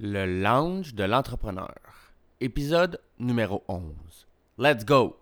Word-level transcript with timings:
Le 0.00 0.26
lounge 0.26 0.94
de 0.94 1.02
l'entrepreneur. 1.02 1.74
Épisode 2.40 3.00
numéro 3.18 3.64
11. 3.66 3.82
Let's 4.56 4.84
go! 4.84 5.16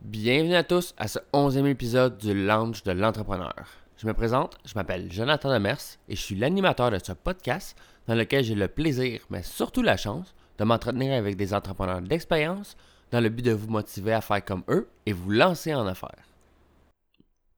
Bienvenue 0.00 0.54
à 0.54 0.62
tous 0.62 0.94
à 0.96 1.08
ce 1.08 1.18
11e 1.32 1.66
épisode 1.66 2.18
du 2.18 2.46
lounge 2.46 2.84
de 2.84 2.92
l'entrepreneur. 2.92 3.66
Je 3.96 4.06
me 4.06 4.14
présente, 4.14 4.58
je 4.64 4.76
m'appelle 4.76 5.10
Jonathan 5.10 5.52
Demers 5.52 5.98
et 6.08 6.14
je 6.14 6.20
suis 6.22 6.36
l'animateur 6.36 6.92
de 6.92 7.00
ce 7.04 7.10
podcast 7.10 7.76
dans 8.06 8.14
lequel 8.14 8.44
j'ai 8.44 8.54
le 8.54 8.68
plaisir, 8.68 9.22
mais 9.28 9.42
surtout 9.42 9.82
la 9.82 9.96
chance, 9.96 10.36
de 10.60 10.64
m'entretenir 10.66 11.14
avec 11.14 11.36
des 11.36 11.54
entrepreneurs 11.54 12.02
d'expérience 12.02 12.76
dans 13.10 13.20
le 13.20 13.30
but 13.30 13.42
de 13.42 13.52
vous 13.52 13.70
motiver 13.70 14.12
à 14.12 14.20
faire 14.20 14.44
comme 14.44 14.62
eux 14.68 14.90
et 15.06 15.14
vous 15.14 15.30
lancer 15.30 15.74
en 15.74 15.86
affaires. 15.86 16.28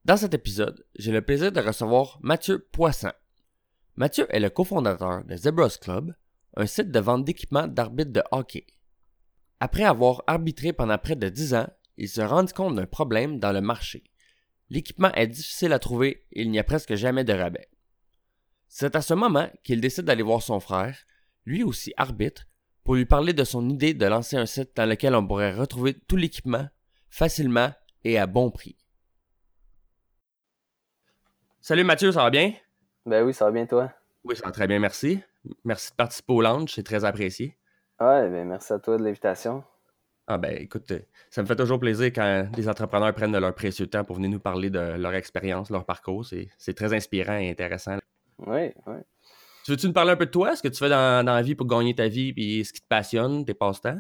Dans 0.04 0.16
cet 0.16 0.34
épisode, 0.34 0.86
j'ai 0.96 1.10
le 1.10 1.20
plaisir 1.20 1.50
de 1.50 1.60
recevoir 1.60 2.20
Mathieu 2.22 2.60
Poisson. 2.60 3.10
Mathieu 3.96 4.26
est 4.30 4.38
le 4.38 4.50
cofondateur 4.50 5.24
de 5.24 5.34
Zebras 5.34 5.78
Club, 5.80 6.14
un 6.56 6.66
site 6.66 6.92
de 6.92 7.00
vente 7.00 7.24
d'équipements 7.24 7.66
d'arbitre 7.66 8.12
de 8.12 8.22
hockey. 8.30 8.66
Après 9.58 9.84
avoir 9.84 10.22
arbitré 10.28 10.72
pendant 10.72 10.96
près 10.96 11.16
de 11.16 11.28
10 11.28 11.54
ans, 11.54 11.68
il 11.96 12.08
se 12.08 12.20
rendit 12.20 12.52
compte 12.52 12.76
d'un 12.76 12.86
problème 12.86 13.40
dans 13.40 13.52
le 13.52 13.60
marché. 13.60 14.04
L'équipement 14.70 15.12
est 15.14 15.26
difficile 15.26 15.72
à 15.72 15.80
trouver 15.80 16.24
et 16.30 16.42
il 16.42 16.52
n'y 16.52 16.60
a 16.60 16.64
presque 16.64 16.94
jamais 16.94 17.24
de 17.24 17.32
rabais. 17.32 17.68
C'est 18.68 18.94
à 18.94 19.02
ce 19.02 19.14
moment 19.14 19.50
qu'il 19.64 19.80
décide 19.80 20.04
d'aller 20.04 20.22
voir 20.22 20.40
son 20.40 20.60
frère, 20.60 20.96
lui 21.44 21.64
aussi 21.64 21.92
arbitre, 21.96 22.46
pour 22.84 22.94
lui 22.94 23.06
parler 23.06 23.32
de 23.32 23.44
son 23.44 23.68
idée 23.68 23.94
de 23.94 24.06
lancer 24.06 24.36
un 24.36 24.46
site 24.46 24.76
dans 24.76 24.88
lequel 24.88 25.14
on 25.14 25.26
pourrait 25.26 25.52
retrouver 25.52 25.94
tout 25.94 26.16
l'équipement 26.16 26.68
facilement 27.08 27.70
et 28.04 28.18
à 28.18 28.26
bon 28.26 28.50
prix. 28.50 28.76
Salut 31.60 31.84
Mathieu, 31.84 32.10
ça 32.10 32.24
va 32.24 32.30
bien? 32.30 32.52
Ben 33.06 33.24
oui, 33.24 33.32
ça 33.32 33.44
va 33.44 33.52
bien 33.52 33.66
toi? 33.66 33.92
Oui, 34.24 34.36
ça 34.36 34.46
va 34.46 34.52
très 34.52 34.66
bien, 34.66 34.78
merci. 34.78 35.20
Merci 35.64 35.90
de 35.90 35.96
participer 35.96 36.32
au 36.32 36.40
lounge, 36.40 36.72
c'est 36.74 36.82
très 36.82 37.04
apprécié. 37.04 37.56
Ouais, 38.00 38.28
ben 38.28 38.46
merci 38.48 38.72
à 38.72 38.78
toi 38.78 38.96
de 38.96 39.04
l'invitation. 39.04 39.62
Ah 40.26 40.38
ben 40.38 40.56
écoute, 40.56 40.90
euh, 40.92 41.00
ça 41.30 41.42
me 41.42 41.46
fait 41.46 41.56
toujours 41.56 41.80
plaisir 41.80 42.06
quand 42.06 42.48
des 42.52 42.68
entrepreneurs 42.68 43.12
prennent 43.12 43.32
de 43.32 43.38
leur 43.38 43.54
précieux 43.54 43.88
temps 43.88 44.04
pour 44.04 44.16
venir 44.16 44.30
nous 44.30 44.40
parler 44.40 44.70
de 44.70 44.78
leur 44.78 45.14
expérience, 45.14 45.70
leur 45.70 45.84
parcours. 45.84 46.24
C'est 46.58 46.74
très 46.74 46.94
inspirant 46.94 47.36
et 47.36 47.50
intéressant. 47.50 47.98
Oui, 48.38 48.72
oui. 48.86 48.96
Tu 49.64 49.70
veux-tu 49.70 49.86
nous 49.86 49.92
parler 49.92 50.10
un 50.10 50.16
peu 50.16 50.26
de 50.26 50.30
toi, 50.30 50.56
ce 50.56 50.62
que 50.62 50.68
tu 50.68 50.78
fais 50.78 50.88
dans, 50.88 51.24
dans 51.24 51.34
la 51.34 51.42
vie 51.42 51.54
pour 51.54 51.66
gagner 51.66 51.94
ta 51.94 52.08
vie, 52.08 52.32
puis 52.32 52.64
ce 52.64 52.72
qui 52.72 52.80
te 52.80 52.88
passionne, 52.88 53.44
tes 53.44 53.54
passe-temps? 53.54 53.98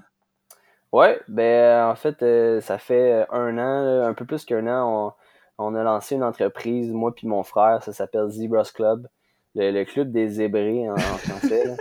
Oui, 0.92 1.06
ben 1.28 1.86
en 1.88 1.94
fait, 1.94 2.22
euh, 2.22 2.60
ça 2.60 2.78
fait 2.78 3.26
un 3.30 3.56
an, 3.58 4.02
un 4.06 4.12
peu 4.12 4.26
plus 4.26 4.44
qu'un 4.44 4.66
an, 4.66 5.14
on, 5.58 5.64
on, 5.66 5.74
a 5.74 5.82
lancé 5.82 6.16
une 6.16 6.24
entreprise, 6.24 6.92
moi 6.92 7.14
puis 7.14 7.26
mon 7.26 7.42
frère, 7.44 7.82
ça 7.82 7.92
s'appelle 7.92 8.28
Zebras 8.28 8.72
Club, 8.74 9.06
le, 9.54 9.84
club 9.84 10.12
des 10.12 10.28
zébrés 10.28 10.90
en, 10.90 10.94
en 10.94 10.96
français. 10.96 11.76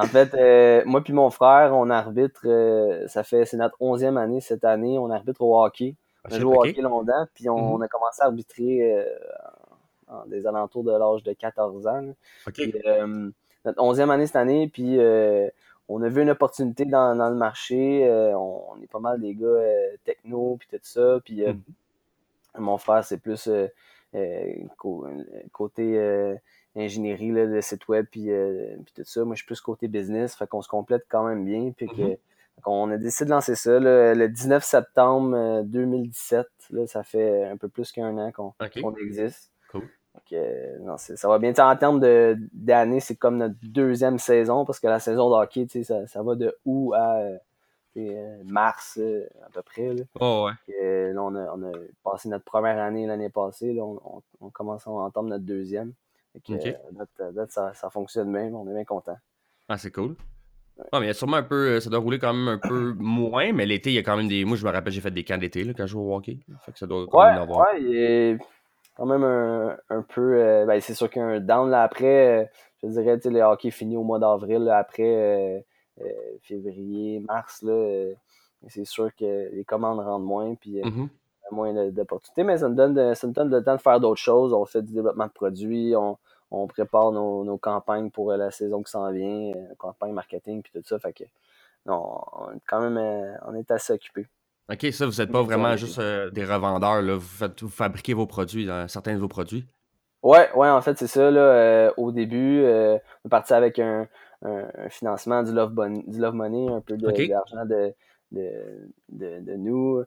En 0.00 0.06
fait, 0.06 0.34
euh, 0.34 0.82
moi 0.86 1.02
puis 1.02 1.12
mon 1.12 1.28
frère, 1.28 1.72
on 1.74 1.90
arbitre, 1.90 2.40
euh, 2.46 3.06
ça 3.06 3.22
fait, 3.22 3.44
c'est 3.44 3.58
notre 3.58 3.76
onzième 3.80 4.16
année 4.16 4.40
cette 4.40 4.64
année, 4.64 4.98
on 4.98 5.10
arbitre 5.10 5.42
au 5.42 5.62
hockey. 5.62 5.94
On 6.24 6.34
a 6.34 6.38
joué 6.38 6.56
au 6.56 6.60
hockey 6.62 6.80
longtemps, 6.80 7.26
puis 7.34 7.50
on, 7.50 7.78
mm-hmm. 7.78 7.84
a 7.84 7.88
commencé 7.88 8.22
à 8.22 8.24
arbitrer 8.24 8.94
euh, 8.94 9.04
en 10.10 10.26
des 10.26 10.46
alentours 10.46 10.84
de 10.84 10.92
l'âge 10.92 11.22
de 11.22 11.32
14 11.32 11.86
ans. 11.86 12.14
notre 13.64 13.82
onzième 13.82 14.10
année 14.10 14.26
cette 14.26 14.36
année, 14.36 14.68
puis 14.68 14.98
on 15.88 16.02
a 16.02 16.08
vu 16.08 16.22
une 16.22 16.30
opportunité 16.30 16.84
dans, 16.84 17.14
le 17.14 17.36
marché. 17.36 18.08
On, 18.36 18.80
est 18.82 18.90
pas 18.90 19.00
mal 19.00 19.20
des 19.20 19.34
gars 19.34 19.62
techno, 20.04 20.56
puis 20.58 20.68
tout 20.70 20.78
ça. 20.82 21.18
Puis 21.24 21.42
mm-hmm. 21.42 21.56
mon 22.58 22.78
frère, 22.78 23.04
c'est 23.04 23.18
plus 23.18 23.48
côté 24.72 26.38
ingénierie 26.76 27.32
là, 27.32 27.46
de 27.46 27.60
site 27.60 27.88
web 27.88 28.06
puis, 28.10 28.30
euh, 28.30 28.76
puis 28.84 28.92
tout 28.94 29.04
ça. 29.04 29.24
Moi, 29.24 29.34
je 29.34 29.40
suis 29.40 29.46
plus 29.46 29.60
côté 29.60 29.88
business, 29.88 30.34
fait 30.34 30.46
qu'on 30.46 30.62
se 30.62 30.68
complète 30.68 31.04
quand 31.08 31.26
même 31.26 31.44
bien. 31.44 31.72
Puis 31.76 31.88
que, 31.88 31.92
mm-hmm. 31.92 32.18
on 32.66 32.90
a 32.90 32.96
décidé 32.96 33.26
de 33.26 33.30
lancer 33.30 33.54
ça 33.56 33.78
le 33.80 34.26
19 34.26 34.62
septembre 34.62 35.62
2017. 35.64 36.38
Euh, 36.38 36.76
là, 36.76 36.86
ça 36.86 37.02
fait 37.02 37.44
un 37.44 37.56
peu 37.56 37.68
plus 37.68 37.92
qu'un 37.92 38.16
an 38.18 38.32
qu'on 38.32 38.96
existe. 38.96 39.50
Euh, 40.32 40.78
non, 40.80 40.96
ça 40.96 41.28
va 41.28 41.38
bien. 41.38 41.52
en 41.58 41.76
termes 41.76 42.00
d'années, 42.52 43.00
c'est 43.00 43.16
comme 43.16 43.38
notre 43.38 43.56
deuxième 43.62 44.18
saison 44.18 44.64
parce 44.64 44.78
que 44.78 44.86
la 44.86 45.00
saison 45.00 45.28
de 45.28 45.34
hockey, 45.34 45.66
ça, 45.82 46.06
ça 46.06 46.22
va 46.22 46.34
de 46.34 46.56
août 46.64 46.94
à 46.94 47.20
mars 48.44 48.98
à 49.44 49.50
peu 49.50 49.62
près. 49.62 49.94
Là. 49.94 50.04
Oh, 50.20 50.46
ouais. 50.46 51.12
là, 51.12 51.22
on 51.22 51.34
a, 51.34 51.52
on 51.54 51.62
a, 51.64 51.72
passé 52.04 52.28
notre 52.28 52.44
première 52.44 52.78
année 52.78 53.06
l'année 53.06 53.30
passée. 53.30 53.72
Là, 53.72 53.82
on, 53.84 54.00
on, 54.04 54.22
on, 54.40 54.50
commence 54.50 54.86
à 54.86 54.90
entendre 54.90 55.28
notre 55.28 55.44
deuxième. 55.44 55.94
Okay. 56.36 56.76
Euh, 57.20 57.46
ça, 57.48 57.74
ça, 57.74 57.90
fonctionne 57.90 58.32
bien, 58.32 58.52
on 58.54 58.68
est 58.68 58.74
bien 58.74 58.84
content. 58.84 59.16
Ah, 59.68 59.78
c'est 59.78 59.90
cool. 59.90 60.16
Ouais. 60.78 60.86
mais 61.00 61.00
il 61.00 61.06
y 61.06 61.10
a 61.10 61.14
sûrement 61.14 61.38
un 61.38 61.42
peu, 61.42 61.72
euh, 61.72 61.80
ça 61.80 61.90
doit 61.90 61.98
rouler 61.98 62.18
quand 62.18 62.32
même 62.32 62.48
un 62.48 62.58
peu 62.58 62.94
moins, 62.98 63.52
mais 63.52 63.66
l'été, 63.66 63.90
il 63.90 63.94
y 63.94 63.98
a 63.98 64.02
quand 64.02 64.16
même 64.16 64.28
des. 64.28 64.44
Moi, 64.44 64.56
je 64.56 64.64
me 64.64 64.70
rappelle, 64.70 64.92
j'ai 64.92 65.00
fait 65.00 65.10
des 65.10 65.24
camps 65.24 65.36
d'été 65.36 65.62
quand 65.74 65.86
je 65.86 65.92
joue 65.92 66.00
au 66.00 66.14
hockey. 66.14 66.38
Fait 66.62 66.72
que 66.72 66.78
ça 66.78 66.86
doit 66.86 67.06
quand 67.06 67.20
ouais, 67.20 67.32
même 67.32 67.42
avoir. 67.42 67.74
Ouais, 67.74 68.38
quand 69.00 69.06
même 69.06 69.24
un, 69.24 69.76
un 69.88 70.02
peu. 70.02 70.34
Euh, 70.34 70.66
ben, 70.66 70.80
c'est 70.80 70.94
sûr 70.94 71.08
qu'il 71.10 71.22
y 71.22 71.24
a 71.24 71.28
un 71.28 71.40
down 71.40 71.70
là 71.70 71.82
après. 71.82 72.50
je 72.82 72.88
dirais, 72.88 73.16
tu 73.16 73.24
sais, 73.24 73.30
le 73.30 73.40
hockey 73.40 73.70
finit 73.70 73.96
au 73.96 74.02
mois 74.04 74.18
d'avril, 74.18 74.68
après 74.68 75.64
février, 76.42 77.20
mars, 77.20 77.62
là. 77.62 78.14
c'est 78.68 78.86
sûr 78.86 79.14
que 79.14 79.50
les 79.52 79.64
commandes 79.64 80.00
rendent 80.00 80.24
moins. 80.24 80.54
Puis, 80.54 80.80
mm-hmm 80.80 81.08
moins 81.52 81.90
d'opportunités, 81.90 82.44
mais 82.44 82.58
ça 82.58 82.68
me, 82.68 82.74
donne 82.74 83.14
ça 83.14 83.26
donne 83.26 83.50
le 83.50 83.62
temps 83.62 83.76
de 83.76 83.80
faire 83.80 84.00
d'autres 84.00 84.20
choses. 84.20 84.52
On 84.52 84.64
fait 84.64 84.82
du 84.82 84.92
développement 84.92 85.26
de 85.26 85.32
produits, 85.32 85.94
on, 85.96 86.18
on 86.50 86.66
prépare 86.66 87.12
nos, 87.12 87.44
nos, 87.44 87.58
campagnes 87.58 88.10
pour 88.10 88.32
la 88.32 88.50
saison 88.50 88.82
qui 88.82 88.90
s'en 88.90 89.10
vient, 89.10 89.52
euh, 89.54 89.74
campagne 89.78 90.12
marketing, 90.12 90.62
puis 90.62 90.72
tout 90.72 90.86
ça. 90.86 90.98
Fait 90.98 91.12
que, 91.12 91.24
non, 91.86 92.20
on 92.32 92.52
est 92.52 92.62
quand 92.66 92.80
même, 92.80 92.98
euh, 92.98 93.34
on 93.46 93.54
est 93.54 93.70
assez 93.70 93.92
occupé. 93.92 94.26
OK, 94.70 94.92
ça, 94.92 95.06
vous 95.06 95.12
n'êtes 95.12 95.32
pas 95.32 95.42
vraiment 95.42 95.76
juste 95.76 95.98
euh, 95.98 96.30
des 96.30 96.44
revendeurs, 96.44 97.02
là. 97.02 97.14
Vous, 97.14 97.20
faites, 97.20 97.62
vous 97.62 97.68
fabriquez 97.68 98.14
vos 98.14 98.26
produits, 98.26 98.68
certains 98.88 99.14
de 99.14 99.20
vos 99.20 99.28
produits? 99.28 99.66
Ouais, 100.22 100.50
ouais, 100.54 100.68
en 100.68 100.80
fait, 100.80 100.98
c'est 100.98 101.06
ça, 101.06 101.30
là. 101.30 101.92
au 101.96 102.12
début, 102.12 102.62
on 102.64 103.26
est 103.26 103.30
parti 103.30 103.52
avec 103.52 103.78
un, 103.78 104.06
un, 104.42 104.88
financement 104.88 105.42
du 105.42 105.52
Love, 105.52 105.74
du 106.06 106.18
Love 106.18 106.34
Money, 106.34 106.68
un 106.68 106.80
peu 106.80 106.96
d'argent 106.96 107.64
de, 107.64 107.94
de, 108.32 108.50
de, 109.08 109.40
de, 109.40 109.56
nous. 109.56 110.04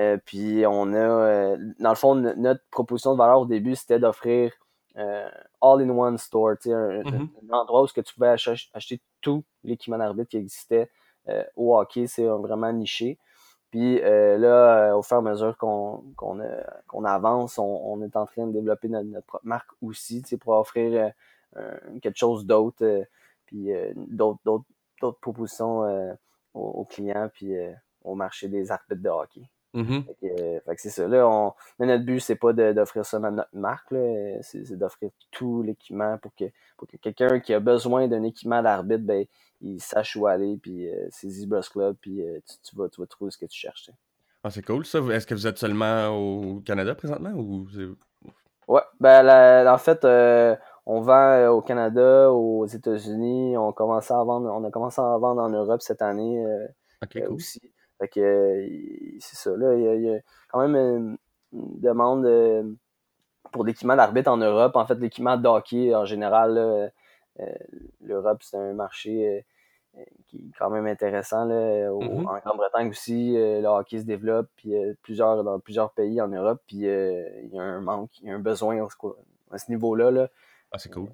Euh, 0.00 0.16
puis 0.24 0.64
on 0.66 0.92
a, 0.92 0.96
euh, 0.96 1.56
dans 1.78 1.90
le 1.90 1.96
fond, 1.96 2.14
notre 2.14 2.62
proposition 2.70 3.12
de 3.12 3.18
valeur 3.18 3.40
au 3.40 3.46
début, 3.46 3.76
c'était 3.76 3.98
d'offrir 3.98 4.52
euh, 4.96 5.28
all-in-one 5.60 6.18
store, 6.18 6.54
mm-hmm. 6.64 7.28
un, 7.50 7.54
endroit 7.54 7.82
où 7.82 7.86
ce 7.86 7.92
que 7.92 8.00
tu 8.00 8.14
pouvais 8.14 8.28
acheter, 8.28 9.00
tout 9.20 9.44
l'équipement 9.64 9.98
d'arbitre 9.98 10.30
qui 10.30 10.36
existait 10.36 10.90
au 11.54 11.78
hockey, 11.78 12.08
c'est 12.08 12.26
vraiment 12.26 12.72
niché. 12.72 13.16
Puis 13.72 13.98
là, 14.00 14.94
au 14.94 15.02
fur 15.02 15.16
et 15.16 15.18
à 15.18 15.22
mesure 15.22 15.56
qu'on 15.56 16.04
qu'on 16.14 17.04
avance, 17.04 17.58
on, 17.58 18.02
est 18.02 18.16
en 18.16 18.26
train 18.26 18.46
de 18.46 18.52
développer 18.52 18.88
notre, 18.88 19.26
propre 19.26 19.46
marque 19.46 19.70
aussi, 19.80 20.22
pour 20.38 20.52
offrir 20.54 21.12
quelque 22.02 22.18
chose 22.18 22.44
d'autre, 22.44 22.84
puis 23.46 23.70
d'autres 23.96 25.18
propositions 25.22 26.16
aux, 26.52 26.84
clients, 26.84 27.30
puis 27.32 27.56
au 28.04 28.14
marché 28.14 28.48
des 28.48 28.70
arbitres 28.70 29.02
de 29.02 29.08
hockey. 29.08 29.48
Mm-hmm. 29.74 30.04
Euh, 30.24 30.60
c'est 30.76 30.90
ça. 30.90 31.08
Là, 31.08 31.26
on... 31.28 31.54
notre 31.78 32.04
but, 32.04 32.20
c'est 32.20 32.36
pas 32.36 32.52
d'offrir 32.52 33.04
ça 33.04 33.16
à 33.18 33.30
notre 33.30 33.48
marque, 33.52 33.94
c'est 34.42 34.76
d'offrir 34.76 35.10
tout 35.30 35.62
l'équipement 35.62 36.18
pour 36.18 36.34
que, 36.34 36.44
pour 36.76 36.88
que 36.88 36.96
quelqu'un 36.98 37.40
qui 37.40 37.54
a 37.54 37.60
besoin 37.60 38.08
d'un 38.08 38.22
équipement 38.22 38.62
d'arbitre, 38.62 39.04
ben, 39.04 39.24
il 39.60 39.80
sache 39.80 40.16
où 40.16 40.26
aller, 40.26 40.58
puis 40.60 40.88
euh, 40.88 41.06
c'est 41.10 41.28
Zebras 41.30 41.68
Club, 41.72 41.96
puis 42.00 42.22
euh, 42.22 42.40
tu, 42.64 42.76
vas, 42.76 42.88
tu 42.88 43.00
vas 43.00 43.06
trouver 43.06 43.30
ce 43.30 43.38
que 43.38 43.46
tu 43.46 43.58
cherches. 43.58 43.90
Ah, 44.44 44.50
c'est 44.50 44.62
cool 44.62 44.84
ça. 44.84 44.98
Est-ce 44.98 45.26
que 45.26 45.34
vous 45.34 45.46
êtes 45.46 45.58
seulement 45.58 46.08
au 46.08 46.60
Canada 46.60 46.94
présentement 46.94 47.30
ou 47.30 47.66
Ouais, 48.68 48.82
ben 49.00 49.68
en 49.68 49.78
fait, 49.78 50.04
on 50.84 51.00
vend 51.00 51.48
au 51.48 51.60
Canada, 51.62 52.30
aux 52.32 52.66
États-Unis, 52.66 53.56
on 53.56 53.72
commence 53.72 54.10
à 54.10 54.22
vendre, 54.22 54.50
on 54.52 54.64
a 54.64 54.70
commencé 54.70 55.00
à 55.00 55.16
vendre 55.18 55.42
en 55.42 55.48
Europe 55.48 55.80
cette 55.80 56.02
année 56.02 56.44
aussi. 57.28 57.60
Fait 58.02 58.08
que 58.08 58.68
c'est 59.20 59.36
ça, 59.36 59.56
là. 59.56 59.76
Il 59.76 60.02
y, 60.02 60.10
a, 60.10 60.18
quand 60.50 60.66
même 60.66 60.74
une, 61.52 61.80
demande 61.80 62.26
euh, 62.26 62.64
pour 63.52 63.64
l'équipement 63.64 63.94
d'arbitre 63.94 64.28
en 64.28 64.38
Europe. 64.38 64.74
En 64.74 64.84
fait, 64.86 64.96
l'équipement 64.96 65.36
de 65.36 65.46
hockey 65.46 65.94
en 65.94 66.04
général, 66.04 66.58
euh, 66.58 67.46
l'Europe, 68.00 68.42
c'est 68.42 68.56
un 68.56 68.72
marché 68.72 69.44
euh, 69.96 70.00
qui 70.26 70.38
est 70.38 70.58
quand 70.58 70.68
même 70.70 70.88
intéressant. 70.88 71.44
Là. 71.44 71.90
Mm-hmm. 71.90 72.26
En 72.26 72.38
Grande-Bretagne 72.40 72.88
aussi, 72.88 73.34
le 73.36 73.66
hockey 73.66 74.00
se 74.00 74.04
développe 74.04 74.48
puis, 74.56 74.74
plusieurs, 75.02 75.44
dans 75.44 75.60
plusieurs 75.60 75.92
pays 75.92 76.20
en 76.20 76.26
Europe. 76.26 76.60
Puis 76.66 76.78
il 76.78 77.50
y 77.52 77.58
a 77.60 77.62
un 77.62 77.80
manque, 77.80 78.18
il 78.20 78.26
y 78.26 78.30
a 78.32 78.34
un 78.34 78.40
besoin 78.40 78.84
à 79.52 79.58
ce 79.58 79.70
niveau-là. 79.70 80.10
Là. 80.10 80.28
Ah, 80.72 80.78
c'est 80.78 80.90
cool. 80.90 81.08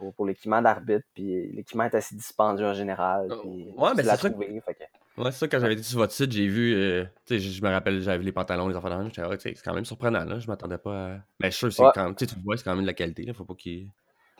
Pour, 0.00 0.14
pour 0.14 0.24
l'équipement 0.24 0.62
d'arbitre, 0.62 1.06
puis 1.14 1.52
l'équipement 1.52 1.84
est 1.84 1.94
assez 1.94 2.16
dispendieux 2.16 2.66
en 2.66 2.74
général. 2.74 3.28
Puis, 3.42 3.68
ouais, 3.76 3.90
mais 3.94 4.02
c'est 4.02 4.16
ça. 4.16 4.28
Ouais, 5.18 5.32
c'est 5.32 5.38
ça, 5.38 5.48
quand 5.48 5.60
j'avais 5.60 5.74
été 5.74 5.82
sur 5.82 5.98
votre 5.98 6.14
site, 6.14 6.32
j'ai 6.32 6.46
vu, 6.46 6.74
euh, 6.74 7.04
tu 7.26 7.38
sais, 7.38 7.40
je 7.40 7.62
me 7.62 7.68
rappelle, 7.68 8.00
j'avais 8.00 8.18
vu 8.18 8.24
les 8.24 8.32
pantalons, 8.32 8.68
les 8.68 8.76
enfants 8.76 8.88
dans 8.88 9.04
j'étais, 9.04 9.54
c'est 9.54 9.62
quand 9.62 9.74
même 9.74 9.84
surprenant, 9.84 10.24
là. 10.24 10.38
Je 10.38 10.46
m'attendais 10.46 10.78
pas 10.78 10.94
à. 10.94 11.08
Mais 11.40 11.50
je 11.50 11.56
suis 11.56 11.72
sûr, 11.72 11.92
c'est 11.92 12.00
quand 12.00 12.14
tu 12.14 12.26
vois, 12.42 12.56
c'est 12.56 12.64
quand 12.64 12.74
même 12.74 12.82
de 12.82 12.86
la 12.86 12.94
qualité, 12.94 13.24
là. 13.24 13.34
Faut 13.34 13.44
pas 13.44 13.54
qu'il. 13.54 13.90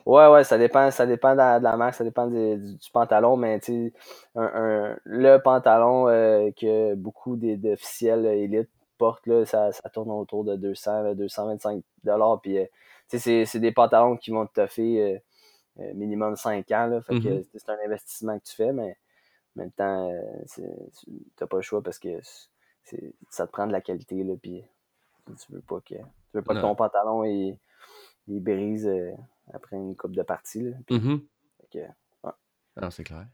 Ouais, 0.05 0.27
ouais, 0.27 0.43
ça 0.43 0.57
dépend, 0.57 0.89
ça 0.89 1.05
dépend 1.05 1.33
de 1.33 1.37
la, 1.37 1.77
marque, 1.77 1.93
ça 1.93 2.03
dépend 2.03 2.25
du, 2.25 2.77
pantalon, 2.91 3.37
mais 3.37 3.59
tu 3.59 3.71
sais, 3.71 3.93
un, 4.35 4.97
le 5.03 5.37
pantalon 5.37 6.07
euh, 6.07 6.49
que 6.59 6.95
beaucoup 6.95 7.35
d'officiels 7.35 8.25
élites 8.25 8.69
portent, 8.97 9.27
là, 9.27 9.45
ça, 9.45 9.71
ça 9.71 9.89
tourne 9.89 10.09
autour 10.09 10.43
de 10.43 10.55
200, 10.55 11.13
225 11.13 11.83
dollars, 12.03 12.41
puis 12.41 12.57
euh, 12.57 12.65
tu 13.09 13.19
sais, 13.19 13.45
c'est 13.45 13.59
des 13.59 13.71
pantalons 13.71 14.17
qui 14.17 14.31
vont 14.31 14.47
te 14.47 14.65
faire 14.65 15.15
euh, 15.15 15.19
minimum 15.77 16.35
5 16.35 16.69
ans, 16.71 16.87
là, 16.87 17.01
fait 17.01 17.19
que 17.19 17.27
mm-hmm. 17.27 17.45
c'est 17.53 17.69
un 17.69 17.77
investissement 17.85 18.37
que 18.39 18.43
tu 18.45 18.55
fais, 18.55 18.73
mais 18.73 18.97
en 19.55 19.61
même 19.61 19.71
temps, 19.71 20.11
tu 20.53 20.61
n'as 21.39 21.47
pas 21.47 21.57
le 21.57 21.61
choix 21.61 21.81
parce 21.81 21.99
que 21.99 22.19
ça 23.29 23.47
te 23.47 23.51
prend 23.51 23.67
de 23.67 23.71
la 23.71 23.81
qualité, 23.81 24.23
là, 24.23 24.35
puis 24.41 24.63
tu 25.25 25.51
veux 25.51 25.61
pas 25.61 25.79
que, 25.79 25.95
tu 25.95 26.03
veux 26.33 26.41
pas 26.41 26.55
que 26.55 26.61
ton 26.61 26.75
pantalon, 26.75 27.23
il, 27.23 27.57
il 28.27 28.41
brise 28.41 28.91
après 29.53 29.77
une 29.77 29.95
coupe 29.95 30.15
de 30.15 30.23
partie. 30.23 30.61
Là. 30.61 30.77
Mm-hmm. 30.89 31.21
Ah, 32.77 32.91
c'est 32.91 33.03
clair. 33.03 33.27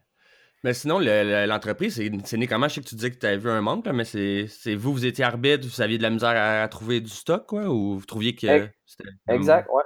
Mais 0.64 0.74
sinon, 0.74 0.98
l'entreprise, 0.98 1.94
c'est 1.94 2.36
né 2.36 2.46
comment? 2.48 2.66
Je 2.68 2.74
sais 2.74 2.80
que 2.80 2.88
tu 2.88 2.96
disais 2.96 3.12
que 3.12 3.18
tu 3.18 3.26
avais 3.26 3.36
vu 3.36 3.48
un 3.48 3.60
manque, 3.60 3.86
mais 3.86 4.04
c'est 4.04 4.74
vous, 4.74 4.92
vous 4.92 5.06
étiez 5.06 5.24
arbitre, 5.24 5.66
vous 5.68 5.80
aviez 5.80 5.98
de 5.98 6.02
la 6.02 6.10
misère 6.10 6.34
à, 6.34 6.66
trouver 6.68 7.00
du 7.00 7.10
stock, 7.10 7.46
quoi, 7.46 7.68
ou 7.68 7.98
vous 7.98 8.06
trouviez 8.06 8.34
que 8.34 8.68
c'était. 8.84 9.10
Exact, 9.28 9.68
ouais. 9.72 9.82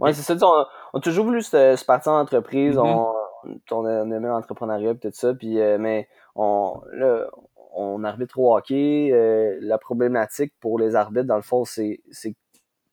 Ouais, 0.00 0.12
c'est 0.12 0.22
ça. 0.22 0.34
On, 0.46 0.66
on, 0.92 0.98
a 0.98 1.00
toujours 1.00 1.24
voulu 1.24 1.42
se, 1.42 1.84
partir 1.84 2.12
en 2.12 2.20
entreprise, 2.20 2.76
mm-hmm. 2.76 3.12
on, 3.44 3.76
on, 3.76 3.86
aimait 4.10 4.28
l'entrepreneuriat 4.28 4.92
et 4.92 4.98
tout 4.98 5.10
ça, 5.12 5.34
puis, 5.34 5.60
euh, 5.60 5.78
mais 5.78 6.08
on, 6.34 6.80
là, 6.92 7.26
on 7.72 8.04
arbitre 8.04 8.38
au 8.38 8.54
hockey. 8.56 9.10
Euh, 9.12 9.58
la 9.60 9.78
problématique 9.78 10.52
pour 10.60 10.78
les 10.78 10.94
arbitres, 10.94 11.26
dans 11.26 11.36
le 11.36 11.42
fond, 11.42 11.64
c'est 11.64 12.00
que 12.22 12.28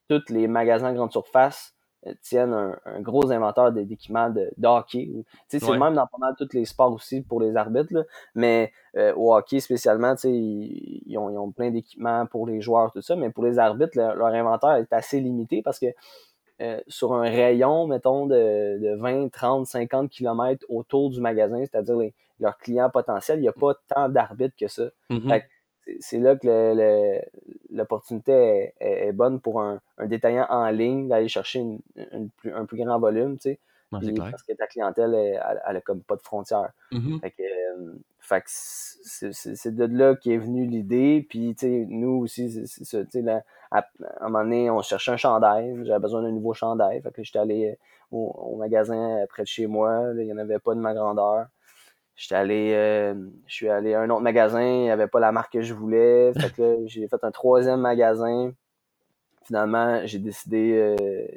tous 0.07 0.31
les 0.31 0.47
magasins 0.47 0.93
grande 0.93 1.11
surface 1.11 1.75
tiennent 2.21 2.53
un, 2.85 3.01
gros 3.01 3.31
inventaire 3.31 3.71
d'équipements 3.71 4.29
de, 4.29 4.51
hockey. 4.63 5.09
C'est 5.47 5.61
le 5.61 5.79
même 5.79 5.95
dans 5.95 6.07
pas 6.07 6.17
mal 6.19 6.35
tous 6.37 6.53
les 6.53 6.65
sports 6.65 6.93
aussi 6.93 7.21
pour 7.21 7.41
les 7.41 7.55
arbitres, 7.55 8.05
mais 8.35 8.71
euh, 8.95 9.13
au 9.15 9.35
hockey 9.35 9.59
spécialement, 9.59 10.13
ils, 10.23 11.01
ils, 11.05 11.17
ont, 11.17 11.29
ils, 11.29 11.37
ont, 11.37 11.51
plein 11.51 11.71
d'équipements 11.71 12.25
pour 12.27 12.47
les 12.47 12.61
joueurs, 12.61 12.91
tout 12.91 13.01
ça, 13.01 13.15
mais 13.15 13.31
pour 13.31 13.43
les 13.43 13.57
arbitres, 13.59 13.97
leur, 13.97 14.25
inventaire 14.27 14.75
est 14.75 14.93
assez 14.93 15.19
limité 15.19 15.61
parce 15.63 15.79
que 15.79 15.87
euh, 16.61 16.79
sur 16.87 17.13
un 17.13 17.23
rayon, 17.23 17.87
mettons, 17.87 18.27
de, 18.27 18.79
de, 18.79 18.95
20, 18.95 19.29
30, 19.29 19.67
50 19.67 20.09
km 20.09 20.65
autour 20.69 21.09
du 21.09 21.19
magasin, 21.21 21.59
c'est-à-dire 21.59 21.97
leurs 22.39 22.57
clients 22.57 22.89
potentiels, 22.89 23.39
il 23.39 23.43
n'y 23.43 23.47
a 23.47 23.53
pas 23.53 23.73
tant 23.87 24.09
d'arbitres 24.09 24.55
que 24.59 24.67
ça. 24.67 24.89
Mm-hmm 25.09 25.41
c'est 25.99 26.19
là 26.19 26.35
que 26.35 27.21
l'opportunité 27.71 28.73
est, 28.79 29.11
bonne 29.11 29.39
pour 29.39 29.61
un, 29.61 29.81
détaillant 30.05 30.47
en 30.49 30.69
ligne 30.69 31.07
d'aller 31.07 31.27
chercher 31.27 31.63
un 31.95 32.65
plus 32.65 32.77
grand 32.83 32.99
volume, 32.99 33.37
tu 33.37 33.51
sais. 33.51 33.59
Parce 33.91 34.43
que 34.43 34.53
ta 34.53 34.67
clientèle, 34.67 35.13
elle, 35.15 35.77
a 35.77 35.81
comme 35.81 36.01
pas 36.01 36.15
de 36.15 36.21
frontières. 36.21 36.71
Mm-hmm. 36.91 37.19
Fait 38.19 38.41
que, 38.41 38.47
c'est 38.47 39.75
de 39.75 39.85
là 39.85 40.15
qu'est 40.15 40.37
venue 40.37 40.65
l'idée. 40.65 41.25
Puis, 41.29 41.55
tu 41.55 41.67
sais, 41.67 41.85
nous 41.87 42.21
aussi, 42.23 42.65
sais, 42.67 43.05
à, 43.71 43.85
un 44.21 44.29
moment 44.29 44.43
donné, 44.43 44.69
on 44.69 44.81
cherchait 44.81 45.11
un 45.11 45.17
chandail. 45.17 45.75
J'avais 45.83 45.99
besoin 45.99 46.23
d'un 46.23 46.31
nouveau 46.31 46.53
chandail. 46.53 47.01
Fait 47.01 47.11
que 47.11 47.23
j'étais 47.23 47.39
allé 47.39 47.77
au, 48.11 48.55
magasin 48.57 49.25
près 49.29 49.43
de 49.43 49.47
chez 49.47 49.67
moi. 49.67 50.11
il 50.17 50.25
n'y 50.25 50.33
en 50.33 50.37
avait 50.37 50.59
pas 50.59 50.73
de 50.73 50.79
ma 50.79 50.93
grandeur. 50.93 51.47
J'étais 52.15 52.35
allé, 52.35 52.71
euh, 52.73 53.13
je 53.45 53.53
suis 53.53 53.67
allé 53.67 53.93
à 53.93 54.01
un 54.01 54.09
autre 54.09 54.21
magasin, 54.21 54.61
il 54.61 54.83
n'y 54.83 54.89
avait 54.89 55.07
pas 55.07 55.19
la 55.19 55.33
marque 55.33 55.51
que 55.51 55.61
je 55.61 55.73
voulais. 55.73 56.31
Fait 56.39 56.53
que 56.53 56.77
j'ai 56.85 57.07
fait 57.07 57.23
un 57.23 57.31
troisième 57.31 57.81
magasin. 57.81 58.53
Finalement, 59.45 60.05
j'ai 60.05 60.19
décidé, 60.19 60.73
euh, 60.73 61.27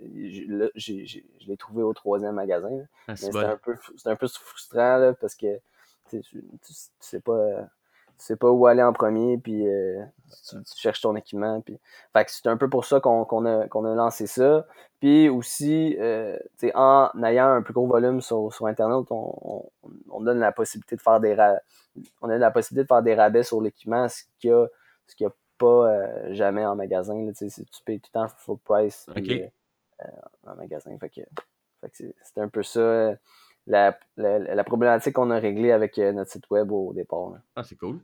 je 0.74 1.46
l'ai 1.46 1.56
trouvé 1.56 1.82
au 1.82 1.92
troisième 1.92 2.34
magasin. 2.34 2.70
Ah, 3.06 3.16
c'était 3.16 3.38
un, 3.38 3.56
peu, 3.56 3.76
un 4.04 4.16
peu 4.16 4.28
frustrant 4.28 4.96
là, 4.96 5.12
parce 5.12 5.34
que 5.34 5.58
tu, 6.08 6.22
tu, 6.22 6.72
sais 7.00 7.20
pas 7.20 7.68
tu 8.18 8.24
sais 8.24 8.36
pas 8.36 8.50
où 8.50 8.66
aller 8.66 8.82
en 8.82 8.92
premier, 8.92 9.38
puis 9.38 9.68
euh, 9.68 10.02
tu, 10.48 10.56
cherches 10.76 11.00
ton 11.00 11.14
équipement. 11.14 11.60
Puis... 11.60 11.78
Fait 12.12 12.24
que 12.24 12.32
c'est 12.32 12.48
un 12.48 12.56
peu 12.56 12.68
pour 12.68 12.84
ça 12.84 12.98
qu'on 12.98 13.22
a, 13.46 13.68
qu'on 13.68 13.84
a 13.84 13.94
lancé 13.94 14.26
ça. 14.26 14.66
Puis 14.98 15.28
aussi, 15.28 15.96
euh, 16.00 16.36
en 16.74 17.10
ayant 17.22 17.48
un 17.48 17.62
plus 17.62 17.72
gros 17.72 17.86
volume 17.86 18.20
sur, 18.20 18.52
sur 18.52 18.66
Internet, 18.66 19.06
on, 19.10 19.64
on, 20.10 20.20
donne 20.20 20.40
la 20.40 20.50
possibilité 20.50 20.96
de 20.96 21.00
faire 21.00 21.20
des 21.20 21.36
on 22.20 22.28
a 22.28 22.38
la 22.38 22.50
possibilité 22.50 22.82
de 22.82 22.88
faire 22.88 23.02
des 23.02 23.14
rabais 23.14 23.44
sur 23.44 23.60
l'équipement, 23.60 24.08
ce 24.08 24.22
qu'il 24.40 24.50
y 24.50 24.52
a, 24.52 24.66
ce 25.06 25.14
qu'il 25.14 25.24
y 25.24 25.28
a 25.28 25.32
pas 25.58 25.90
euh, 25.90 26.34
jamais 26.34 26.64
en 26.64 26.76
magasin. 26.76 27.14
Là, 27.24 27.32
tu 27.32 27.46
payes 27.84 28.00
tout 28.00 28.10
le 28.14 28.20
temps 28.20 28.28
full 28.28 28.58
price 28.58 29.08
en 30.46 30.54
magasin. 30.54 30.96
Fait 30.98 31.10
que, 31.10 31.20
fait 31.80 31.90
que 31.90 32.14
c'est 32.22 32.40
un 32.40 32.48
peu 32.48 32.62
ça 32.62 33.16
la, 33.68 33.98
la, 34.16 34.64
problématique 34.64 35.14
qu'on 35.14 35.30
a 35.30 35.38
réglée 35.38 35.72
avec 35.72 35.98
euh, 35.98 36.12
notre 36.12 36.30
site 36.30 36.48
web 36.50 36.72
au 36.72 36.92
départ. 36.94 37.32
Ah, 37.54 37.62
c'est 37.62 37.76
cool. 37.76 38.00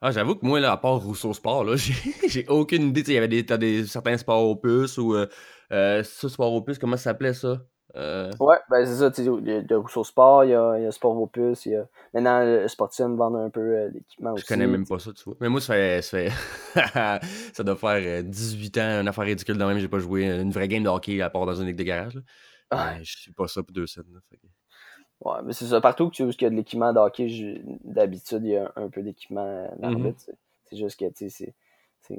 Ah, 0.00 0.10
j'avoue 0.10 0.36
que 0.36 0.46
moi, 0.46 0.60
là, 0.60 0.72
à 0.72 0.76
part 0.76 1.02
Rousseau 1.02 1.32
Sport, 1.32 1.64
là, 1.64 1.76
j'ai 2.28 2.46
aucune 2.48 2.88
idée. 2.88 3.02
Il 3.06 3.14
y 3.14 3.18
avait 3.18 3.28
des, 3.28 3.42
des, 3.42 3.86
certains 3.86 4.16
sports 4.16 4.48
opus 4.48 4.96
ou 4.98 5.14
euh, 5.14 5.26
euh, 5.72 6.02
ça, 6.02 6.28
sport 6.28 6.54
opus, 6.54 6.78
comment 6.78 6.96
ça 6.96 7.04
s'appelait 7.04 7.34
ça? 7.34 7.62
Euh... 7.96 8.30
Ouais, 8.40 8.56
ben 8.70 8.84
c'est 8.84 8.96
ça, 8.96 9.10
il 9.18 9.48
y 9.48 9.52
a 9.52 9.62
de 9.62 9.74
Rousseau 9.74 10.04
Sport, 10.04 10.44
il 10.44 10.50
y 10.50 10.54
a, 10.54 10.76
il 10.78 10.84
y 10.84 10.86
a 10.86 10.92
Sport 10.92 11.20
Opus, 11.20 11.66
il 11.66 11.72
y 11.72 11.76
a... 11.76 11.86
Maintenant, 12.12 12.44
le 12.44 12.68
Sportium 12.68 13.16
vend 13.16 13.34
un 13.34 13.50
peu 13.50 13.88
d'équipement 13.90 14.32
aussi. 14.32 14.42
Je 14.42 14.48
connais 14.48 14.66
même 14.66 14.86
pas 14.86 14.98
ça, 14.98 15.12
tu 15.12 15.24
vois. 15.24 15.34
Mais 15.40 15.48
moi, 15.48 15.60
ça 15.60 15.74
fait... 15.74 16.02
Ça, 16.02 16.18
fait... 16.18 16.30
ça 17.54 17.64
doit 17.64 17.76
faire 17.76 18.22
18 18.22 18.78
ans, 18.78 19.00
une 19.00 19.08
affaire 19.08 19.24
ridicule 19.24 19.56
de 19.56 19.64
même, 19.64 19.78
j'ai 19.78 19.88
pas 19.88 19.98
joué 19.98 20.26
une 20.26 20.50
vraie 20.50 20.68
game 20.68 20.82
de 20.82 20.88
hockey 20.88 21.20
à 21.22 21.30
part 21.30 21.46
dans 21.46 21.54
une 21.54 21.66
ligue 21.66 21.76
de 21.76 21.84
garage. 21.84 22.14
Là. 22.14 22.22
Ouais. 22.72 23.04
je 23.04 23.16
suis 23.18 23.32
pas 23.32 23.46
ça 23.46 23.62
pour 23.62 23.72
deux 23.72 23.86
scènes. 23.86 24.04
Ouais, 25.20 25.38
mais 25.44 25.52
c'est 25.52 25.66
ça. 25.66 25.80
Partout 25.80 26.10
que 26.10 26.14
tu 26.14 26.28
qu'il 26.30 26.42
y 26.42 26.46
a 26.46 26.50
de 26.50 26.56
l'équipement 26.56 26.92
de 26.92 26.98
hockey, 26.98 27.62
d'habitude, 27.84 28.42
il 28.44 28.50
y 28.50 28.56
a 28.56 28.72
un 28.76 28.88
peu 28.88 29.02
d'équipement. 29.02 29.66
Mm-hmm. 29.80 30.14
C'est 30.64 30.76
juste 30.76 30.98
que, 30.98 31.06
tu 31.06 31.30
sais, 31.30 31.54
c'est. 32.00 32.18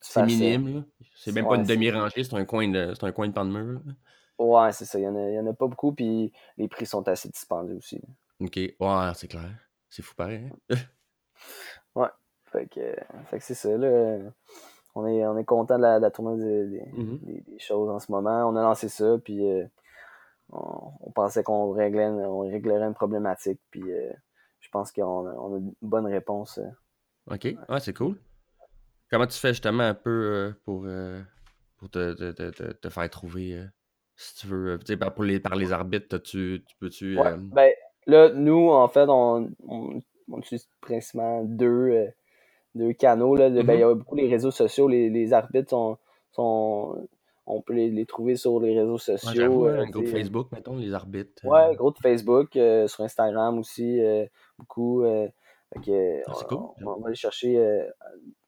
C'est 0.00 0.22
minime, 0.24 0.74
là. 0.74 0.84
C'est 1.16 1.32
même 1.32 1.46
pas 1.46 1.56
une 1.56 1.64
demi-rangée, 1.64 2.22
c'est 2.22 2.34
un 2.34 2.44
coin 2.44 2.68
de, 2.68 2.92
c'est 2.94 3.04
un 3.04 3.12
coin 3.12 3.26
de 3.26 3.32
pan 3.32 3.44
de 3.44 3.50
mur. 3.50 3.80
Ouais, 4.38 4.72
c'est 4.72 4.84
ça. 4.84 4.98
Il 4.98 5.04
y, 5.04 5.08
en 5.08 5.14
en 5.14 5.46
a 5.46 5.52
pas 5.52 5.66
beaucoup, 5.66 5.92
puis 5.92 6.32
les 6.56 6.68
prix 6.68 6.86
sont 6.86 7.06
assez 7.08 7.28
dispendieux 7.28 7.76
aussi. 7.76 8.00
Ok, 8.40 8.56
ouais, 8.56 9.12
c'est 9.14 9.28
clair. 9.28 9.50
C'est 9.88 10.02
fou 10.02 10.14
pareil. 10.14 10.50
Hein? 10.70 10.76
ouais. 11.94 12.08
Fait 12.46 12.66
que, 12.66 12.94
fait 13.30 13.38
que 13.38 13.44
c'est 13.44 13.54
ça, 13.54 13.76
là 13.78 14.30
on 14.94 15.06
est, 15.06 15.26
on 15.26 15.38
est 15.38 15.44
content 15.44 15.76
de 15.76 15.82
la, 15.82 16.00
de 16.00 16.08
tournée 16.08 16.42
mm-hmm. 16.44 17.44
des, 17.44 17.58
choses 17.58 17.88
en 17.88 17.98
ce 17.98 18.10
moment. 18.12 18.48
On 18.48 18.56
a 18.56 18.62
lancé 18.62 18.88
ça, 18.88 19.16
puis 19.22 19.44
euh, 19.50 19.64
on, 20.50 21.10
pensait 21.14 21.42
qu'on 21.42 21.70
réglait, 21.70 22.06
on 22.06 22.40
réglerait 22.40 22.86
une 22.86 22.94
problématique, 22.94 23.60
puis 23.70 23.90
euh, 23.90 24.12
je 24.60 24.68
pense 24.70 24.92
qu'on 24.92 25.26
a, 25.26 25.32
on 25.32 25.54
a, 25.54 25.58
une 25.58 25.74
bonne 25.80 26.06
réponse. 26.06 26.58
Euh. 26.58 27.34
OK, 27.34 27.44
ouais, 27.44 27.80
c'est 27.80 27.94
cool. 27.94 28.18
Comment 29.10 29.26
tu 29.26 29.38
fais 29.38 29.50
justement 29.50 29.84
un 29.84 29.94
peu 29.94 30.54
pour, 30.64 30.86
pour 31.76 31.90
te, 31.90 32.32
te, 32.32 32.72
te, 32.72 32.88
faire 32.88 33.10
trouver, 33.10 33.62
si 34.16 34.36
tu 34.36 34.46
veux, 34.46 34.78
pour 35.14 35.24
les, 35.24 35.40
par 35.40 35.56
les 35.56 35.72
arbitres, 35.72 36.18
tu, 36.18 36.62
tu 36.66 36.76
peux-tu... 36.78 37.16
ben, 37.16 37.72
là, 38.06 38.30
nous, 38.30 38.70
en 38.70 38.88
fait, 38.88 39.06
on, 39.08 39.50
on, 39.66 40.00
on 40.30 40.38
utilise 40.38 40.68
principalement 40.80 41.42
deux 41.44 42.12
deux 42.74 42.92
canaux. 42.92 43.34
Là, 43.36 43.50
ben, 43.50 43.74
il 43.74 43.80
y 43.80 43.82
a 43.82 43.86
mm-hmm. 43.86 43.94
beaucoup 43.94 44.16
les 44.16 44.28
réseaux 44.28 44.50
sociaux. 44.50 44.88
Les, 44.88 45.10
les 45.10 45.32
arbitres 45.32 45.70
sont, 45.70 45.98
sont, 46.32 47.08
on 47.46 47.60
peut 47.60 47.74
les, 47.74 47.90
les, 47.90 48.06
trouver 48.06 48.36
sur 48.36 48.60
les 48.60 48.78
réseaux 48.78 48.98
sociaux. 48.98 49.64
Ouais, 49.64 49.70
euh, 49.70 49.84
groupe 49.86 50.08
Facebook, 50.08 50.48
mettons, 50.52 50.76
les 50.76 50.94
arbitres. 50.94 51.44
Euh. 51.44 51.48
Ouais, 51.48 51.74
groupe 51.76 51.98
Facebook, 52.00 52.56
euh, 52.56 52.86
sur 52.88 53.04
Instagram 53.04 53.58
aussi, 53.58 54.00
beaucoup. 54.58 55.04
Okay, 55.74 56.22
ah, 56.26 56.32
cool. 56.50 56.58
on, 56.84 57.00
va 57.00 57.08
les 57.08 57.14
chercher 57.14 57.86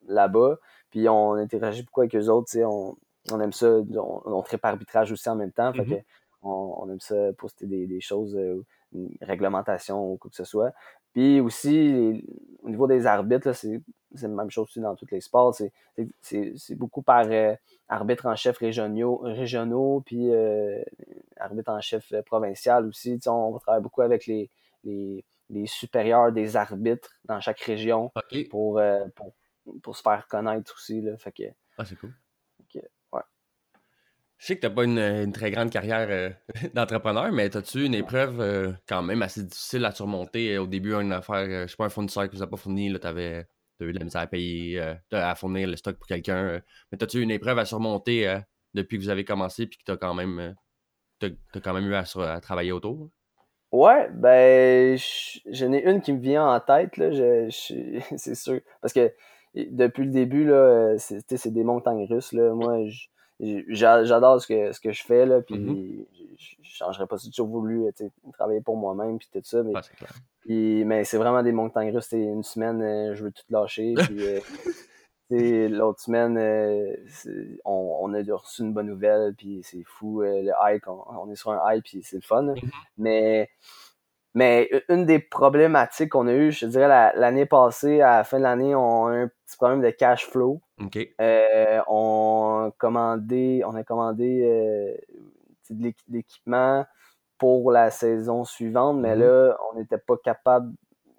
là-bas. 0.06 0.59
Puis 0.90 1.09
on 1.09 1.33
interagit 1.33 1.83
beaucoup 1.83 2.02
avec 2.02 2.14
eux 2.14 2.28
autres. 2.28 2.54
On, 2.62 2.97
on 3.31 3.40
aime 3.40 3.52
ça. 3.52 3.69
On, 3.69 4.23
on 4.25 4.43
par 4.43 4.73
arbitrage 4.73 5.12
aussi 5.12 5.28
en 5.28 5.37
même 5.37 5.52
temps. 5.52 5.73
Fait 5.73 5.83
mm-hmm. 5.83 6.00
que 6.00 6.07
on, 6.43 6.75
on, 6.78 6.90
aime 6.90 7.00
ça 7.00 7.33
poster 7.38 7.66
des, 7.66 7.87
des 7.87 8.00
choses, 8.00 8.38
une 8.93 9.11
réglementation 9.23 10.12
ou 10.12 10.16
quoi 10.16 10.31
que 10.31 10.37
ce 10.37 10.45
soit. 10.45 10.73
Puis 11.14 11.40
aussi, 11.40 12.25
au 12.62 12.69
niveau 12.69 12.88
des 12.88 13.07
arbitres, 13.07 13.52
c'est 13.52 13.81
la 14.21 14.28
même 14.28 14.50
chose 14.50 14.64
aussi 14.64 14.81
dans 14.81 14.97
tous 14.97 15.07
les 15.12 15.21
sports. 15.21 15.54
C'est 16.21 16.75
beaucoup 16.75 17.02
par 17.02 17.26
euh, 17.31 17.54
arbitre 17.88 18.26
en 18.26 18.35
chef 18.35 18.59
régionaux, 18.59 19.19
régionaux 19.19 20.02
puis 20.04 20.33
euh, 20.33 20.83
arbitre 21.37 21.71
en 21.71 21.81
chef 21.81 22.12
provincial 22.26 22.87
aussi. 22.87 23.19
on 23.26 23.57
travaille 23.59 23.81
beaucoup 23.83 24.02
avec 24.02 24.26
les, 24.26 24.50
les, 24.83 25.25
les, 25.50 25.66
supérieurs 25.66 26.33
des 26.33 26.57
arbitres 26.57 27.11
dans 27.25 27.40
chaque 27.40 27.61
région 27.61 28.12
pour, 28.50 28.78
euh, 28.78 29.04
pour, 29.14 29.35
pour, 29.83 29.97
se 29.97 30.02
faire 30.02 30.26
connaître 30.26 30.75
aussi. 30.75 31.00
Là. 31.00 31.16
Fait 31.16 31.33
que, 31.33 31.45
ah, 31.78 31.85
c'est 31.85 31.97
cool. 31.97 32.12
Je 34.44 34.48
sais 34.48 34.56
que 34.56 34.60
tu 34.60 34.66
n'as 34.66 34.74
pas 34.74 34.84
une, 34.84 35.32
très 35.32 35.50
grande 35.50 35.70
carrière 35.70 36.06
euh, 36.10 36.28
d'entrepreneur, 36.74 37.32
mais 37.32 37.56
as-tu 37.56 37.86
une 37.86 37.94
épreuve 37.94 38.42
euh, 38.42 38.72
quand 38.86 39.00
même 39.00 39.22
assez 39.22 39.42
difficile 39.42 39.82
à 39.86 39.90
surmonter? 39.90 40.58
au 40.58 40.66
début, 40.66 40.92
une 40.92 41.14
affaire, 41.14 41.46
je 41.46 41.70
sais 41.70 41.76
pas, 41.78 41.86
un 41.86 41.88
fournisseur 41.88 42.28
qui 42.28 42.36
vous 42.36 42.42
a 42.42 42.46
pas 42.46 42.58
fourni, 42.58 42.92
tu 43.00 43.06
avais 43.06 43.46
eu 43.80 43.90
de 43.94 43.98
la 43.98 44.04
misère 44.04 44.20
à 44.20 44.26
payer, 44.26 44.96
à 45.12 45.34
fournir 45.34 45.66
le 45.66 45.76
stock 45.76 45.96
pour 45.96 46.06
quelqu'un. 46.06 46.60
mais 46.92 47.02
as-tu 47.02 47.22
une 47.22 47.30
épreuve 47.30 47.58
à 47.58 47.64
surmonter 47.64 48.38
depuis 48.74 48.98
que 48.98 49.04
vous 49.04 49.08
avez 49.08 49.24
commencé 49.24 49.66
puis 49.66 49.78
que 49.78 49.84
tu 49.86 49.92
as 49.92 49.96
quand 49.96 50.12
même 50.12 50.54
quand 51.22 51.72
même 51.72 51.86
eu 51.86 51.94
à, 51.94 52.04
à 52.34 52.40
travailler 52.42 52.72
autour? 52.72 53.08
Ouais, 53.72 54.10
ben, 54.12 54.98
j'en 55.52 55.72
ai 55.72 55.90
une 55.90 56.02
qui 56.02 56.12
me 56.12 56.20
vient 56.20 56.46
en 56.46 56.60
tête, 56.60 56.98
là, 56.98 57.10
c'est 57.50 58.34
sûr. 58.34 58.60
Parce 58.82 58.92
que 58.92 59.10
depuis 59.54 60.04
le 60.04 60.10
début, 60.10 60.44
là, 60.44 60.98
c'est 60.98 61.50
des 61.50 61.64
montagnes 61.64 62.04
russes, 62.04 62.34
là. 62.34 62.52
Moi, 62.52 62.90
j'adore 63.68 64.40
ce 64.40 64.46
que, 64.46 64.72
ce 64.72 64.80
que 64.80 64.92
je 64.92 65.04
fais, 65.04 65.26
là, 65.26 65.40
puis 65.40 65.56
mm-hmm. 65.56 66.06
je 66.62 66.76
changerais 66.76 67.06
pas 67.06 67.18
si 67.18 67.30
toujours 67.30 67.48
voulu 67.48 67.84
travailler 68.32 68.60
pour 68.60 68.76
moi-même, 68.76 69.18
puis 69.18 69.28
tout 69.32 69.40
ça. 69.42 69.62
Mais, 69.62 70.84
mais 70.84 71.04
c'est 71.04 71.18
vraiment 71.18 71.42
des 71.42 71.52
montagnes 71.52 71.94
russes. 71.94 72.12
Une 72.12 72.42
semaine, 72.42 72.82
euh, 72.82 73.14
je 73.14 73.24
veux 73.24 73.32
tout 73.32 73.44
lâcher, 73.50 73.94
puis... 74.08 74.26
Euh, 74.26 74.40
L'autre 75.30 76.00
semaine, 76.00 76.36
euh, 76.38 76.94
on, 77.64 78.14
a 78.14 78.36
reçu 78.36 78.62
une 78.62 78.72
bonne 78.72 78.86
nouvelle, 78.86 79.34
puis 79.34 79.62
c'est 79.64 79.82
fou, 79.82 80.20
le 80.20 80.52
hike, 80.62 80.86
on, 80.86 81.28
est 81.28 81.34
sur 81.34 81.50
un 81.50 81.60
hike, 81.66 81.82
puis 81.82 82.02
c'est 82.04 82.16
le 82.16 82.22
fun. 82.22 82.44
Mm-hmm. 82.44 82.70
Mais, 82.98 83.50
mais 84.34 84.70
une 84.88 85.06
des 85.06 85.18
problématiques 85.18 86.10
qu'on 86.10 86.28
a 86.28 86.32
eues, 86.34 86.52
je 86.52 86.66
te 86.66 86.66
dirais, 86.66 87.12
l'année 87.16 87.46
passée, 87.46 88.00
à 88.00 88.18
la 88.18 88.24
fin 88.24 88.38
de 88.38 88.44
l'année, 88.44 88.76
on 88.76 89.06
a 89.06 89.12
un 89.12 89.28
petit 89.28 89.56
problème 89.56 89.80
de 89.80 89.90
cash 89.90 90.26
flow. 90.26 90.60
Euh, 91.21 91.81
on, 91.87 92.73
commandé, 92.78 93.62
on 93.64 93.75
a 93.75 93.85
commandé 93.85 94.99
de 95.71 95.93
l'équipement 96.09 96.85
pour 97.38 97.71
la 97.71 97.90
saison 97.90 98.45
suivante, 98.45 98.99
mais 98.99 99.14
mm-hmm. 99.14 99.21
là, 99.21 99.57
on 99.71 99.78
n'était 99.78 99.99
pas 99.99 100.16
capable 100.16 100.73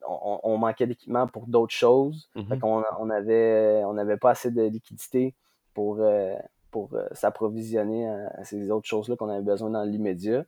on, 0.08 0.58
manquait 0.58 0.88
d'équipement 0.88 1.28
pour 1.28 1.48
d'autres 1.48 1.74
choses. 1.74 2.30
Mhm. 2.36 2.60
on 2.64 3.10
avait, 3.10 3.84
on 3.86 3.94
n'avait 3.94 4.18
pas 4.18 4.32
assez 4.32 4.52
de 4.52 4.64
liquidité 4.64 5.36
pour, 5.74 5.98
euh, 6.00 6.36
pour 6.72 6.94
euh, 6.94 7.06
s'approvisionner 7.12 8.08
à, 8.08 8.44
ces 8.44 8.72
autres 8.72 8.88
choses-là 8.88 9.16
qu'on 9.16 9.30
avait 9.30 9.44
besoin 9.44 9.70
dans 9.70 9.84
l'immédiat. 9.84 10.46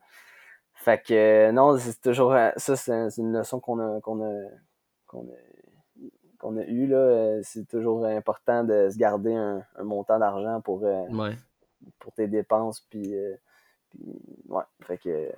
Fait 0.74 1.02
que 1.02 1.14
euh, 1.14 1.52
non, 1.52 1.78
c'est 1.78 2.02
toujours 2.02 2.36
ça, 2.58 2.76
c'est 2.76 3.18
une 3.18 3.38
leçon 3.38 3.60
qu'on 3.60 3.80
a 3.80 4.00
qu'on 4.02 4.24
a 4.24 4.34
qu'on 5.08 5.24
a, 5.24 5.47
eue 6.68 6.88
là. 6.88 7.40
C'est 7.44 7.68
toujours 7.68 8.06
important 8.06 8.64
de 8.64 8.90
se 8.90 8.98
garder 8.98 9.34
un, 9.34 9.64
montant 9.84 10.20
d'argent 10.20 10.62
pour, 10.62 10.86
pour 12.00 12.12
tes 12.14 12.28
dépenses 12.28 12.82
puis 12.90 13.14
ouais, 14.48 14.64
fait 14.82 14.98
que 14.98 15.32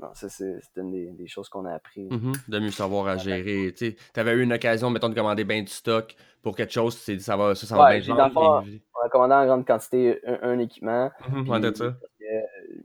non, 0.00 0.08
ça, 0.14 0.28
c'est 0.28 0.60
une 0.76 1.16
des, 1.16 1.26
choses 1.26 1.48
qu'on 1.48 1.64
a 1.64 1.74
appris. 1.74 2.08
Mm-hmm. 2.08 2.48
De 2.48 2.58
mieux 2.58 2.70
savoir 2.70 3.06
à 3.06 3.16
gérer. 3.16 3.72
Tu 3.76 3.96
avais 4.14 4.32
eu 4.32 4.42
une 4.42 4.52
occasion, 4.52 4.90
mettons, 4.90 5.08
de 5.08 5.14
commander 5.14 5.44
bien 5.44 5.62
du 5.62 5.72
stock 5.72 6.14
pour 6.42 6.56
quelque 6.56 6.72
chose, 6.72 6.96
ça 6.96 7.36
va, 7.36 7.54
ça, 7.54 7.66
ça 7.66 7.76
va 7.76 7.90
bien 7.90 8.00
gérer. 8.00 8.20
On 8.20 9.04
a 9.04 9.08
commandé 9.10 9.34
en 9.34 9.46
grande 9.46 9.66
quantité 9.66 10.20
un, 10.24 10.58
équipement. 10.58 11.10
Mm-hmm. 11.30 11.94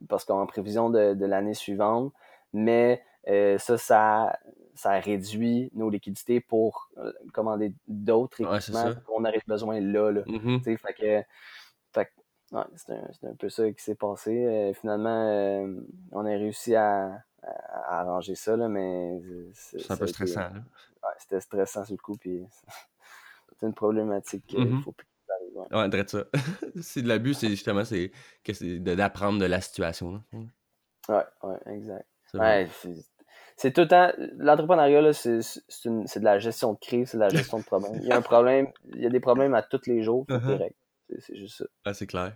Parce 0.07 0.25
qu'en 0.25 0.45
prévision 0.45 0.89
de, 0.89 1.13
de 1.13 1.25
l'année 1.25 1.53
suivante. 1.53 2.13
Mais 2.53 3.01
euh, 3.27 3.57
ça, 3.57 3.77
ça, 3.77 4.37
ça 4.81 4.99
réduit 4.99 5.69
nos 5.73 5.91
liquidités 5.91 6.41
pour 6.41 6.89
euh, 6.97 7.11
commander 7.33 7.71
d'autres 7.87 8.41
équipements 8.41 8.93
qu'on 9.05 9.23
aurait 9.23 9.41
besoin 9.45 9.79
là. 9.79 10.11
là. 10.11 10.23
Fait 10.63 10.75
que 10.75 11.23
Ouais, 12.51 12.63
c'est 12.75 13.27
un, 13.27 13.35
peu 13.35 13.47
ça 13.47 13.71
qui 13.71 13.81
s'est 13.81 13.95
passé. 13.95 14.45
Euh, 14.45 14.73
finalement, 14.73 15.25
euh, 15.25 15.73
on 16.11 16.25
a 16.25 16.29
réussi 16.31 16.75
à, 16.75 17.23
arranger 17.87 18.35
ça, 18.35 18.57
là, 18.57 18.67
mais. 18.67 19.21
C'est 19.53 19.89
un 19.89 19.95
peu 19.95 20.07
stressant. 20.07 20.49
Ouais, 20.51 21.09
c'était 21.17 21.39
stressant 21.39 21.85
sur 21.85 21.93
le 21.93 21.97
coup, 21.99 22.17
puis 22.17 22.45
c'est 23.59 23.67
une 23.67 23.73
problématique 23.73 24.45
qu'il 24.47 24.59
mm-hmm. 24.59 24.83
faut 24.83 24.91
plus 24.91 25.07
Ouais, 25.55 25.77
ouais 25.77 25.89
de 25.89 26.03
ça. 26.07 26.25
c'est 26.81 27.01
de 27.01 27.07
l'abus, 27.07 27.33
c'est 27.33 27.49
justement 27.49 27.83
c'est 27.85 28.11
d'apprendre 28.79 29.39
de 29.39 29.45
la 29.45 29.61
situation. 29.61 30.11
Là. 30.13 30.39
Ouais, 31.09 31.49
ouais, 31.49 31.73
exact. 31.73 32.05
Ouais, 32.33 32.69
c'est 33.57 33.71
tout 33.71 33.81
le 33.81 33.87
temps. 33.87 34.11
L'entrepreneuriat, 34.37 35.13
c'est 35.13 35.39
de 35.39 36.23
la 36.23 36.39
gestion 36.39 36.73
de 36.73 36.79
crise, 36.79 37.09
c'est 37.09 37.17
de 37.17 37.23
la 37.23 37.29
gestion 37.29 37.59
de 37.59 37.63
problèmes. 37.63 37.99
Il 38.01 38.07
y 38.07 38.11
a 38.11 38.17
un 38.17 38.21
problème, 38.21 38.67
il 38.93 39.01
y 39.01 39.05
a 39.05 39.09
des 39.09 39.19
problèmes 39.19 39.53
à 39.53 39.61
tous 39.61 39.85
les 39.87 40.01
jours, 40.03 40.25
faut 40.27 40.35
uh-huh. 40.35 40.71
C'est 41.19 41.35
juste 41.35 41.57
ça. 41.57 41.65
Ah, 41.83 41.93
c'est 41.93 42.07
clair. 42.07 42.33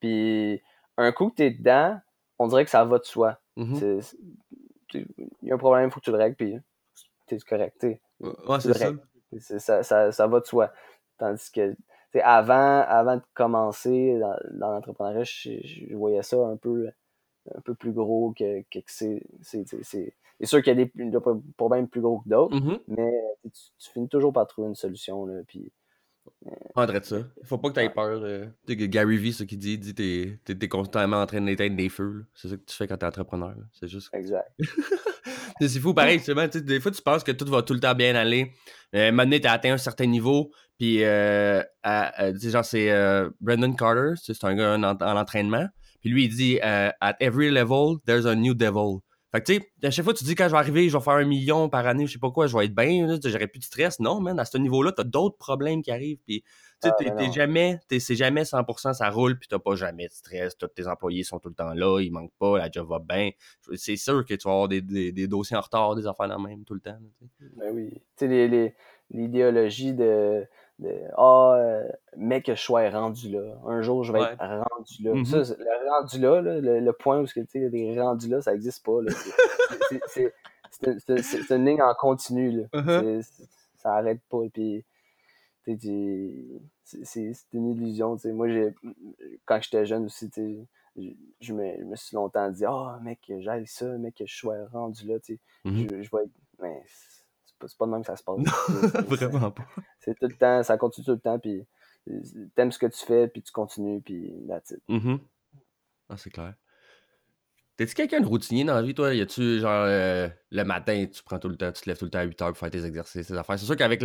Puis 0.00 0.62
un 0.96 1.12
coup 1.12 1.30
que 1.30 1.36
t'es 1.36 1.50
dedans, 1.50 2.00
on 2.38 2.46
dirait 2.46 2.64
que 2.64 2.70
ça 2.70 2.84
va 2.84 2.98
de 2.98 3.04
soi. 3.04 3.38
Mm-hmm. 3.56 4.14
Il 4.94 5.06
y 5.42 5.50
a 5.50 5.54
un 5.54 5.58
problème, 5.58 5.88
il 5.88 5.92
faut 5.92 6.00
que 6.00 6.04
tu 6.04 6.10
le 6.10 6.18
règles, 6.18 6.36
puis 6.36 6.56
t'es 7.26 7.38
correct. 7.38 7.84
Ouais, 8.20 8.60
c'est 8.60 9.58
ça. 9.58 9.82
Ça, 9.82 10.12
ça. 10.12 10.26
va 10.26 10.40
de 10.40 10.46
soi. 10.46 10.72
Tandis 11.18 11.50
que 11.50 11.74
avant, 12.20 12.80
avant 12.86 13.16
de 13.16 13.22
commencer 13.32 14.18
dans, 14.18 14.36
dans 14.50 14.72
l'entrepreneuriat, 14.72 15.24
je, 15.24 15.94
voyais 15.94 16.22
ça 16.22 16.36
un 16.36 16.56
peu, 16.56 16.90
un 17.54 17.60
peu 17.62 17.74
plus 17.74 17.92
gros 17.92 18.34
que, 18.36 18.62
que, 18.70 18.80
c'est. 18.86 20.14
C'est 20.40 20.46
sûr 20.46 20.62
qu'il 20.62 20.78
y 20.78 20.82
a 20.82 20.84
des, 20.84 20.92
problèmes 21.56 21.88
plus 21.88 22.00
gros 22.00 22.20
que 22.20 22.28
d'autres, 22.28 22.56
mm-hmm. 22.56 22.80
mais 22.88 23.12
tu, 23.44 23.90
finis 23.92 24.08
toujours 24.08 24.32
par 24.32 24.46
trouver 24.46 24.68
une 24.68 24.74
solution. 24.74 25.24
Là, 25.26 25.42
puis 25.46 25.72
André 26.74 27.00
de 27.00 27.04
ça. 27.04 27.16
Faut 27.44 27.58
pas 27.58 27.68
que 27.68 27.74
tu 27.74 27.80
aies 27.80 27.90
peur. 27.90 28.20
Euh, 28.22 28.46
Gary 28.66 29.16
Vee, 29.16 29.32
ce 29.32 29.44
qu'il 29.44 29.58
dit, 29.58 29.78
dit 29.78 29.94
t'es 29.94 30.38
es, 30.48 30.68
constamment 30.68 31.20
en 31.20 31.26
train 31.26 31.40
d'éteindre 31.40 31.76
des 31.76 31.88
feux. 31.88 32.24
C'est 32.34 32.48
ça 32.48 32.56
que 32.56 32.64
tu 32.64 32.76
fais 32.76 32.86
quand 32.86 32.96
t'es 32.96 33.06
entrepreneur. 33.06 33.54
C'est 33.72 33.88
juste. 33.88 34.08
Exact. 34.12 34.50
c'est 35.60 35.80
fou, 35.80 35.94
pareil, 35.94 36.18
justement. 36.18 36.46
Des 36.48 36.80
fois, 36.80 36.90
tu 36.90 37.02
penses 37.02 37.22
que 37.22 37.32
tout 37.32 37.44
va 37.46 37.62
tout 37.62 37.74
le 37.74 37.80
temps 37.80 37.94
bien 37.94 38.14
aller. 38.14 38.52
Euh, 38.94 39.12
maintenant, 39.12 39.38
tu 39.38 39.46
as 39.46 39.52
atteint 39.52 39.74
un 39.74 39.78
certain 39.78 40.06
niveau. 40.06 40.50
Puis, 40.78 41.04
euh, 41.04 41.62
genre, 41.84 42.64
c'est 42.64 42.90
euh, 42.90 43.30
Brendan 43.40 43.76
Carter, 43.76 44.14
c'est 44.16 44.44
un 44.44 44.54
gars 44.54 44.74
en, 44.74 44.82
en, 44.82 45.16
entraînement. 45.16 45.66
Puis 46.00 46.10
lui, 46.10 46.24
il 46.24 46.34
dit 46.34 46.58
At 46.60 47.16
every 47.20 47.50
level, 47.50 47.98
there's 48.06 48.26
a 48.26 48.34
new 48.34 48.54
devil. 48.54 49.00
Fait 49.32 49.40
que, 49.40 49.50
tu 49.50 49.54
sais, 49.54 49.86
à 49.86 49.90
chaque 49.90 50.04
fois, 50.04 50.12
tu 50.12 50.24
dis, 50.24 50.34
quand 50.34 50.44
je 50.44 50.52
vais 50.52 50.58
arriver, 50.58 50.90
je 50.90 50.96
vais 50.96 51.02
faire 51.02 51.14
un 51.14 51.24
million 51.24 51.70
par 51.70 51.86
année, 51.86 52.06
je 52.06 52.12
sais 52.12 52.18
pas 52.18 52.30
quoi, 52.30 52.46
je 52.46 52.56
vais 52.56 52.66
être 52.66 52.74
bien, 52.74 53.06
j'aurai 53.24 53.46
plus 53.46 53.60
de 53.60 53.64
stress. 53.64 53.98
Non, 53.98 54.20
man, 54.20 54.38
à 54.38 54.44
ce 54.44 54.58
niveau-là, 54.58 54.92
t'as 54.92 55.04
d'autres 55.04 55.38
problèmes 55.38 55.82
qui 55.82 55.90
arrivent. 55.90 56.18
Puis, 56.26 56.42
tu 56.82 56.88
sais, 56.88 56.94
ah, 57.08 57.10
t'es 57.12 57.32
jamais, 57.32 57.80
c'est 57.98 58.14
jamais 58.14 58.42
100%, 58.42 58.92
ça 58.92 59.08
roule, 59.08 59.38
puis 59.38 59.48
t'as 59.48 59.58
pas 59.58 59.74
jamais 59.74 60.08
de 60.08 60.12
stress. 60.12 60.58
Tous 60.58 60.66
tes 60.66 60.86
employés 60.86 61.24
sont 61.24 61.38
tout 61.38 61.48
le 61.48 61.54
temps 61.54 61.72
là, 61.72 62.00
ils 62.00 62.12
manquent 62.12 62.36
pas, 62.38 62.58
la 62.58 62.70
job 62.70 62.86
va 62.88 62.98
bien. 62.98 63.30
C'est 63.74 63.96
sûr 63.96 64.22
que 64.26 64.34
tu 64.34 64.46
vas 64.46 64.52
avoir 64.52 64.68
des, 64.68 64.82
des, 64.82 65.26
dossiers 65.26 65.56
en 65.56 65.62
retard, 65.62 65.94
des 65.94 66.06
affaires 66.06 66.28
dans 66.28 66.36
le 66.36 66.48
même 66.48 66.64
tout 66.64 66.74
le 66.74 66.80
temps. 66.80 66.98
Ben 67.56 67.72
oui. 67.72 67.90
Tu 68.18 68.26
sais, 68.26 68.74
l'idéologie 69.10 69.94
de 69.94 70.46
ah, 71.16 71.54
euh, 71.58 71.88
mec, 72.16 72.46
que 72.46 72.54
je 72.54 72.60
sois 72.60 72.88
rendu 72.90 73.30
là. 73.30 73.58
Un 73.66 73.82
jour, 73.82 74.04
je 74.04 74.12
vais 74.12 74.20
être 74.20 74.38
rendu 74.38 75.02
là. 75.02 75.24
Ça, 75.24 75.38
mm-hmm. 75.38 75.56
le 75.58 75.90
rendu 75.90 76.18
là, 76.18 76.40
le, 76.80 76.92
point 76.92 77.20
où 77.20 77.26
tu 77.26 77.44
sais, 77.46 77.70
des 77.70 78.00
rendus 78.00 78.28
là, 78.28 78.40
ça 78.40 78.52
n'existe 78.52 78.84
pas. 78.84 78.98
C'est 80.70 81.50
une 81.50 81.64
ligne 81.66 81.82
en 81.82 81.94
continu. 81.94 82.50
Là. 82.50 82.64
Uh-huh. 82.72 83.22
Ça 83.76 83.90
n'arrête 83.90 84.20
pas. 84.28 84.40
Puis, 84.52 84.84
c'est 85.64 87.36
une 87.52 87.70
illusion. 87.70 88.16
Moi, 88.24 88.48
quand 89.44 89.60
j'étais 89.62 89.86
jeune 89.86 90.06
aussi, 90.06 90.30
je, 90.36 91.52
me, 91.52 91.76
je 91.78 91.84
me 91.84 91.96
suis 91.96 92.16
longtemps 92.16 92.50
dit 92.50 92.64
Ah, 92.64 92.96
oh, 92.98 93.04
mec, 93.04 93.20
j'aille 93.38 93.66
ça, 93.66 93.86
mec, 93.98 94.16
que 94.16 94.26
je 94.26 94.36
sois 94.36 94.56
rendu 94.72 95.06
là. 95.06 95.16
Mm-hmm. 95.64 95.88
Je, 95.90 96.02
je 96.02 96.10
vais 96.10 96.24
être 96.24 96.30
c'est 97.66 97.78
pas 97.78 97.86
de 97.86 97.90
même 97.90 98.00
que 98.02 98.06
ça 98.06 98.16
se 98.16 98.24
passe. 98.24 98.38
vraiment 99.08 99.50
pas. 99.50 99.66
C'est 100.00 100.18
tout 100.18 100.26
le 100.26 100.36
temps, 100.36 100.62
ça 100.62 100.76
continue 100.78 101.04
tout 101.04 101.12
le 101.12 101.20
temps, 101.20 101.38
puis 101.38 101.66
t'aimes 102.54 102.72
ce 102.72 102.78
que 102.78 102.86
tu 102.86 103.04
fais, 103.04 103.28
puis 103.28 103.42
tu 103.42 103.52
continues, 103.52 104.00
puis 104.00 104.32
that's 104.48 104.70
it. 104.70 104.82
Mm-hmm. 104.88 105.20
Ah, 106.08 106.16
c'est 106.16 106.30
clair. 106.30 106.54
T'es-tu 107.76 107.94
quelqu'un 107.94 108.20
de 108.20 108.26
routinier 108.26 108.64
dans 108.64 108.74
la 108.74 108.82
vie, 108.82 108.94
toi? 108.94 109.14
Y 109.14 109.22
a-tu, 109.22 109.58
genre, 109.58 109.84
euh, 109.86 110.28
le 110.50 110.62
matin, 110.62 111.06
tu 111.06 111.22
prends 111.22 111.38
tout 111.38 111.48
le 111.48 111.56
temps, 111.56 111.72
tu 111.72 111.82
te 111.82 111.88
lèves 111.88 111.98
tout 111.98 112.04
le 112.04 112.10
temps 112.10 112.18
à 112.18 112.24
8 112.24 112.42
heures 112.42 112.48
pour 112.48 112.58
faire 112.58 112.70
tes 112.70 112.84
exercices, 112.84 113.26
tes 113.26 113.34
affaires? 113.34 113.58
C'est 113.58 113.64
sûr 113.64 113.76
qu'avec 113.76 114.02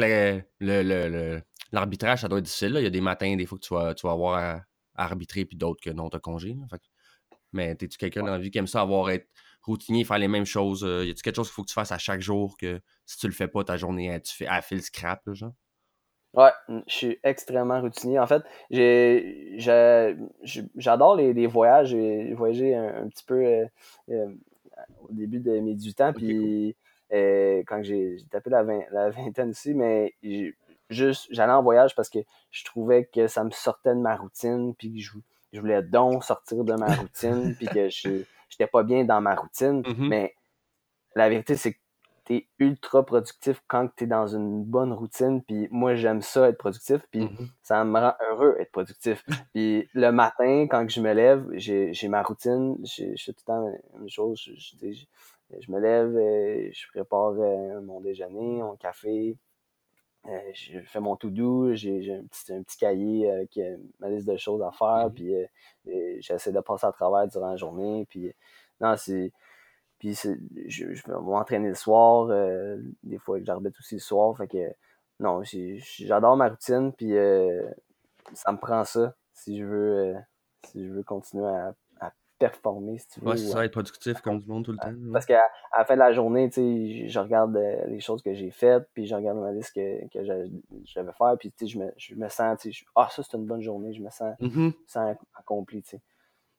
l'arbitrage, 1.72 2.22
ça 2.22 2.30
doit 2.30 2.40
être 2.40 2.46
difficile. 2.46 2.74
Il 2.78 2.84
y 2.84 2.88
a 2.88 2.90
des 2.90 3.02
matins, 3.02 3.36
des 3.36 3.46
fois, 3.46 3.58
que 3.58 3.66
tu 3.66 3.74
vas, 3.74 3.94
tu 3.94 4.08
vas 4.08 4.14
avoir 4.14 4.36
à, 4.36 4.62
arbitrer, 4.96 5.46
puis 5.46 5.58
d'autres 5.58 5.82
que 5.84 5.90
non, 5.90 6.10
t'as 6.10 6.20
congé. 6.20 6.58
Mais 7.52 7.76
t'es-tu 7.76 7.98
quelqu'un 7.98 8.22
dans 8.22 8.32
la 8.32 8.40
vie 8.40 8.52
qui 8.52 8.58
aime 8.58 8.68
ça 8.68 8.82
avoir 8.82 9.10
être 9.10 9.28
routinier, 9.68 10.04
faire 10.04 10.18
les 10.18 10.28
mêmes 10.28 10.46
choses? 10.46 10.84
Euh, 10.84 11.06
y 11.06 11.12
a-tu 11.12 11.22
quelque 11.22 11.36
chose 11.36 11.48
qu'il 11.48 11.56
faut 11.56 11.64
que 11.64 11.70
tu 11.70 11.74
fasses 11.74 11.92
à 11.92 11.98
chaque 11.98 12.22
jour 12.22 12.58
que 12.58 12.82
si 13.06 13.18
tu 13.18 13.28
le 13.28 13.34
fais 13.34 13.48
pas, 13.48 13.64
ta 13.64 13.78
journée, 13.78 14.20
tu 14.22 14.36
fais 14.36 14.48
à 14.48 14.62
fil 14.62 14.82
scrap, 14.82 15.26
là, 15.26 15.34
genre? 15.34 15.54
Ouais, 16.34 16.52
je 16.88 16.94
suis 16.94 17.20
extrêmement 17.24 17.82
routinier. 17.82 18.20
En 18.20 18.28
fait, 18.28 18.44
j'adore 20.76 21.16
les, 21.16 21.34
les, 21.34 21.48
voyages. 21.48 21.90
J'ai 21.90 22.34
voyagé 22.34 22.76
un, 22.76 23.08
petit 23.08 23.24
peu 23.24 23.44
euh, 23.44 23.66
euh, 24.10 24.28
au 25.02 25.14
début 25.14 25.40
de 25.40 25.60
mes 25.60 25.74
18 25.74 26.02
ans, 26.02 26.14
puis 26.14 26.76
quand 27.12 27.82
j'ai 27.82 28.18
tapé 28.30 28.50
la, 28.50 28.64
la, 28.92 29.10
vingtaine 29.10 29.50
aussi, 29.50 29.74
mais 29.74 30.14
juste 30.90 31.28
j'allais 31.32 31.54
en 31.54 31.64
voyage 31.64 31.96
parce 31.96 32.10
que 32.10 32.20
je 32.52 32.64
trouvais 32.66 33.06
que 33.06 33.28
ça 33.28 33.44
me 33.44 33.52
sortait 33.52 33.96
de 33.96 34.00
ma 34.00 34.16
routine, 34.16 34.76
puis 34.76 35.00
je, 35.00 35.14
je 35.54 35.60
voulais 35.60 35.82
donc 35.82 36.24
sortir 36.24 36.64
de 36.64 36.74
ma 36.74 36.94
routine, 36.94 37.56
puis 37.56 37.68
que 37.68 37.90
je 37.90 38.24
n'étais 38.54 38.70
pas 38.70 38.84
bien 38.84 39.04
dans 39.04 39.22
ma 39.22 39.36
routine. 39.36 39.82
Mm-hmm. 39.82 40.08
Mais 40.08 40.36
la 41.16 41.30
vérité, 41.30 41.56
c'est 41.56 41.74
que 41.74 41.80
tu 42.26 42.36
es 42.36 42.48
ultra 42.60 43.06
productif 43.06 43.62
quand 43.68 43.90
tu 43.96 44.04
es 44.04 44.08
dans 44.08 44.28
une 44.28 44.64
bonne 44.64 44.94
routine. 44.94 45.42
Puis 45.44 45.68
moi, 45.72 45.96
j'aime 45.96 46.22
ça, 46.22 46.50
être 46.50 46.58
productif. 46.58 47.02
Puis 47.12 47.26
Mm-hmm. 47.26 47.48
ça 47.64 47.84
me 47.84 48.00
rend 48.00 48.14
heureux, 48.30 48.56
être 48.60 48.72
productif. 48.72 49.24
puis 49.54 49.90
le 49.94 50.12
matin, 50.12 50.68
quand 50.70 50.88
je 50.90 51.02
me 51.02 51.14
lève, 51.14 51.46
j'ai 51.56 52.08
ma 52.08 52.24
routine. 52.24 52.78
Je 52.84 53.06
fais 53.18 53.34
tout 53.34 53.44
le 53.48 53.54
temps 53.54 53.66
la 53.66 54.00
même 54.00 54.10
chose. 54.10 54.40
Je, 54.40 54.54
je, 54.56 55.06
je 55.60 55.72
me 55.72 55.80
lève, 55.80 56.16
euh, 56.16 56.70
je 56.74 56.88
prépare 56.90 57.34
euh, 57.40 57.82
mon 57.82 58.02
déjeuner, 58.02 58.62
mon 58.62 58.76
café. 58.76 59.38
Euh, 60.28 60.40
je 60.54 60.80
fais 60.82 61.00
mon 61.00 61.16
tout 61.16 61.30
doux, 61.30 61.74
j'ai 61.74 62.14
un 62.14 62.24
petit, 62.24 62.54
un 62.54 62.62
petit 62.64 62.78
cahier 62.78 63.32
avec 63.32 63.60
ma 64.00 64.10
liste 64.10 64.28
de 64.28 64.36
choses 64.38 64.62
à 64.62 64.72
faire, 64.72 65.08
Mhm. 65.08 65.14
puis 65.14 65.34
j'essaie 66.20 66.52
de 66.52 66.60
passer 66.60 66.86
à 66.86 66.92
travers 66.92 67.28
durant 67.28 67.52
la 67.52 67.56
journée. 67.56 68.06
Puis 68.10 68.34
non, 68.82 68.96
c'est. 68.98 69.32
Puis 70.00 70.14
je, 70.16 70.94
je 70.94 71.06
vais 71.08 71.14
m'entraîner 71.20 71.70
le 71.70 71.76
soir, 71.76 72.28
des 73.04 73.18
fois 73.18 73.40
que 73.40 73.46
j'arbitre 73.46 73.80
aussi 73.80 73.96
le 73.96 74.02
soir. 74.02 74.36
Fait 74.38 74.48
que 74.48 74.72
non, 75.20 75.42
j'adore 75.44 76.38
ma 76.38 76.50
routine, 76.50 76.92
puis 76.94 77.14
ça 78.34 78.52
me 78.52 78.58
prend 78.58 78.84
ça 78.84 79.16
si 79.34 79.58
je 79.60 79.66
veux, 79.66 80.16
si 80.66 80.86
je 80.86 80.92
veux 80.94 81.04
continuer 81.04 81.48
à, 81.48 81.74
performer, 82.38 82.98
si 83.00 83.08
tu 83.10 83.20
veux. 83.20 83.28
Ouais, 83.28 83.38
c'est 83.38 83.48
ça, 83.48 83.66
être 83.66 83.72
productif 83.72 84.22
comme 84.22 84.40
du 84.40 84.48
monde 84.48 84.66
tout 84.66 84.72
le 84.72 84.78
temps. 84.78 84.94
Parce 85.12 85.26
qu'à 85.26 85.44
la 85.78 85.86
fin 85.86 85.96
de 85.96 86.00
la 86.00 86.12
journée, 86.14 86.50
tu 86.50 86.62
sais, 86.62 87.08
je 87.10 87.20
regarde 87.20 87.58
les 87.88 88.00
choses 88.00 88.22
que 88.22 88.34
j'ai 88.34 88.52
faites, 88.52 88.88
puis 88.94 89.06
je 89.08 89.16
regarde 89.16 89.38
ma 89.40 89.52
liste 89.52 89.74
que, 89.74 90.08
que 90.10 90.24
j'avais 90.24 91.12
faire, 91.14 91.36
puis 91.40 91.52
tu 91.52 91.66
sais, 91.66 91.72
je 91.74 91.80
me, 91.80 91.92
je 91.98 92.16
me 92.16 92.30
sens, 92.30 92.60
tu 92.60 92.72
sais, 92.74 92.86
ah, 92.96 93.08
ça 93.12 93.24
c'est 93.24 93.36
une 93.38 93.46
bonne 93.46 93.62
journée, 93.62 93.94
je 93.94 94.02
me 94.02 94.10
sens, 94.10 94.36
Mm-hmm. 94.40 94.54
je 94.54 94.60
me 94.60 94.74
sens 94.88 95.18
accompli, 95.36 95.82
tu 95.82 95.90
sais. 95.90 96.02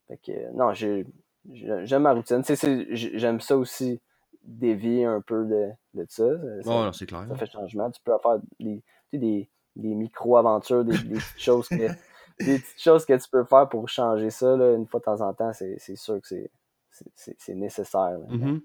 Fait 0.09 0.19
que, 0.19 0.53
non, 0.53 0.73
j'aime 0.73 2.03
ma 2.03 2.13
routine. 2.13 2.43
Tu 2.43 2.57
sais, 2.57 2.87
j'aime 2.95 3.41
ça 3.41 3.57
aussi, 3.57 4.01
dévier 4.43 5.05
un 5.05 5.21
peu 5.21 5.45
de, 5.45 5.69
de 5.95 6.07
ça. 6.09 6.25
Ça, 6.63 6.89
oh, 6.89 6.93
c'est 6.93 7.07
clair. 7.07 7.27
Ça 7.29 7.37
fait 7.37 7.51
changement. 7.51 7.91
Tu 7.91 8.01
peux 8.03 8.13
faire 8.23 8.39
des, 8.59 8.83
tu 8.83 8.83
sais, 9.13 9.19
des, 9.19 9.51
des 9.77 9.95
micro-aventures, 9.95 10.85
des, 10.85 10.97
des 10.99 11.15
petites 11.17 11.39
choses 11.39 11.69
que 11.69 11.89
des 12.39 12.59
petites 12.59 12.81
choses 12.81 13.05
que 13.05 13.15
tu 13.15 13.29
peux 13.31 13.45
faire 13.45 13.69
pour 13.69 13.89
changer 13.89 14.31
ça 14.31 14.57
là, 14.57 14.75
une 14.75 14.87
fois 14.87 15.01
de 15.01 15.05
temps 15.05 15.21
en 15.21 15.35
temps, 15.35 15.53
c'est 15.53 15.97
sûr 15.97 16.21
que 16.21 16.29
c'est 17.15 17.55
nécessaire. 17.55 18.19
Là. 18.19 18.27
Mm 18.29 18.37
-hmm. 18.39 18.61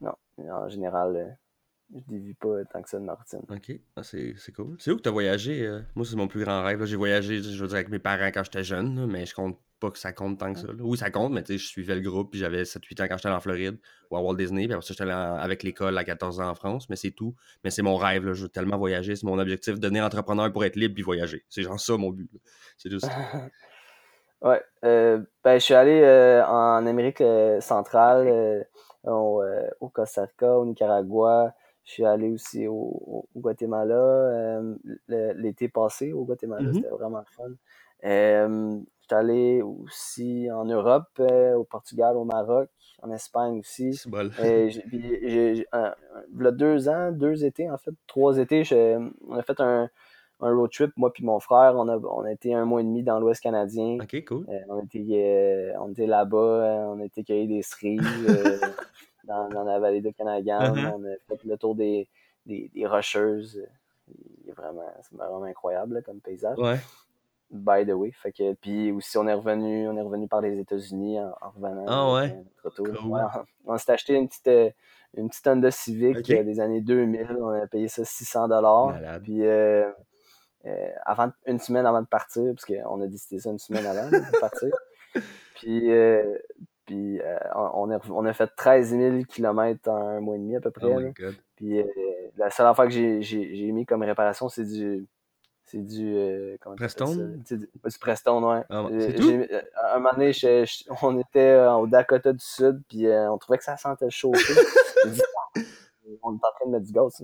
Non, 0.00 0.14
en 0.38 0.68
général, 0.68 1.16
euh, 1.16 1.30
je 1.94 1.98
ne 1.98 2.18
dévie 2.18 2.34
pas 2.34 2.64
tant 2.64 2.82
que 2.82 2.88
ça 2.88 2.98
de 2.98 3.04
ma 3.04 3.14
routine. 3.14 3.44
Ok, 3.48 3.78
ah, 3.96 4.02
c'est 4.02 4.34
cool. 4.54 4.76
C'est 4.78 4.90
où 4.90 4.96
que 4.96 5.02
tu 5.02 5.08
as 5.08 5.12
voyagé 5.12 5.66
euh? 5.66 5.82
Moi, 5.94 6.04
c'est 6.06 6.16
mon 6.16 6.28
plus 6.28 6.40
grand 6.44 6.62
rêve. 6.64 6.84
J'ai 6.84 6.96
voyagé, 6.96 7.42
je 7.42 7.60
veux 7.60 7.68
dire, 7.68 7.76
avec 7.76 7.90
mes 7.90 7.98
parents 7.98 8.30
quand 8.32 8.44
j'étais 8.44 8.64
jeune, 8.64 8.96
là, 8.98 9.06
mais 9.06 9.26
je 9.26 9.34
compte 9.34 9.58
pas 9.82 9.90
que 9.90 9.98
ça 9.98 10.12
compte 10.12 10.38
tant 10.38 10.52
que 10.52 10.60
ça. 10.60 10.68
Là. 10.68 10.74
Oui, 10.78 10.96
ça 10.96 11.10
compte, 11.10 11.32
mais 11.32 11.42
tu 11.42 11.54
sais, 11.54 11.58
je 11.58 11.66
suivais 11.66 11.96
le 11.96 12.00
groupe, 12.00 12.30
puis 12.30 12.38
j'avais 12.38 12.62
7-8 12.62 13.02
ans 13.02 13.06
quand 13.08 13.16
j'étais 13.16 13.28
en 13.28 13.40
Floride 13.40 13.78
ou 14.10 14.16
à 14.16 14.20
Walt 14.20 14.36
Disney, 14.36 14.66
puis 14.66 14.74
après 14.74 14.86
ça, 14.86 14.94
j'étais 14.96 15.10
avec 15.10 15.64
l'école 15.64 15.98
à 15.98 16.04
14 16.04 16.40
ans 16.40 16.48
en 16.48 16.54
France, 16.54 16.88
mais 16.88 16.94
c'est 16.96 17.10
tout. 17.10 17.34
Mais 17.64 17.70
c'est 17.70 17.82
mon 17.82 17.96
rêve, 17.96 18.24
là. 18.24 18.32
je 18.32 18.44
veux 18.44 18.48
tellement 18.48 18.78
voyager, 18.78 19.16
c'est 19.16 19.26
mon 19.26 19.38
objectif, 19.40 19.80
devenir 19.80 20.04
entrepreneur 20.04 20.52
pour 20.52 20.64
être 20.64 20.76
libre 20.76 20.94
puis 20.94 21.02
voyager. 21.02 21.44
C'est 21.48 21.62
genre 21.62 21.80
ça 21.80 21.96
mon 21.96 22.10
but. 22.10 22.30
C'est 22.78 22.90
juste 22.90 23.06
ouais, 24.42 24.62
euh, 24.84 25.18
ben, 25.42 25.58
je 25.58 25.64
suis 25.64 25.74
allé 25.74 26.00
euh, 26.00 26.46
en 26.46 26.86
Amérique 26.86 27.20
euh, 27.20 27.60
centrale, 27.60 28.64
au, 29.04 29.42
au, 29.80 29.88
Costa 29.88 30.22
Rica, 30.26 30.58
au 30.58 30.64
Nicaragua. 30.64 31.54
Je 31.84 31.90
suis 31.94 32.04
allé 32.04 32.30
aussi 32.30 32.68
au, 32.68 33.26
au 33.34 33.40
Guatemala 33.40 34.62
l'été 35.08 35.68
passé 35.68 36.12
au 36.12 36.24
Guatemala, 36.24 36.62
Mm-hmm. 36.62 36.66
mm 36.66 36.70
-hmm. 36.70 36.74
c'était 36.76 36.88
vraiment 36.88 37.24
fun. 37.36 37.52
Euh, 38.04 38.80
suis 39.12 39.18
allé 39.18 39.62
aussi 39.62 40.50
en 40.50 40.64
Europe, 40.64 41.08
euh, 41.20 41.54
au 41.54 41.64
Portugal, 41.64 42.16
au 42.16 42.24
Maroc, 42.24 42.68
en 43.02 43.10
Espagne 43.10 43.58
aussi. 43.58 43.94
C'est 43.94 44.10
bon. 44.10 44.30
Deux 46.52 46.88
ans, 46.88 47.12
deux 47.12 47.44
étés 47.44 47.70
en 47.70 47.78
fait, 47.78 47.92
trois 48.06 48.38
étés, 48.38 48.62
on 49.28 49.34
a 49.34 49.42
fait 49.42 49.60
un, 49.60 49.88
un 50.40 50.54
road 50.54 50.70
trip, 50.70 50.92
moi 50.96 51.12
puis 51.12 51.24
mon 51.24 51.40
frère. 51.40 51.74
On 51.76 51.88
a, 51.88 51.98
on 51.98 52.24
a 52.24 52.32
été 52.32 52.54
un 52.54 52.64
mois 52.64 52.80
et 52.80 52.84
demi 52.84 53.02
dans 53.02 53.20
l'Ouest 53.20 53.42
canadien. 53.42 53.98
Ok, 54.00 54.24
cool. 54.24 54.46
Euh, 54.48 54.58
on 54.68 54.82
était, 54.84 55.72
on 55.80 55.90
était 55.90 56.06
là-bas, 56.06 56.88
on 56.88 57.00
a 57.00 57.04
été 57.04 57.24
cueillir 57.24 57.48
des 57.48 57.62
cerises 57.62 58.00
euh, 58.28 58.58
dans, 59.24 59.48
dans, 59.48 59.64
la 59.64 59.78
vallée 59.78 60.00
de 60.00 60.10
Canagan. 60.10 60.74
Uh 60.74 60.78
-huh. 60.78 60.92
On 60.96 61.04
a 61.04 61.16
fait 61.28 61.44
le 61.44 61.56
tour 61.56 61.74
des, 61.74 62.08
des, 62.46 62.70
des 62.74 62.86
rocheuses. 62.86 63.60
C'est 64.44 64.52
vraiment, 64.52 64.92
vraiment 65.12 65.44
incroyable 65.44 65.94
là, 65.94 66.02
comme 66.02 66.20
paysage. 66.20 66.58
Ouais. 66.58 66.78
By 67.52 67.84
the 67.86 67.92
way. 67.92 68.10
Fait 68.12 68.32
que, 68.32 68.54
puis 68.54 68.90
aussi, 68.92 69.18
on 69.18 69.28
est 69.28 69.34
revenu, 69.34 69.86
on 69.86 69.96
est 69.96 70.02
revenu 70.02 70.26
par 70.26 70.40
les 70.40 70.58
États-Unis 70.58 71.20
en, 71.20 71.34
en, 71.40 71.50
revenant. 71.50 71.84
Ah 71.86 72.12
ouais? 72.14 72.42
Retour. 72.64 72.86
Cool. 72.86 73.10
Ouais, 73.10 73.20
on, 73.66 73.74
on 73.74 73.78
s'est 73.78 73.92
acheté 73.92 74.14
une 74.14 74.26
petite, 74.26 74.48
une 75.16 75.28
petite 75.28 75.46
Honda 75.46 75.70
Civic 75.70 76.18
okay. 76.18 76.44
des 76.44 76.60
années 76.60 76.80
2000. 76.80 77.36
On 77.40 77.48
a 77.48 77.66
payé 77.66 77.88
ça 77.88 78.04
600 78.04 78.48
dollars. 78.48 78.94
Puis 79.22 79.44
euh, 79.44 79.90
euh, 80.64 80.88
avant, 81.04 81.30
une 81.46 81.58
semaine 81.58 81.86
avant 81.86 82.00
de 82.00 82.06
partir, 82.06 82.54
parce 82.54 82.64
qu'on 82.64 83.00
a 83.00 83.06
décidé 83.06 83.40
ça 83.40 83.50
une 83.50 83.58
semaine 83.58 83.84
avant 83.84 84.08
de 84.08 84.18
partir. 84.40 84.70
Puis, 85.56 85.92
euh, 85.92 86.38
puis 86.86 87.20
on, 87.54 87.90
a, 87.90 87.98
on 88.10 88.24
a 88.24 88.32
fait 88.32 88.50
13 88.56 88.90
000 88.90 89.24
km 89.28 89.90
en 89.90 90.08
un 90.08 90.20
mois 90.20 90.36
et 90.36 90.38
demi 90.38 90.56
à 90.56 90.60
peu 90.60 90.70
près. 90.70 90.86
Oh 90.86 91.00
my 91.00 91.12
God. 91.12 91.34
Puis 91.56 91.84
la 92.36 92.50
seule 92.50 92.66
affaire 92.66 92.86
que 92.86 93.20
j'ai 93.20 93.72
mis 93.72 93.84
comme 93.84 94.02
réparation, 94.02 94.48
c'est 94.48 94.64
du 94.64 95.06
c'est 95.64 95.86
du. 95.86 96.14
Euh, 96.16 96.56
comment 96.60 96.76
Preston 96.76 97.36
C'est 97.44 97.56
du, 97.56 97.66
du, 97.66 97.98
Preston, 97.98 98.50
ouais. 98.50 98.62
Ah, 98.68 98.86
c'est 98.98 99.14
tout? 99.14 99.30
un 99.30 99.98
moment 99.98 100.10
donné, 100.12 100.32
je, 100.32 100.64
je, 100.64 100.84
on 101.02 101.18
était 101.18 101.56
au 101.66 101.86
Dakota 101.86 102.32
du 102.32 102.44
Sud, 102.44 102.82
puis 102.88 103.06
euh, 103.06 103.30
on 103.30 103.38
trouvait 103.38 103.58
que 103.58 103.64
ça 103.64 103.76
sentait 103.76 104.10
chauffer. 104.10 104.54
dit, 105.06 105.22
on 106.22 106.32
est 106.32 106.36
en 106.36 106.38
train 106.38 106.66
de 106.66 106.70
mettre 106.70 106.86
du 106.86 106.92
gaz. 106.92 107.22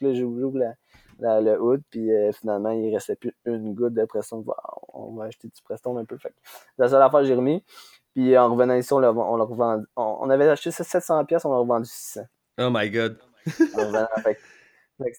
Là, 0.00 0.14
j'ouvre 0.14 0.58
la, 0.58 0.74
la, 1.18 1.40
le 1.40 1.60
hood, 1.60 1.82
puis 1.90 2.12
euh, 2.12 2.32
finalement, 2.32 2.70
il 2.70 2.92
restait 2.92 3.16
plus 3.16 3.34
une 3.44 3.74
goutte 3.74 3.94
de 3.94 4.04
Preston. 4.04 4.44
On 4.92 5.14
va 5.14 5.24
acheter 5.24 5.48
du 5.48 5.62
Preston 5.62 5.96
un 5.96 6.04
peu. 6.04 6.18
Fait 6.18 6.34
la 6.78 6.88
seule 6.88 7.02
affaire 7.02 7.20
que 7.20 7.26
j'ai 7.26 7.34
remis. 7.34 7.64
Puis 8.14 8.36
en 8.36 8.52
revenant 8.52 8.74
ici, 8.74 8.92
on 8.92 8.98
l'a 8.98 9.12
on 9.12 9.46
revendu. 9.46 9.86
On, 9.96 10.18
on, 10.20 10.30
avait 10.30 10.48
acheté 10.48 10.70
ça 10.70 10.84
700$, 10.84 11.24
pièces, 11.24 11.44
on 11.44 11.50
l'a 11.50 11.58
revendu 11.58 11.88
600$. 11.88 12.26
Oh 12.60 12.68
my 12.70 12.90
god. 12.90 13.16
en 13.74 13.78
revenant, 13.78 14.08
fait, 14.22 14.38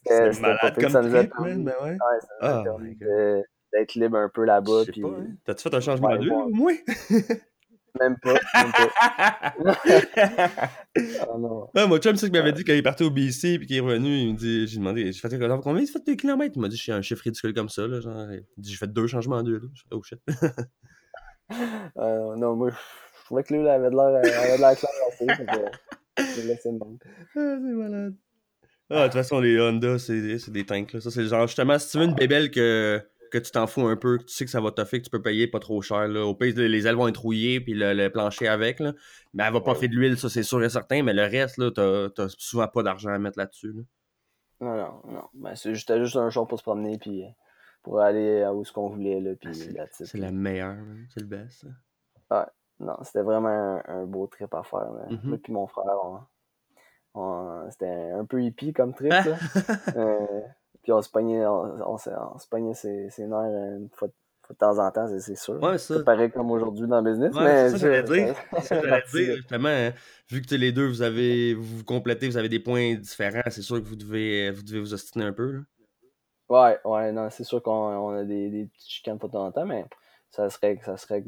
c'est 0.05 0.41
malade 0.41 0.75
comme 0.79 0.89
ça 0.89 1.01
nous 1.01 1.15
a 1.15 1.23
permis, 1.23 1.63
ben 1.63 1.73
ouais. 1.83 1.91
ouais 1.91 1.97
ça 2.21 2.27
nous 2.39 2.59
a 2.59 2.63
permis 2.63 2.97
d'être 3.73 3.95
libre 3.95 4.17
un 4.17 4.29
peu 4.29 4.45
là-bas. 4.45 4.83
Puis... 4.87 5.03
Hein. 5.03 5.27
T'as-tu 5.45 5.63
fait 5.63 5.75
un 5.75 5.81
changement 5.81 6.09
ouais, 6.09 6.19
d'huile 6.19 6.33
au 6.33 6.49
moins? 6.49 6.75
Même 7.99 8.17
pas. 8.17 8.33
Même 8.33 8.71
pas. 8.71 10.59
oh, 11.29 11.37
non. 11.75 11.87
Mon 11.87 11.97
chum, 11.97 12.15
c'est 12.15 12.27
qu'il 12.27 12.39
m'avait 12.39 12.53
dit 12.53 12.63
qu'il 12.63 12.73
est 12.73 12.81
parti 12.81 13.03
au 13.03 13.11
BC 13.11 13.59
puis 13.59 13.67
qu'il 13.67 13.77
est 13.77 13.81
revenu. 13.81 14.17
Il 14.17 14.33
me 14.33 14.37
dit, 14.37 14.67
j'ai 14.67 14.77
demandé, 14.77 15.11
j'ai 15.11 15.19
fait 15.19 15.29
combien 15.61 15.83
tu 15.83 15.91
fais 15.91 15.99
de 15.99 16.13
kilomètres? 16.13 16.53
Il 16.55 16.61
m'a 16.61 16.69
dit, 16.69 16.77
je 16.77 16.81
suis 16.81 16.91
un 16.91 17.01
chiffre 17.03 17.23
ridicule 17.23 17.53
comme 17.53 17.69
ça. 17.69 17.85
Là, 17.87 17.99
genre, 17.99 18.31
il 18.31 18.43
dit, 18.57 18.71
j'ai 18.71 18.77
fait 18.77 18.91
deux 18.91 19.05
changements 19.05 19.43
d'huile. 19.43 19.61
Oh 19.91 20.01
shit. 20.01 20.19
euh, 21.97 22.35
non, 22.35 22.55
moi, 22.55 22.71
je 22.71 23.25
trouvais 23.25 23.43
que 23.43 23.53
l'huile 23.53 23.67
avait 23.67 23.91
de 23.91 23.95
l'air 23.95 24.75
clair 24.75 24.89
assez. 25.09 25.27
Je 26.17 26.41
l'ai 26.41 26.47
laissé 26.47 26.71
le 26.71 26.79
monde. 26.79 26.97
Ah, 27.35 27.57
c'est 27.59 27.59
malade. 27.59 28.15
Ah, 28.89 28.99
de 28.99 29.03
toute 29.05 29.13
façon, 29.13 29.39
les 29.39 29.59
Honda, 29.59 29.97
c'est 29.97 30.49
des 30.49 30.65
tanks. 30.65 30.93
Là. 30.93 31.01
Ça, 31.01 31.09
c'est 31.09 31.25
genre, 31.25 31.47
justement, 31.47 31.79
si 31.79 31.89
tu 31.89 31.97
veux 31.97 32.05
une 32.05 32.15
bébelle 32.15 32.51
que, 32.51 33.01
que 33.31 33.37
tu 33.37 33.51
t'en 33.51 33.65
fous 33.65 33.87
un 33.87 33.95
peu, 33.95 34.17
que 34.17 34.23
tu 34.23 34.33
sais 34.33 34.45
que 34.45 34.51
ça 34.51 34.61
va 34.61 34.71
t'offrir, 34.71 34.99
que 34.99 35.05
tu 35.05 35.09
peux 35.09 35.21
payer 35.21 35.47
pas 35.47 35.59
trop 35.59 35.81
cher. 35.81 36.07
Là. 36.07 36.25
Au 36.25 36.35
pays, 36.35 36.53
les 36.53 36.87
ailes 36.87 36.95
vont 36.95 37.07
être 37.07 37.21
rouillées, 37.21 37.59
puis 37.61 37.73
le, 37.73 37.93
le 37.93 38.09
plancher 38.09 38.47
avec. 38.47 38.79
Là. 38.79 38.93
Mais 39.33 39.43
elle 39.43 39.53
va 39.53 39.61
pas 39.61 39.73
faire 39.75 39.89
de 39.89 39.95
l'huile, 39.95 40.17
ça, 40.17 40.29
c'est 40.29 40.43
sûr 40.43 40.63
et 40.63 40.69
certain. 40.69 41.01
Mais 41.01 41.13
le 41.13 41.23
reste, 41.23 41.57
là, 41.57 41.71
t'as 41.71 42.27
souvent 42.37 42.67
pas 42.67 42.83
d'argent 42.83 43.09
à 43.09 43.17
mettre 43.19 43.39
là-dessus. 43.39 43.73
Là. 43.73 43.81
Non, 44.61 44.75
non, 44.77 45.13
non. 45.13 45.23
Ben, 45.33 45.55
C'était 45.55 45.73
juste, 45.73 45.97
juste 45.97 46.15
un 46.15 46.29
jour 46.29 46.47
pour 46.47 46.59
se 46.59 46.63
promener, 46.63 46.97
puis 46.97 47.23
pour 47.81 47.99
aller 47.99 48.45
où 48.53 48.63
ce 48.63 48.71
qu'on 48.71 48.89
voulait. 48.89 49.19
Là, 49.19 49.31
puis 49.39 49.53
c'est 49.53 50.17
la 50.17 50.31
meilleure, 50.31 50.77
c'est 51.09 51.19
le 51.21 51.27
best. 51.27 51.65
Ouais. 52.31 52.45
Non, 52.79 52.97
c'était 53.03 53.21
vraiment 53.21 53.49
un, 53.49 53.83
un, 53.87 54.05
beau 54.05 54.27
trip 54.27 54.53
à 54.53 54.63
faire. 54.63 54.91
Mm 55.09 55.15
-hmm. 55.15 55.19
Moi 55.23 55.37
puis 55.43 55.53
mon 55.53 55.67
frère, 55.67 55.97
on, 56.03 56.19
c'était 57.69 58.11
un 58.11 58.25
peu 58.25 58.43
hippie 58.43 58.73
comme 58.73 58.93
trip. 58.93 59.11
Là. 59.11 59.23
euh, 59.95 60.41
puis 60.81 60.91
on 60.91 61.01
se 61.01 61.09
pognait, 61.09 61.45
on, 61.45 61.93
on, 61.93 61.95
on 61.95 62.37
se 62.39 62.47
pognait 62.49 62.73
ses, 62.73 63.09
ses 63.09 63.27
nerfs 63.27 63.77
une 63.77 63.89
fois, 63.93 64.09
de 64.49 64.57
temps 64.57 64.77
en 64.77 64.91
temps, 64.91 65.07
c'est 65.19 65.35
sûr. 65.35 65.61
Ouais, 65.61 65.77
ça. 65.77 65.97
C'est 65.97 66.03
pareil 66.03 66.31
comme 66.31 66.51
aujourd'hui 66.51 66.87
dans 66.87 67.01
le 67.01 67.11
business. 67.11 67.33
Ouais, 67.33 67.43
mais 67.43 67.69
c'est 67.69 67.77
ça 67.77 67.87
que 67.87 67.93
j'allais 67.93 68.33
dire. 69.03 69.35
Justement. 69.37 69.69
Hein, 69.69 69.93
vu 70.29 70.41
que 70.41 70.55
les 70.55 70.71
deux, 70.71 70.87
vous 70.87 71.01
avez 71.01 71.53
vous, 71.53 71.77
vous 71.77 71.83
complétez, 71.83 72.27
vous 72.27 72.37
avez 72.37 72.49
des 72.49 72.59
points 72.59 72.95
différents, 72.95 73.41
c'est 73.49 73.61
sûr 73.61 73.77
que 73.81 73.87
vous 73.87 73.95
devez 73.95 74.51
vous, 74.51 74.63
devez 74.63 74.79
vous 74.79 74.93
ostiner 74.93 75.25
un 75.25 75.33
peu. 75.33 75.51
Là. 75.51 75.59
Ouais, 76.49 76.77
ouais, 76.85 77.11
non, 77.11 77.29
c'est 77.29 77.45
sûr 77.45 77.63
qu'on 77.63 78.09
a 78.09 78.23
des, 78.23 78.49
des 78.49 78.65
petites 78.65 78.89
chicanes 78.89 79.17
de 79.17 79.27
temps 79.27 79.45
en 79.45 79.51
temps, 79.51 79.65
mais 79.65 79.85
ça 80.29 80.49
serait, 80.49 80.79
ça 80.83 80.97
serait 80.97 81.23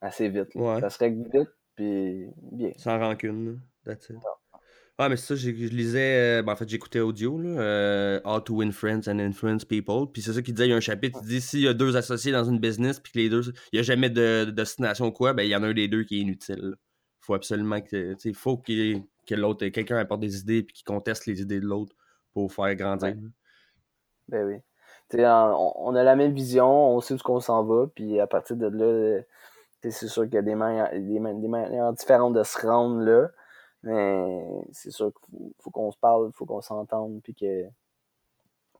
assez 0.00 0.28
vite. 0.28 0.54
Ouais. 0.54 0.80
Ça 0.80 0.90
serait 0.90 1.10
vite, 1.10 1.48
puis 1.76 2.26
bien. 2.52 2.72
Sans 2.76 2.98
rancune, 2.98 3.46
là. 3.46 3.52
That's 3.84 4.10
it. 4.10 4.16
Ah, 5.00 5.08
mais 5.08 5.16
ça, 5.16 5.36
je 5.36 5.50
lisais. 5.50 6.38
Euh, 6.38 6.42
ben, 6.42 6.52
en 6.52 6.56
fait, 6.56 6.68
j'écoutais 6.68 6.98
audio, 6.98 7.38
là, 7.38 7.50
euh, 7.50 8.20
How 8.24 8.40
to 8.40 8.56
Win 8.56 8.72
Friends 8.72 9.02
and 9.06 9.20
Influence 9.20 9.64
People. 9.64 10.10
Puis 10.12 10.22
c'est 10.22 10.32
ça 10.32 10.42
qui 10.42 10.52
disait 10.52 10.66
il 10.66 10.70
y 10.70 10.74
a 10.74 10.76
un 10.76 10.80
chapitre 10.80 11.20
qui 11.20 11.26
dit 11.26 11.40
s'il 11.40 11.60
y 11.60 11.68
a 11.68 11.74
deux 11.74 11.96
associés 11.96 12.32
dans 12.32 12.42
une 12.42 12.58
business, 12.58 12.98
puis 12.98 13.12
que 13.12 13.18
les 13.18 13.28
deux, 13.28 13.42
il 13.72 13.76
n'y 13.76 13.78
a 13.78 13.82
jamais 13.82 14.10
de, 14.10 14.46
de 14.46 14.50
destination 14.50 15.06
ou 15.06 15.12
quoi, 15.12 15.34
ben 15.34 15.44
il 15.44 15.50
y 15.50 15.56
en 15.56 15.62
a 15.62 15.68
un 15.68 15.72
des 15.72 15.86
deux 15.86 16.02
qui 16.02 16.18
est 16.18 16.22
inutile. 16.22 16.74
Il 16.74 17.24
faut 17.24 17.34
absolument 17.34 17.80
que. 17.80 18.16
Il 18.24 18.34
faut 18.34 18.58
qu'il 18.58 19.04
que 19.24 19.36
l'autre, 19.36 19.66
quelqu'un 19.68 19.98
apporte 19.98 20.20
des 20.20 20.40
idées, 20.40 20.62
puis 20.64 20.74
qu'il 20.74 20.84
conteste 20.84 21.26
les 21.26 21.42
idées 21.42 21.60
de 21.60 21.66
l'autre 21.66 21.94
pour 22.32 22.52
faire 22.52 22.74
grandir. 22.74 23.14
Ben 24.26 24.46
oui. 24.46 24.56
On, 25.14 25.72
on, 25.76 25.94
a 25.94 26.02
la 26.02 26.16
même 26.16 26.32
vision, 26.32 26.66
on 26.66 27.00
sait 27.00 27.14
où 27.14 27.18
qu'on 27.18 27.40
s'en 27.40 27.62
va, 27.64 27.86
puis 27.94 28.18
à 28.20 28.26
partir 28.26 28.56
de 28.56 28.66
là, 28.66 29.22
c'est 29.82 30.08
sûr 30.08 30.24
qu'il 30.24 30.34
y 30.34 30.38
a 30.38 30.42
des 30.42 30.54
manières, 30.54 30.90
des 30.92 31.48
manières 31.48 31.92
différentes 31.92 32.34
de 32.34 32.42
se 32.42 32.66
rendre 32.66 33.00
là. 33.00 33.28
Mais 33.82 34.42
c'est 34.72 34.90
sûr 34.90 35.12
qu'il 35.12 35.52
faut, 35.60 35.70
qu'on 35.70 35.90
se 35.92 35.98
parle, 35.98 36.30
il 36.32 36.36
faut 36.36 36.46
qu'on 36.46 36.60
s'entende, 36.60 37.20
puis 37.22 37.34
que 37.34 37.64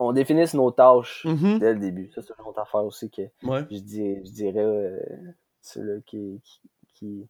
on 0.01 0.13
définisse 0.13 0.55
nos 0.55 0.71
tâches 0.71 1.25
mm-hmm. 1.27 1.59
dès 1.59 1.73
le 1.75 1.81
début. 1.81 2.11
Ça, 2.15 2.23
c'est 2.23 2.33
une 2.39 2.45
autre 2.45 2.61
affaire 2.61 2.85
aussi 2.85 3.11
que 3.11 3.23
je, 3.43 3.79
dis, 3.81 4.17
je 4.25 4.31
dirais 4.31 4.65
euh, 4.65 5.01
ceux-là 5.61 6.01
qui, 6.07 6.41
qui, 6.95 7.29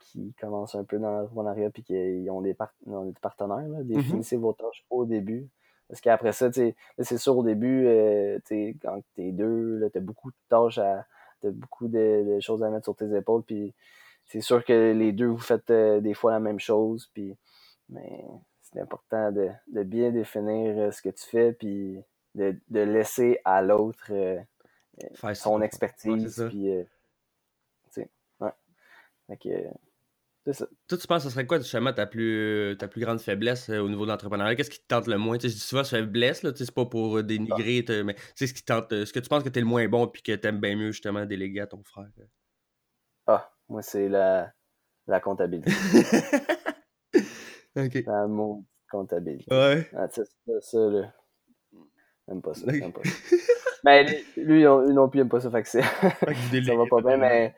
qui, 0.00 0.34
commencent 0.38 0.74
un 0.74 0.84
peu 0.84 0.98
dans 0.98 1.10
l'entrepreneuriat 1.10 1.70
puis 1.70 1.82
qui 1.82 2.26
ont 2.30 2.42
des, 2.42 2.54
partenaires. 2.54 3.58
Mm-hmm. 3.58 3.86
Définissez 3.86 4.36
vos 4.36 4.52
tâches 4.52 4.84
au 4.90 5.04
début. 5.04 5.48
Parce 5.88 6.00
qu'après 6.00 6.32
ça, 6.32 6.50
c'est 6.50 7.18
sûr 7.18 7.36
au 7.36 7.42
début, 7.42 7.86
euh, 7.86 8.38
quand 8.80 9.02
t'es 9.14 9.30
deux, 9.30 9.90
t'as 9.92 10.00
beaucoup 10.00 10.30
de 10.30 10.36
tâches 10.48 10.78
à. 10.78 11.06
T'as 11.42 11.50
beaucoup 11.50 11.88
de, 11.88 12.38
choses 12.40 12.62
à 12.62 12.70
mettre 12.70 12.84
sur 12.84 12.94
tes 12.94 13.14
épaules. 13.16 13.42
Puis 13.42 13.74
c'est 14.26 14.40
sûr 14.40 14.64
que 14.64 14.92
les 14.92 15.12
deux, 15.12 15.26
vous 15.26 15.38
faites 15.38 15.70
euh, 15.70 16.00
des 16.00 16.14
fois 16.14 16.32
la 16.32 16.40
même 16.40 16.60
chose, 16.60 17.10
puis, 17.12 17.36
mais 17.88 18.24
c'est 18.62 18.80
important 18.80 19.30
de, 19.30 19.50
bien 19.84 20.10
définir 20.10 20.78
euh, 20.78 20.90
ce 20.90 21.02
que 21.02 21.10
tu 21.10 21.24
fais, 21.24 21.52
puis 21.52 22.02
de, 22.34 22.56
laisser 22.70 23.40
à 23.44 23.60
l'autre 23.60 24.06
euh, 24.10 24.40
son 25.34 25.60
expertise, 25.60 26.46
puis, 26.48 26.70
tu 27.84 27.90
sais, 27.90 28.10
ouais. 28.40 28.52
ça. 30.52 30.66
Toi, 30.88 30.98
tu 30.98 31.06
penses 31.06 31.22
que 31.22 31.28
ce 31.28 31.34
serait 31.34 31.46
quoi 31.46 31.58
justement 31.58 31.92
ta 31.92 32.06
plus, 32.06 32.74
ta 32.78 32.88
plus 32.88 33.00
grande 33.00 33.20
faiblesse 33.20 33.68
au 33.68 33.88
niveau 33.88 34.04
de 34.06 34.10
l'entrepreneuriat? 34.10 34.56
Qu'est-ce 34.56 34.70
qui 34.70 34.80
te 34.80 34.88
tente 34.88 35.06
le 35.06 35.16
moins? 35.16 35.36
Tu 35.36 35.42
sais, 35.42 35.48
je 35.50 35.54
dis 35.54 35.60
souvent 35.60 35.84
faiblesse, 35.84 36.42
là, 36.42 36.50
c'est 36.56 36.74
pas 36.74 36.86
pour 36.86 37.22
dénigrer, 37.22 37.84
ah. 37.88 38.02
mais 38.02 38.16
ce 38.34 38.46
qui 38.46 38.64
tente, 38.64 38.90
ce 38.90 39.12
que 39.12 39.20
tu 39.20 39.28
penses 39.28 39.44
que 39.44 39.50
tu 39.50 39.58
es 39.58 39.62
le 39.62 39.68
moins 39.68 39.86
bon 39.88 40.06
puis 40.08 40.22
que 40.22 40.34
tu 40.34 40.48
aimes 40.48 40.58
bien 40.58 40.74
mieux 40.74 40.90
justement 40.90 41.26
déléguer 41.26 41.60
à 41.60 41.66
ton 41.66 41.82
frère? 41.84 42.08
Ah, 43.26 43.52
moi, 43.72 43.80
c'est 43.80 44.08
la, 44.08 44.52
la 45.06 45.18
comptabilité. 45.18 45.72
ok. 47.76 48.04
La 48.06 48.26
mot 48.26 48.64
comptabilité. 48.90 49.46
Ouais. 49.50 49.88
Ah, 49.96 50.08
ça, 50.10 50.22
ça, 50.60 50.78
là. 50.78 51.12
J'aime 52.28 52.42
pas 52.42 52.52
ça. 52.52 52.70
J'aime 52.70 52.92
pas 52.92 53.02
ça. 53.02 53.10
mais 53.84 54.04
lui, 54.36 54.36
lui 54.36 54.64
non 54.64 55.08
plus, 55.08 55.18
il 55.18 55.22
aime 55.22 55.30
pas 55.30 55.40
ça. 55.40 55.50
Fait 55.50 55.62
que 55.62 55.68
c'est. 55.68 55.82
ça 56.62 56.76
va 56.76 56.84
pas 56.88 57.00
bien, 57.00 57.16
mais. 57.16 57.54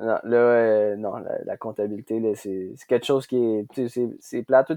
Non, 0.00 0.18
là, 0.24 0.36
euh, 0.36 0.96
non, 0.96 1.14
la, 1.44 1.56
comptabilité, 1.56 2.18
là, 2.18 2.34
c'est, 2.34 2.74
quelque 2.88 3.06
chose 3.06 3.28
qui 3.28 3.36
est. 3.36 3.66
Tu 3.72 3.88
sais, 3.88 4.10
c'est, 4.18 4.42
plat. 4.42 4.64
tu, 4.64 4.74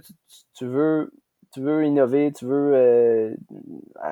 tu, 0.54 0.68
veux. 0.68 1.12
Tu 1.54 1.60
veux 1.60 1.86
innover, 1.86 2.32
tu 2.34 2.46
veux 2.46 2.76
euh, 2.76 3.36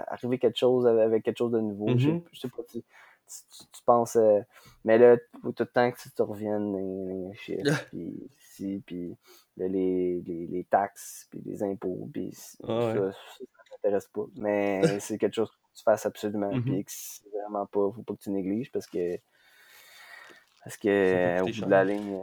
arriver 0.08 0.40
quelque 0.40 0.58
chose 0.58 0.88
avec 0.88 1.24
quelque 1.24 1.38
chose 1.38 1.52
de 1.52 1.60
nouveau. 1.60 1.90
je, 1.96 2.10
mm-hmm. 2.10 2.24
je 2.32 2.40
sais 2.40 2.48
pas, 2.48 2.64
tu, 2.68 2.80
tu, 3.28 3.82
penses. 3.86 4.16
Euh, 4.16 4.42
mais 4.84 4.98
là, 4.98 5.18
faut 5.42 5.52
tout 5.52 5.64
le 5.64 5.68
temps 5.68 5.92
que 5.92 6.00
tu 6.00 6.12
te 6.12 6.22
reviennes 6.22 7.30
les, 7.30 7.36
chiffres, 7.38 7.88
puis 7.90 8.30
si, 8.40 8.84
puis 8.86 9.16
les, 9.58 9.70
les, 9.70 10.48
les, 10.48 10.64
taxes, 10.66 11.28
puis 11.30 11.42
les 11.46 11.64
impôts, 11.64 12.10
puis 12.14 12.32
ah 12.64 12.94
ça, 12.94 13.12
ça, 13.12 13.46
m'intéresse 13.72 14.08
pas. 14.08 14.26
Mais 14.38 14.82
c'est 15.00 15.18
quelque 15.18 15.36
chose 15.36 15.52
que 15.52 15.78
tu 15.78 15.84
fasses 15.84 16.06
absolument, 16.06 16.52
puis 16.62 16.84
que 16.84 16.92
c'est 16.92 17.30
vraiment 17.30 17.66
pas, 17.66 17.92
faut 17.92 18.04
pas 18.04 18.14
que 18.16 18.22
tu 18.22 18.32
négliges 18.32 18.72
parce 18.72 18.88
que. 18.88 19.18
Parce 20.64 20.78
que, 20.78 21.42
au 21.42 21.46
bout 21.46 21.66
de 21.66 21.70
la 21.70 21.84
ligne. 21.84 22.22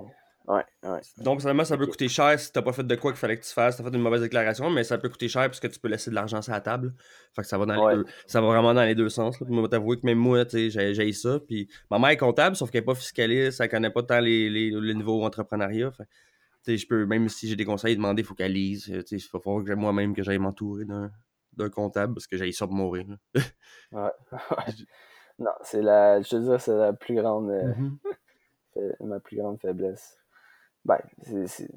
Ouais, 0.49 0.65
ouais. 0.83 1.01
Donc, 1.19 1.41
ça 1.41 1.77
peut 1.77 1.87
coûter 1.87 2.09
cher 2.09 2.39
si 2.39 2.53
t'as 2.53 2.63
pas 2.63 2.73
fait 2.73 2.83
de 2.83 2.95
quoi 2.97 3.13
qu'il 3.13 3.19
fallait 3.19 3.39
que 3.39 3.45
tu 3.45 3.53
fasses. 3.53 3.77
T'as 3.77 3.85
fait 3.85 3.95
une 3.95 4.03
mauvaise 4.03 4.23
déclaration, 4.23 4.71
mais 4.71 4.83
ça 4.83 4.99
peut 4.99 5.09
coûter 5.09 5.29
cher 5.29 5.43
parce 5.43 5.61
que 5.61 5.69
tu 5.69 5.79
peux 5.79 5.89
laisser 5.89 6.11
de 6.11 6.15
l'argent 6.17 6.43
sur 6.43 6.53
la 6.53 6.61
table. 6.61 6.95
Fait 7.35 7.43
que 7.43 7.49
ça 7.49 7.59
va 7.59 7.67
dans 7.67 7.89
les 7.89 7.97
deux, 7.97 8.07
ça 8.27 8.41
va 8.41 8.49
vraiment 8.49 8.75
dans 8.75 8.85
les 8.85 8.95
deux 8.95 9.09
sens. 9.09 9.41
Là. 9.41 9.47
Moi, 9.49 9.69
t'avouer 9.69 10.01
que 10.01 10.07
même 10.07 10.19
moi, 10.19 10.45
j'ai 10.51 11.13
ça. 11.13 11.39
Puis 11.47 11.69
ma 11.91 11.99
mère 11.99 12.11
est 12.11 12.17
comptable, 12.17 12.57
sauf 12.57 12.71
qu'elle 12.71 12.83
est 12.83 12.85
pas 12.85 12.95
fiscaliste, 12.95 13.61
elle 13.61 13.69
connaît 13.69 13.91
pas 13.91 14.03
tant 14.03 14.21
les, 14.21 14.51
les, 14.51 14.71
les 14.71 14.95
niveaux 14.95 15.23
entrepreneuriat. 15.25 15.93
Fait 15.93 16.07
je 16.67 16.87
peux, 16.87 17.07
même 17.07 17.29
si 17.29 17.49
j'ai 17.49 17.57
des 17.57 17.65
conseils 17.65 17.93
à 17.93 17.97
demander, 17.97 18.23
il 18.23 18.25
faut 18.25 18.35
qu'elle 18.35 18.53
lise. 18.53 18.87
Il 19.11 19.21
faut 19.21 19.41
falloir 19.41 19.65
que 19.65 19.73
moi-même 19.73 20.15
que 20.15 20.23
j'aille 20.23 20.39
m'entourer 20.39 20.85
d'un 20.85 21.71
comptable 21.71 22.15
parce 22.15 22.27
que 22.27 22.37
j'ai 22.37 22.53
ça 22.53 22.67
pour 22.67 22.75
mourir. 22.75 23.07
ouais. 23.93 24.11
non, 25.39 25.53
c'est 25.63 25.83
la, 25.83 26.23
je 26.23 26.37
veux 26.37 26.43
dire, 26.43 26.61
c'est 26.61 26.75
la 26.75 26.93
plus 26.93 27.15
grande, 27.15 27.51
euh, 27.51 27.73
mm-hmm. 27.75 28.93
ma 29.07 29.21
plus 29.21 29.37
grande 29.37 29.61
faiblesse. 29.61 30.22
Ben, 30.85 30.99
c'est 31.47 31.69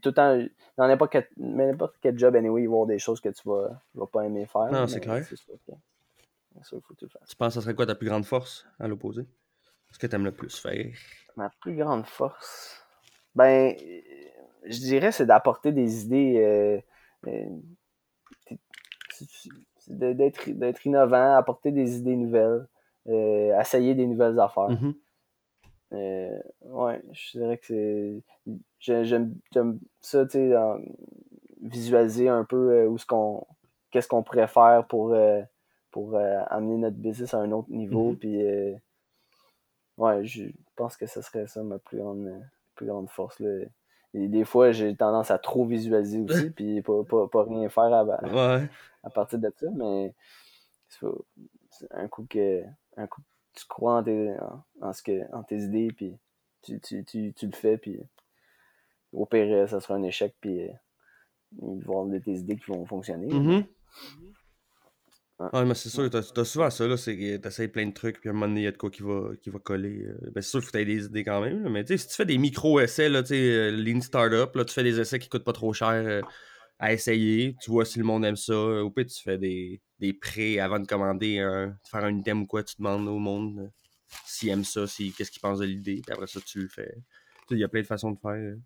tout 0.00 0.08
le 0.08 0.12
temps. 0.12 0.38
Dans 0.76 0.86
n'importe 0.86 1.12
quel, 1.12 1.28
quel 2.00 2.18
job, 2.18 2.36
anyway, 2.36 2.62
il 2.62 2.66
va 2.66 2.72
y 2.72 2.74
avoir 2.74 2.86
des 2.86 2.98
choses 2.98 3.20
que 3.20 3.30
tu 3.30 3.48
vas, 3.48 3.82
vas 3.94 4.06
pas 4.06 4.24
aimer 4.24 4.46
faire. 4.46 4.70
Non, 4.70 4.86
c'est 4.86 5.00
clair. 5.00 5.24
C'est 5.24 5.36
sûr, 5.36 6.80
faut 6.82 6.94
tout 6.94 7.08
faire. 7.08 7.22
Tu 7.26 7.36
penses 7.36 7.54
que 7.54 7.60
ce 7.60 7.64
serait 7.64 7.74
quoi 7.74 7.86
ta 7.86 7.94
plus 7.94 8.08
grande 8.08 8.24
force 8.24 8.66
à 8.78 8.88
l'opposé? 8.88 9.26
Ce 9.90 9.98
que 9.98 10.06
tu 10.06 10.14
aimes 10.14 10.24
le 10.24 10.32
plus 10.32 10.58
faire? 10.58 10.92
Ma 11.36 11.50
plus 11.60 11.76
grande 11.76 12.06
force? 12.06 12.84
Ben, 13.34 13.74
je 14.64 14.78
dirais 14.78 15.12
c'est 15.12 15.26
d'apporter 15.26 15.72
des 15.72 16.04
idées. 16.04 16.42
Euh, 16.44 16.80
euh 17.28 17.46
d'être 19.88 20.86
innovant, 20.86 21.36
apporter 21.36 21.72
des 21.72 21.96
idées 21.96 22.16
nouvelles, 22.16 22.68
euh, 23.08 23.58
essayer 23.58 23.94
des 23.94 24.06
nouvelles 24.06 24.38
affaires. 24.38 24.68
Mm-hmm. 24.68 24.94
Euh, 25.92 26.38
ouais, 26.64 27.02
je 27.12 27.38
dirais 27.38 27.58
que 27.58 27.66
c'est. 27.66 28.22
J'aime 28.78 29.34
ça, 30.00 30.26
tu 30.26 30.32
sais, 30.32 30.54
visualiser 31.62 32.28
un 32.28 32.44
peu 32.44 32.72
euh, 32.72 32.86
où 32.86 32.98
ce 32.98 33.06
qu'on. 33.06 33.46
Qu'est-ce 33.90 34.08
qu'on 34.08 34.22
pourrait 34.22 34.48
faire 34.48 34.86
pour, 34.86 35.14
euh, 35.14 35.40
pour 35.90 36.14
amener 36.16 36.76
notre 36.76 36.96
business 36.96 37.32
à 37.32 37.38
un 37.38 37.52
autre 37.52 37.70
niveau. 37.70 38.12
Mm-hmm. 38.12 38.18
Puis, 38.18 38.80
ouais, 39.96 40.24
je 40.26 40.44
pense 40.76 40.96
que 40.96 41.06
ce 41.06 41.22
serait 41.22 41.46
ça 41.46 41.62
ma 41.62 41.78
plus 41.78 41.98
grande, 41.98 42.30
plus 42.74 42.86
grande 42.86 43.08
force. 43.08 43.40
Là. 43.40 43.64
Et 44.12 44.28
des 44.28 44.44
fois, 44.44 44.72
j'ai 44.72 44.94
tendance 44.94 45.30
à 45.30 45.38
trop 45.38 45.64
visualiser 45.64 46.20
aussi, 46.20 46.50
puis 46.56 46.82
pas, 46.82 47.02
pas, 47.04 47.28
pas, 47.28 47.44
rien 47.44 47.70
faire 47.70 47.84
à, 47.84 48.60
à 49.02 49.10
partir 49.10 49.38
de 49.38 49.50
ça, 49.56 49.66
mais 49.74 50.14
c'est 50.88 51.90
un 51.90 52.08
coup 52.08 52.26
que 52.28 52.62
un 52.96 53.06
coup 53.06 53.22
tu 53.58 53.66
crois 53.66 53.98
en 53.98 54.02
tes, 54.02 54.34
en, 54.80 54.92
ce 54.92 55.02
que, 55.02 55.34
en 55.34 55.42
tes 55.42 55.58
idées, 55.58 55.88
puis 55.94 56.16
tu, 56.62 56.80
tu, 56.80 57.04
tu, 57.04 57.32
tu, 57.34 57.46
le 57.46 57.52
fais, 57.52 57.76
puis 57.76 57.98
au 59.12 59.26
pire, 59.26 59.46
euh, 59.50 59.66
ça 59.66 59.80
sera 59.80 59.94
un 59.94 60.02
échec, 60.02 60.34
puis 60.40 60.62
euh, 60.62 60.72
il 61.62 61.84
va 61.84 61.94
y 61.94 61.96
avoir 61.96 62.06
tes 62.22 62.32
idées 62.32 62.56
qui 62.56 62.70
vont 62.70 62.84
fonctionner. 62.86 63.28
Ah, 65.52 65.64
mais 65.64 65.74
c'est 65.74 65.88
sûr, 65.88 66.10
t'as 66.10 66.18
as 66.18 66.44
souvent 66.44 66.68
ça, 66.68 66.88
là, 66.88 66.96
c'est 66.96 67.16
que 67.16 67.36
t'essayes 67.36 67.68
plein 67.68 67.86
de 67.86 67.92
trucs, 67.92 68.18
puis 68.20 68.28
à 68.28 68.32
un 68.32 68.34
moment 68.34 68.48
donné, 68.48 68.62
il 68.62 68.64
y 68.64 68.66
a 68.68 68.72
de 68.72 68.76
quoi 68.76 68.90
qui 68.90 69.02
va, 69.02 69.30
qui 69.40 69.50
va 69.50 69.60
coller. 69.60 70.04
Euh. 70.04 70.30
Ben, 70.32 70.42
c'est 70.42 70.50
sûr 70.50 70.60
qu'il 70.60 70.66
faut 70.66 70.72
que 70.72 70.84
des 70.84 71.04
idées 71.04 71.22
quand 71.22 71.40
même, 71.40 71.68
mais 71.68 71.84
tu 71.84 71.96
sais, 71.96 71.98
si 71.98 72.08
tu 72.08 72.14
fais 72.14 72.26
des 72.26 72.38
micro-essais, 72.38 73.08
là, 73.08 73.22
tu 73.22 73.28
sais, 73.28 73.70
Lean 73.70 74.00
Startup, 74.00 74.52
là, 74.54 74.64
tu 74.64 74.74
fais 74.74 74.82
des 74.82 74.98
essais 74.98 75.18
qui 75.20 75.28
coûtent 75.28 75.44
pas 75.44 75.52
trop 75.52 75.72
cher 75.72 76.22
à 76.78 76.92
essayer, 76.92 77.56
tu 77.60 77.70
vois 77.70 77.84
si 77.84 77.98
le 77.98 78.04
monde 78.04 78.24
aime 78.24 78.36
ça, 78.36 78.84
ou 78.84 78.90
puis 78.90 79.06
tu 79.06 79.20
fais 79.22 79.38
des, 79.38 79.80
des 79.98 80.12
prêts 80.12 80.58
avant 80.58 80.78
de 80.78 80.86
commander, 80.86 81.40
un, 81.40 81.68
de 81.68 81.88
faire 81.90 82.04
un 82.04 82.16
item 82.16 82.42
ou 82.42 82.46
quoi, 82.46 82.62
tu 82.62 82.76
demandes 82.78 83.08
au 83.08 83.18
monde 83.18 83.58
euh, 83.58 83.68
s'ils 84.24 84.50
aiment 84.50 84.64
ça, 84.64 84.86
si, 84.86 85.12
qu'est-ce 85.12 85.30
qu'ils 85.30 85.40
pensent 85.40 85.58
de 85.58 85.64
l'idée, 85.64 86.00
puis 86.04 86.12
après 86.12 86.26
ça, 86.26 86.40
tu 86.40 86.60
le 86.62 86.68
fais. 86.68 86.94
Il 87.50 87.58
y 87.58 87.64
a 87.64 87.68
plein 87.68 87.80
de 87.80 87.86
façons 87.86 88.12
de 88.12 88.18
faire. 88.18 88.56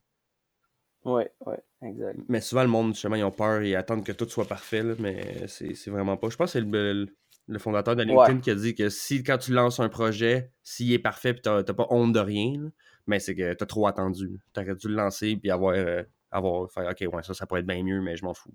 Oui, 1.05 1.23
oui, 1.47 1.55
exact. 1.83 2.19
Mais 2.29 2.41
souvent, 2.41 2.63
le 2.63 2.69
monde, 2.69 2.95
justement, 2.95 3.17
ils 3.17 3.25
ont 3.25 3.33
peur 3.33 3.63
et 3.63 3.75
attendent 3.75 4.05
que 4.05 4.13
tout 4.13 4.29
soit 4.29 4.47
parfait, 4.47 4.83
mais 4.99 5.47
c'est 5.49 5.89
vraiment 5.89 6.17
pas. 6.17 6.29
Je 6.31 6.37
pense 6.37 6.53
que 6.53 6.61
c'est 6.61 6.65
le, 6.65 7.07
le, 7.49 7.59
fondateur 7.59 7.97
de 7.97 8.03
LinkedIn 8.03 8.41
qui 8.41 8.51
a 8.51 8.55
dit 8.55 8.75
que 8.75 8.89
si, 8.89 9.23
quand 9.23 9.39
tu 9.39 9.53
lances 9.53 9.81
un 9.81 9.89
projet, 9.89 10.53
s'il 10.63 10.93
est 10.93 10.99
parfait 11.01 11.33
puis 11.33 11.43
t'as 11.43 11.63
pas 11.65 11.87
honte 11.91 12.13
de 12.13 12.21
rien, 12.21 12.71
mais 13.07 13.19
c'est 13.19 13.35
que 13.35 13.55
t'as 13.55 13.67
trop 13.67 13.87
attendu. 13.87 14.39
T'aurais 14.53 14.77
dû 14.77 14.89
le 14.89 14.95
lancer 14.95 15.37
puis 15.37 15.51
avoir, 15.51 15.75
euh, 15.75 16.03
avoir 16.33 16.71
faire 16.71 16.89
OK, 16.89 17.15
ouais, 17.15 17.23
ça, 17.23 17.35
ça 17.35 17.47
pourrait 17.47 17.61
être 17.61 17.67
bien 17.67 17.83
mieux, 17.83 18.01
mais 18.01 18.17
je 18.17 18.25
m'en 18.25 18.35
fous. 18.35 18.51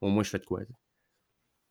Au 0.00 0.08
moins, 0.08 0.22
je 0.22 0.30
fais 0.30 0.38
de 0.38 0.46
quoi. 0.46 0.60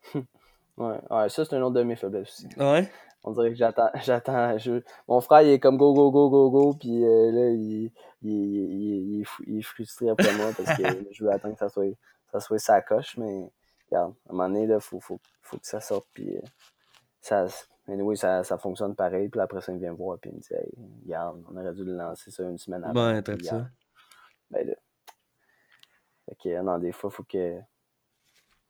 Ouais, 0.76 1.00
ouais 1.12 1.30
ça 1.30 1.46
c'est 1.46 1.56
un 1.56 1.62
autre 1.62 1.76
de 1.76 1.84
mes 1.84 1.96
faiblesses 1.96 2.30
aussi. 2.30 2.48
Ouais? 2.58 2.90
On 3.24 3.32
dirait 3.32 3.50
que 3.52 3.56
j'attends, 3.56 3.92
j'attends. 4.04 4.58
Je... 4.58 4.82
Mon 5.08 5.22
frère, 5.22 5.42
il 5.42 5.50
est 5.50 5.60
comme 5.60 5.78
go, 5.78 5.94
go, 5.94 6.12
go, 6.12 6.30
go, 6.30 6.50
go, 6.50 6.74
puis 6.74 7.06
euh, 7.06 7.32
là, 7.32 7.50
il, 7.50 7.92
il, 8.22 8.32
il, 8.32 9.26
il, 9.46 9.60
est 9.60 9.62
frustré 9.62 10.10
après 10.10 10.34
moi 10.36 10.50
parce 10.58 10.78
que 10.78 10.84
je 11.12 11.24
veux 11.24 11.32
attendre 11.32 11.54
que 11.54 11.60
ça 11.60 11.70
soit, 11.70 11.96
ça 12.32 12.40
soit 12.40 12.60
sa 12.60 12.82
coche, 12.82 13.18
mais 13.18 13.52
regarde, 13.90 14.14
à 14.28 14.32
un 14.32 14.36
moment 14.36 14.50
donné, 14.50 14.74
il 14.74 14.80
faut, 14.82 15.00
faut, 15.00 15.20
faut 15.42 15.58
que 15.58 15.68
ça 15.68 15.80
sorte, 15.80 16.08
puis 16.14 16.36
euh, 16.36 16.42
ça, 17.22 17.46
oui 17.88 18.18
ça, 18.18 18.44
ça 18.44 18.58
fonctionne 18.58 18.96
pareil, 18.96 19.30
puis 19.30 19.40
après 19.40 19.62
ça, 19.62 19.72
il 19.72 19.80
vient 19.80 19.94
voir, 19.94 20.18
puis 20.20 20.32
il 20.32 20.36
me 20.36 20.42
dit, 20.42 20.54
hey, 20.54 20.74
regarde, 21.06 21.44
on 21.50 21.56
aurait 21.56 21.74
dû 21.74 21.84
le 21.86 21.96
lancer 21.96 22.32
ça 22.32 22.44
une 22.44 22.58
semaine 22.58 22.84
avant. 22.84 22.94
Ben, 22.94 23.24
ça. 23.44 23.68
Ben 24.50 24.68
là, 24.68 24.74
Fait 26.26 26.36
que, 26.42 26.62
non, 26.62 26.78
des 26.80 26.92
fois, 26.92 27.10
faut 27.10 27.24
que 27.24 27.58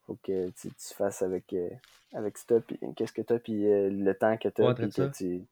faut 0.06 0.18
que 0.22 0.50
tu, 0.50 0.70
tu 0.70 0.94
fasses 0.94 1.22
avec, 1.22 1.56
avec 2.14 2.38
ça, 2.38 2.60
puis 2.60 2.78
qu'est-ce 2.96 3.14
que 3.14 3.22
t'as, 3.22 3.40
puis 3.40 3.64
le 3.64 4.14
temps 4.14 4.38
que 4.38 4.50
t'as, 4.50 4.74
puis 4.74 4.90
que 4.90 5.10
tu, 5.12 5.46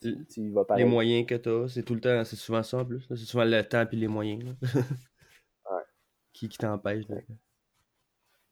tu, 0.00 0.26
tu, 0.26 0.50
vas 0.50 0.64
parler. 0.64 0.84
Les 0.84 0.90
moyens 0.90 1.26
que 1.26 1.34
t'as, 1.34 1.68
c'est 1.68 1.82
tout 1.82 1.94
le 1.94 2.00
temps, 2.00 2.24
c'est 2.24 2.36
souvent 2.36 2.62
ça 2.62 2.78
en 2.78 2.84
plus. 2.84 3.06
C'est 3.08 3.16
souvent 3.16 3.44
le 3.44 3.62
temps 3.62 3.86
puis 3.86 3.96
les 3.96 4.08
moyens. 4.08 4.56
ouais. 5.70 5.82
Qui, 6.32 6.48
qui 6.48 6.58
t'empêche 6.58 7.04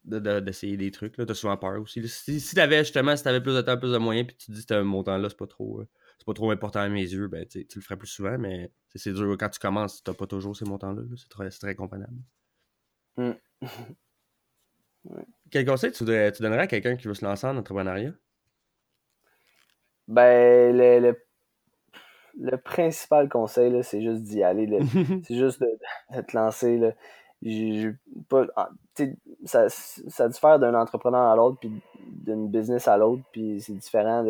d'essayer 0.03 0.77
de, 0.77 0.83
des 0.83 0.91
trucs. 0.91 1.15
T'as 1.15 1.33
souvent 1.33 1.57
peur 1.57 1.81
aussi. 1.81 2.07
Si, 2.07 2.39
si 2.39 2.55
t'avais 2.55 2.79
justement, 2.79 3.15
si 3.15 3.23
t'avais 3.23 3.41
plus 3.41 3.55
de 3.55 3.61
temps, 3.61 3.77
plus 3.77 3.91
de 3.91 3.97
moyens, 3.97 4.27
puis 4.27 4.37
tu 4.37 4.47
te 4.47 4.51
dis 4.53 4.65
que 4.65 4.73
un 4.73 4.83
montant-là, 4.83 5.29
c'est 5.29 5.37
pas 5.37 5.47
trop 5.47 5.83
c'est 6.17 6.25
pas 6.25 6.33
trop 6.33 6.51
important 6.51 6.79
à 6.79 6.89
mes 6.89 7.01
yeux, 7.01 7.27
ben 7.27 7.45
tu 7.45 7.65
le 7.75 7.81
ferais 7.81 7.97
plus 7.97 8.07
souvent, 8.07 8.37
mais 8.37 8.71
c'est 8.95 9.11
dur. 9.11 9.35
Quand 9.37 9.49
tu 9.49 9.59
commences, 9.59 10.01
t'as 10.03 10.13
pas 10.13 10.27
toujours 10.27 10.55
ces 10.55 10.65
montants-là. 10.65 11.01
c'est 11.17 11.29
très, 11.29 11.49
très 11.49 11.75
comprenable. 11.75 12.17
Mm. 13.17 13.31
Quel 15.51 15.65
conseil 15.65 15.91
tu, 15.91 16.05
tu 16.05 16.41
donnerais 16.41 16.63
à 16.63 16.67
quelqu'un 16.67 16.95
qui 16.95 17.07
veut 17.07 17.13
se 17.13 17.23
lancer 17.25 17.45
en 17.45 17.57
entrepreneuriat? 17.57 18.13
Ben, 20.07 20.75
le, 20.75 21.15
le, 22.39 22.57
principal 22.57 23.29
conseil, 23.29 23.83
c'est 23.83 24.01
juste 24.01 24.23
d'y 24.23 24.43
aller. 24.43 24.67
c'est 25.27 25.35
juste 25.35 25.61
de, 25.61 26.21
te 26.21 26.35
lancer. 26.35 26.77
Là. 26.77 26.91
pas, 28.29 28.45
ah, 28.55 28.69
ça, 29.45 29.69
ça 29.69 30.27
diffère 30.27 30.59
d'un 30.59 30.73
entrepreneur 30.73 31.21
à 31.21 31.35
l'autre, 31.35 31.59
puis 31.59 31.71
d'une 32.07 32.49
business 32.49 32.87
à 32.87 32.97
l'autre, 32.97 33.23
puis 33.31 33.61
c'est 33.61 33.73
différent 33.73 34.23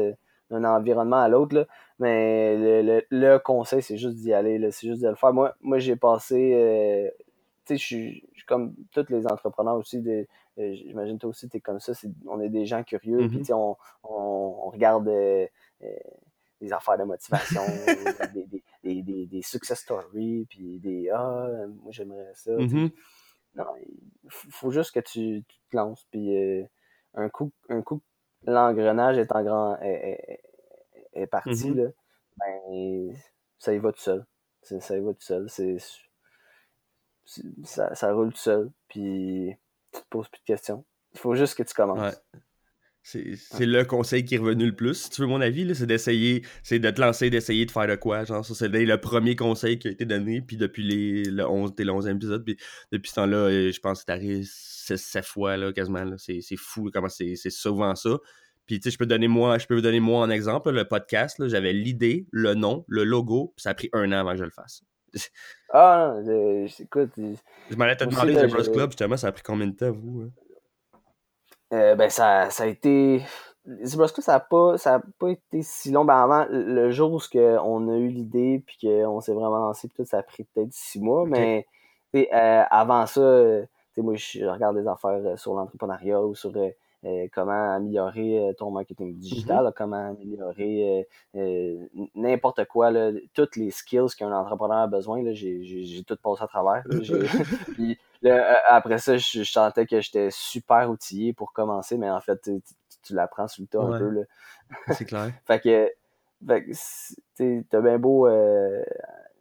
d'un 0.52 0.64
environnement 0.64 1.22
à 1.22 1.30
l'autre. 1.30 1.68
Mais 2.00 2.58
le, 2.84 3.02
le, 3.10 3.38
conseil, 3.40 3.82
c'est 3.82 3.98
juste 3.98 4.18
d'y 4.18 4.34
aller. 4.34 4.60
C'est 4.72 4.88
juste 4.88 5.02
de 5.02 5.10
le 5.10 5.16
faire. 5.16 5.34
Moi, 5.34 5.56
moi 5.62 5.80
j'ai 5.80 5.96
passé. 5.96 6.54
Euh, 6.54 7.10
je 7.70 7.76
suis 7.76 8.24
comme 8.48 8.76
tous 8.92 9.06
les 9.10 9.26
entrepreneurs 9.28 9.76
aussi. 9.76 10.04
Euh, 10.08 10.26
j'imagine 10.76 11.18
toi 11.18 11.30
aussi, 11.30 11.50
tu 11.50 11.58
es 11.58 11.62
comme 11.62 11.80
ça. 11.80 11.94
on 12.28 12.40
est 12.42 12.50
des 12.50 12.66
gens 12.66 12.84
curieux. 12.84 13.28
Puis, 13.28 13.40
mm-hmm. 13.40 13.54
on, 13.54 13.78
on, 14.04 14.70
regarde 14.70 15.08
euh, 15.08 15.48
des 16.62 16.74
affaires 16.74 16.98
de 16.98 17.04
motivation, 17.04 17.62
des, 18.34 19.02
des, 19.04 19.26
des, 19.26 19.42
success 19.42 19.80
stories, 19.80 20.46
puis 20.50 20.80
des 20.80 21.10
Ah, 21.10 21.48
moi 21.82 21.92
j'aimerais 21.92 22.32
ça. 22.36 22.52
Mm-hmm. 22.52 22.92
Non, 23.56 23.66
il 23.78 24.30
faut 24.30 24.72
juste 24.72 24.94
que 24.94 25.00
tu, 25.00 25.44
te 25.70 25.76
lances. 25.76 26.06
Puis 26.12 26.36
un 27.14 27.30
coup, 27.30 27.52
un 27.70 27.82
coup 27.82 28.02
l'engrenage 28.46 29.18
est 29.18 29.32
en 29.32 29.44
grand 29.44 29.78
est, 29.82 31.28
parti, 31.28 31.72
mm-hmm. 31.72 31.76
là, 31.76 31.90
ben, 32.38 33.16
ça 33.58 33.74
y 33.74 33.78
va 33.78 33.92
tout 33.92 34.02
seul. 34.02 34.26
Ça 34.62 34.98
y 34.98 35.02
va 35.02 35.14
tout 35.14 35.22
seul. 35.22 35.50
C'est, 35.50 35.78
ça, 37.26 38.14
roule 38.14 38.34
tout 38.34 38.40
seul. 38.40 38.72
Puis 38.88 39.56
tu 39.94 40.02
te 40.02 40.08
poses 40.10 40.30
plus 40.30 40.40
de 40.40 40.46
questions. 40.46 40.86
Il 41.14 41.20
faut 41.20 41.36
juste 41.36 41.56
que 41.56 41.64
tu 41.64 41.74
commences. 41.74 42.16
C'est 43.04 43.66
le 43.66 43.84
conseil 43.84 44.24
qui 44.24 44.36
est 44.36 44.38
revenu 44.38 44.66
le 44.66 44.76
plus, 44.76 44.94
si 44.94 45.10
tu 45.10 45.22
veux 45.22 45.28
mon 45.28 45.42
avis, 45.42 45.76
c'est 45.76 45.86
d'essayer, 45.86 46.42
c'est 46.64 46.80
de 46.80 46.90
te 46.90 47.02
lancer, 47.02 47.30
d'essayer 47.30 47.66
de 47.66 47.72
faire 47.72 47.86
de 47.86 47.96
quoi. 47.96 48.24
Genre, 48.24 48.46
ça, 48.46 48.56
c'est 48.56 48.70
le 48.70 48.98
premier 48.98 49.36
conseil 49.36 49.78
qui 49.78 49.90
a 49.90 49.92
été 49.92 50.06
donné, 50.06 50.42
puis 50.42 50.56
depuis 50.56 50.84
les, 50.84 51.24
le 51.26 51.46
11, 51.46 51.74
le 51.78 51.92
11e 51.92 52.16
épisode, 52.16 52.46
puis 52.46 52.58
depuis 52.94 53.10
ce 53.10 53.16
temps-là, 53.16 53.38
euh, 53.38 53.72
je 53.74 53.80
pense 53.82 54.00
que 54.00 54.06
c'est 54.08 54.14
arrivé 54.14 54.44
7 54.46 55.26
fois, 55.26 55.58
là, 55.58 55.74
quasiment. 55.74 56.06
C'est 56.18 56.42
fou 56.56 56.90
comment 56.94 57.10
c'est 57.10 57.36
souvent 57.50 57.94
ça. 57.96 58.20
Puis, 58.66 58.80
tu 58.80 58.84
sais, 58.84 58.92
je 58.92 58.98
peux 58.98 59.06
donner 59.06 59.28
moi, 59.28 59.58
je 59.58 59.68
peux 59.68 59.76
vous 59.76 59.82
donner 59.82 60.00
moi 60.00 60.24
un 60.24 60.30
exemple, 60.30 60.72
le 60.72 60.88
podcast, 60.88 61.46
j'avais 61.50 61.74
l'idée, 61.74 62.26
le 62.32 62.54
nom, 62.54 62.86
le 62.88 63.04
logo, 63.04 63.54
puis 63.58 63.64
ça 63.64 63.72
a 63.72 63.74
pris 63.74 63.90
un 63.92 64.14
an 64.14 64.20
avant 64.20 64.32
que 64.32 64.38
je 64.38 64.46
le 64.46 64.52
fasse. 64.52 64.82
Ah, 65.76 66.18
écoute. 66.80 67.12
Je 67.18 67.76
m'en 67.76 67.96
te 67.96 68.04
demander, 68.04 68.36
The 68.36 68.52
Bros 68.52 68.72
Club, 68.72 68.92
justement, 68.92 69.18
ça 69.18 69.28
a 69.28 69.32
pris 69.32 69.44
combien 69.44 69.68
de 69.68 69.76
temps, 69.76 69.92
vous? 69.92 70.22
Hein? 70.22 70.30
Euh, 71.74 71.96
ben, 71.96 72.10
ça, 72.10 72.50
ça 72.52 72.64
a 72.64 72.68
été. 72.68 73.24
The 73.66 73.96
Bros 73.96 74.08
Club, 74.08 74.24
ça 74.24 74.34
n'a 74.34 74.40
pas, 74.40 74.78
ça 74.78 75.02
pas 75.18 75.30
été 75.30 75.62
si 75.64 75.92
long. 75.92 76.06
Ben, 76.06 76.22
avant, 76.22 76.46
le 76.50 76.92
jour 76.92 77.12
où 77.14 77.20
on 77.36 77.90
a 77.90 77.98
eu 77.98 78.10
l'idée, 78.10 78.64
puis 78.66 78.78
qu'on 78.82 79.20
s'est 79.22 79.34
vraiment 79.34 79.60
lancé, 79.60 79.88
puis 79.88 79.98
tout, 79.98 80.06
ça 80.06 80.20
a 80.20 80.24
pris 80.24 80.44
peut-être 80.44 80.74
six 80.74 81.00
mois, 81.00 81.26
mais 81.26 81.66
euh, 82.16 82.64
avant 82.70 83.06
ça, 83.08 83.22
moi, 84.02 84.16
je 84.16 84.46
regarde 84.46 84.78
des 84.78 84.88
affaires 84.88 85.12
euh, 85.12 85.38
sur 85.38 85.54
l'entrepreneuriat 85.54 86.22
ou 86.22 86.36
sur 86.36 86.56
euh, 86.58 86.70
comment 87.34 87.76
améliorer 87.76 88.40
euh, 88.40 88.54
ton 88.54 88.72
marketing 88.72 89.18
digital, 89.18 89.66
mm-hmm. 89.66 89.74
comment 89.76 90.10
améliorer 90.10 91.08
euh, 91.36 91.86
n'importe 92.16 92.66
quoi, 92.66 92.92
là, 92.92 93.12
toutes 93.34 93.56
les 93.56 93.72
skills 93.72 94.16
qu'un 94.18 94.32
entrepreneur 94.32 94.78
a 94.78 94.88
besoin, 94.88 95.22
j'ai 95.34 96.04
tout 96.08 96.16
passé 96.16 96.44
à 96.44 96.48
travers. 96.48 96.84
Puis, 97.74 97.98
après 98.70 99.00
ça, 99.00 99.18
je, 99.18 99.44
sentais 99.44 99.86
que 99.86 100.00
j'étais 100.00 100.30
super 100.32 100.90
outillé 100.90 101.34
pour 101.34 101.52
commencer, 101.52 101.98
mais 101.98 102.10
en 102.10 102.22
fait, 102.22 102.50
tu, 103.04 103.14
l'apprends 103.14 103.48
sur 103.50 103.64
le 103.64 103.68
tas 103.68 103.82
un 103.82 104.00
peu. 104.00 104.26
C'est 104.94 105.06
clair. 105.06 105.32
fait 105.46 105.60
que, 105.60 105.92
fait 107.36 107.66
t'as 107.70 107.82
bien 107.82 108.00
beau 108.00 108.28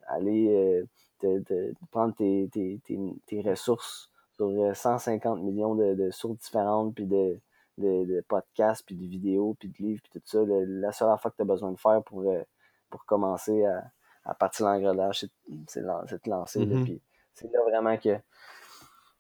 aller 0.08 0.84
te, 1.20 1.72
prendre 1.92 2.14
tes, 2.16 2.48
tes, 2.52 2.80
tes, 3.26 3.40
ressources 3.40 4.10
sur 4.34 4.50
150 4.74 5.42
millions 5.42 5.76
de, 5.76 5.94
de 5.94 6.10
sources 6.10 6.38
différentes, 6.38 6.94
puis 6.96 7.06
de, 7.06 7.38
de, 7.82 8.24
podcasts, 8.28 8.84
puis 8.86 8.94
de 8.94 9.06
vidéos, 9.06 9.56
puis 9.58 9.68
de 9.68 9.76
livres, 9.78 10.00
puis 10.02 10.20
tout 10.20 10.22
ça. 10.24 10.42
la 10.46 10.92
seule 10.92 11.10
affaire 11.10 11.30
que 11.32 11.36
tu 11.36 11.42
as 11.42 11.46
besoin 11.46 11.72
de 11.72 11.78
faire 11.78 12.02
pour, 12.04 12.22
euh, 12.22 12.42
pour 12.90 13.04
commencer 13.04 13.64
à, 13.64 13.84
à 14.24 14.34
partir 14.34 14.66
de 14.66 14.72
l'engrenage, 14.72 15.26
c'est 15.66 15.80
de 15.80 16.16
te 16.16 16.30
lancer. 16.30 16.60
Mm-hmm. 16.60 17.00
c'est 17.34 17.52
là 17.52 17.60
vraiment 17.68 17.96
que 17.96 18.18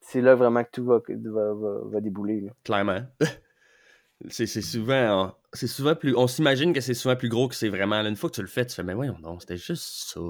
c'est 0.00 0.20
là 0.20 0.34
vraiment 0.34 0.64
que 0.64 0.70
tout 0.70 0.84
va, 0.84 1.00
va, 1.08 1.54
va, 1.84 2.00
débouler. 2.00 2.50
Clairement. 2.64 3.00
c'est 4.28 4.46
souvent 4.46 5.34
c'est 5.52 5.66
souvent 5.66 5.94
plus 5.96 6.14
on 6.16 6.26
s'imagine 6.26 6.72
que 6.72 6.80
c'est 6.80 6.94
souvent 6.94 7.16
plus 7.16 7.28
gros 7.28 7.48
que 7.48 7.54
c'est 7.54 7.68
vraiment 7.68 7.96
une 7.96 8.14
fois 8.14 8.30
que 8.30 8.36
tu 8.36 8.40
le 8.40 8.46
fais 8.46 8.64
tu 8.64 8.74
fais 8.74 8.84
mais 8.84 8.94
voyons 8.94 9.16
non 9.20 9.40
c'était 9.40 9.56
juste 9.56 9.82
ça 9.82 10.20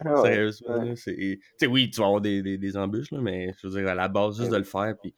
ah 0.00 0.16
sérieusement 0.22 0.94
c'est 0.94 1.66
oui 1.66 1.88
tu 1.88 2.00
vas 2.00 2.06
avoir 2.06 2.20
des, 2.20 2.42
des, 2.42 2.58
des 2.58 2.76
embûches 2.76 3.10
là, 3.10 3.20
mais 3.22 3.54
je 3.58 3.66
veux 3.66 3.80
dire 3.80 3.88
à 3.88 3.94
la 3.94 4.08
base 4.08 4.36
juste 4.36 4.50
de 4.50 4.56
le 4.58 4.64
faire 4.64 4.94
puis 5.00 5.14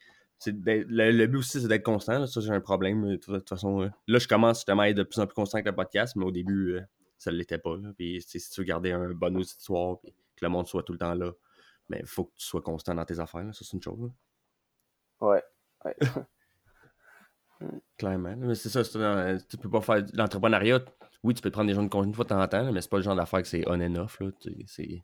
le, 0.51 1.25
but 1.27 1.37
aussi, 1.37 1.61
c'est 1.61 1.67
d'être 1.67 1.83
constant. 1.83 2.25
Ça, 2.27 2.41
j'ai 2.41 2.51
un 2.51 2.61
problème. 2.61 3.07
De 3.07 3.15
toute 3.17 3.49
façon, 3.49 3.81
euh, 3.81 3.89
là, 4.07 4.19
je 4.19 4.27
commence 4.27 4.57
justement 4.59 4.83
à 4.83 4.89
être 4.89 4.97
de 4.97 5.03
plus 5.03 5.19
en 5.19 5.27
plus 5.27 5.33
constant 5.33 5.57
avec 5.57 5.67
le 5.67 5.75
podcast, 5.75 6.15
mais 6.15 6.25
au 6.25 6.31
début, 6.31 6.75
euh, 6.75 6.81
ça 7.17 7.31
ne 7.31 7.37
l'était 7.37 7.57
pas. 7.57 7.75
Puis, 7.97 8.23
si 8.25 8.49
tu 8.49 8.61
veux 8.61 8.65
garder 8.65 8.91
un 8.91 9.09
bon 9.13 9.35
auditoire, 9.37 9.99
puis 10.01 10.13
que 10.35 10.45
le 10.45 10.49
monde 10.49 10.67
soit 10.67 10.83
tout 10.83 10.93
le 10.93 10.99
temps 10.99 11.13
là, 11.13 11.31
mais 11.89 11.99
il 11.99 12.05
faut 12.05 12.25
que 12.25 12.33
tu 12.35 12.45
sois 12.45 12.61
constant 12.61 12.95
dans 12.95 13.05
tes 13.05 13.19
affaires. 13.19 13.53
Ça, 13.53 13.63
c'est 13.63 13.73
une 13.73 13.81
chose. 13.81 14.11
Ouais. 15.21 15.43
ouais. 15.85 15.95
Clairement. 17.97 18.35
Mais 18.37 18.55
c'est 18.55 18.69
ça, 18.69 18.83
tu 18.83 19.57
peux 19.57 19.69
pas 19.69 19.81
faire 19.81 20.05
l'entrepreneuriat. 20.13 20.83
Oui, 21.23 21.33
tu 21.33 21.41
peux 21.41 21.51
prendre 21.51 21.67
des 21.67 21.73
gens 21.73 21.83
de 21.83 21.89
congé 21.89 22.07
une 22.07 22.13
fois 22.13 22.25
de 22.25 22.29
temps 22.29 22.41
en 22.41 22.47
temps, 22.47 22.71
mais 22.71 22.81
c'est 22.81 22.89
pas 22.89 22.97
le 22.97 23.03
genre 23.03 23.15
d'affaire 23.15 23.41
que 23.41 23.47
c'est 23.47 23.67
on 23.67 23.79
and 23.79 23.95
off. 23.95 24.21
Il 24.45 25.03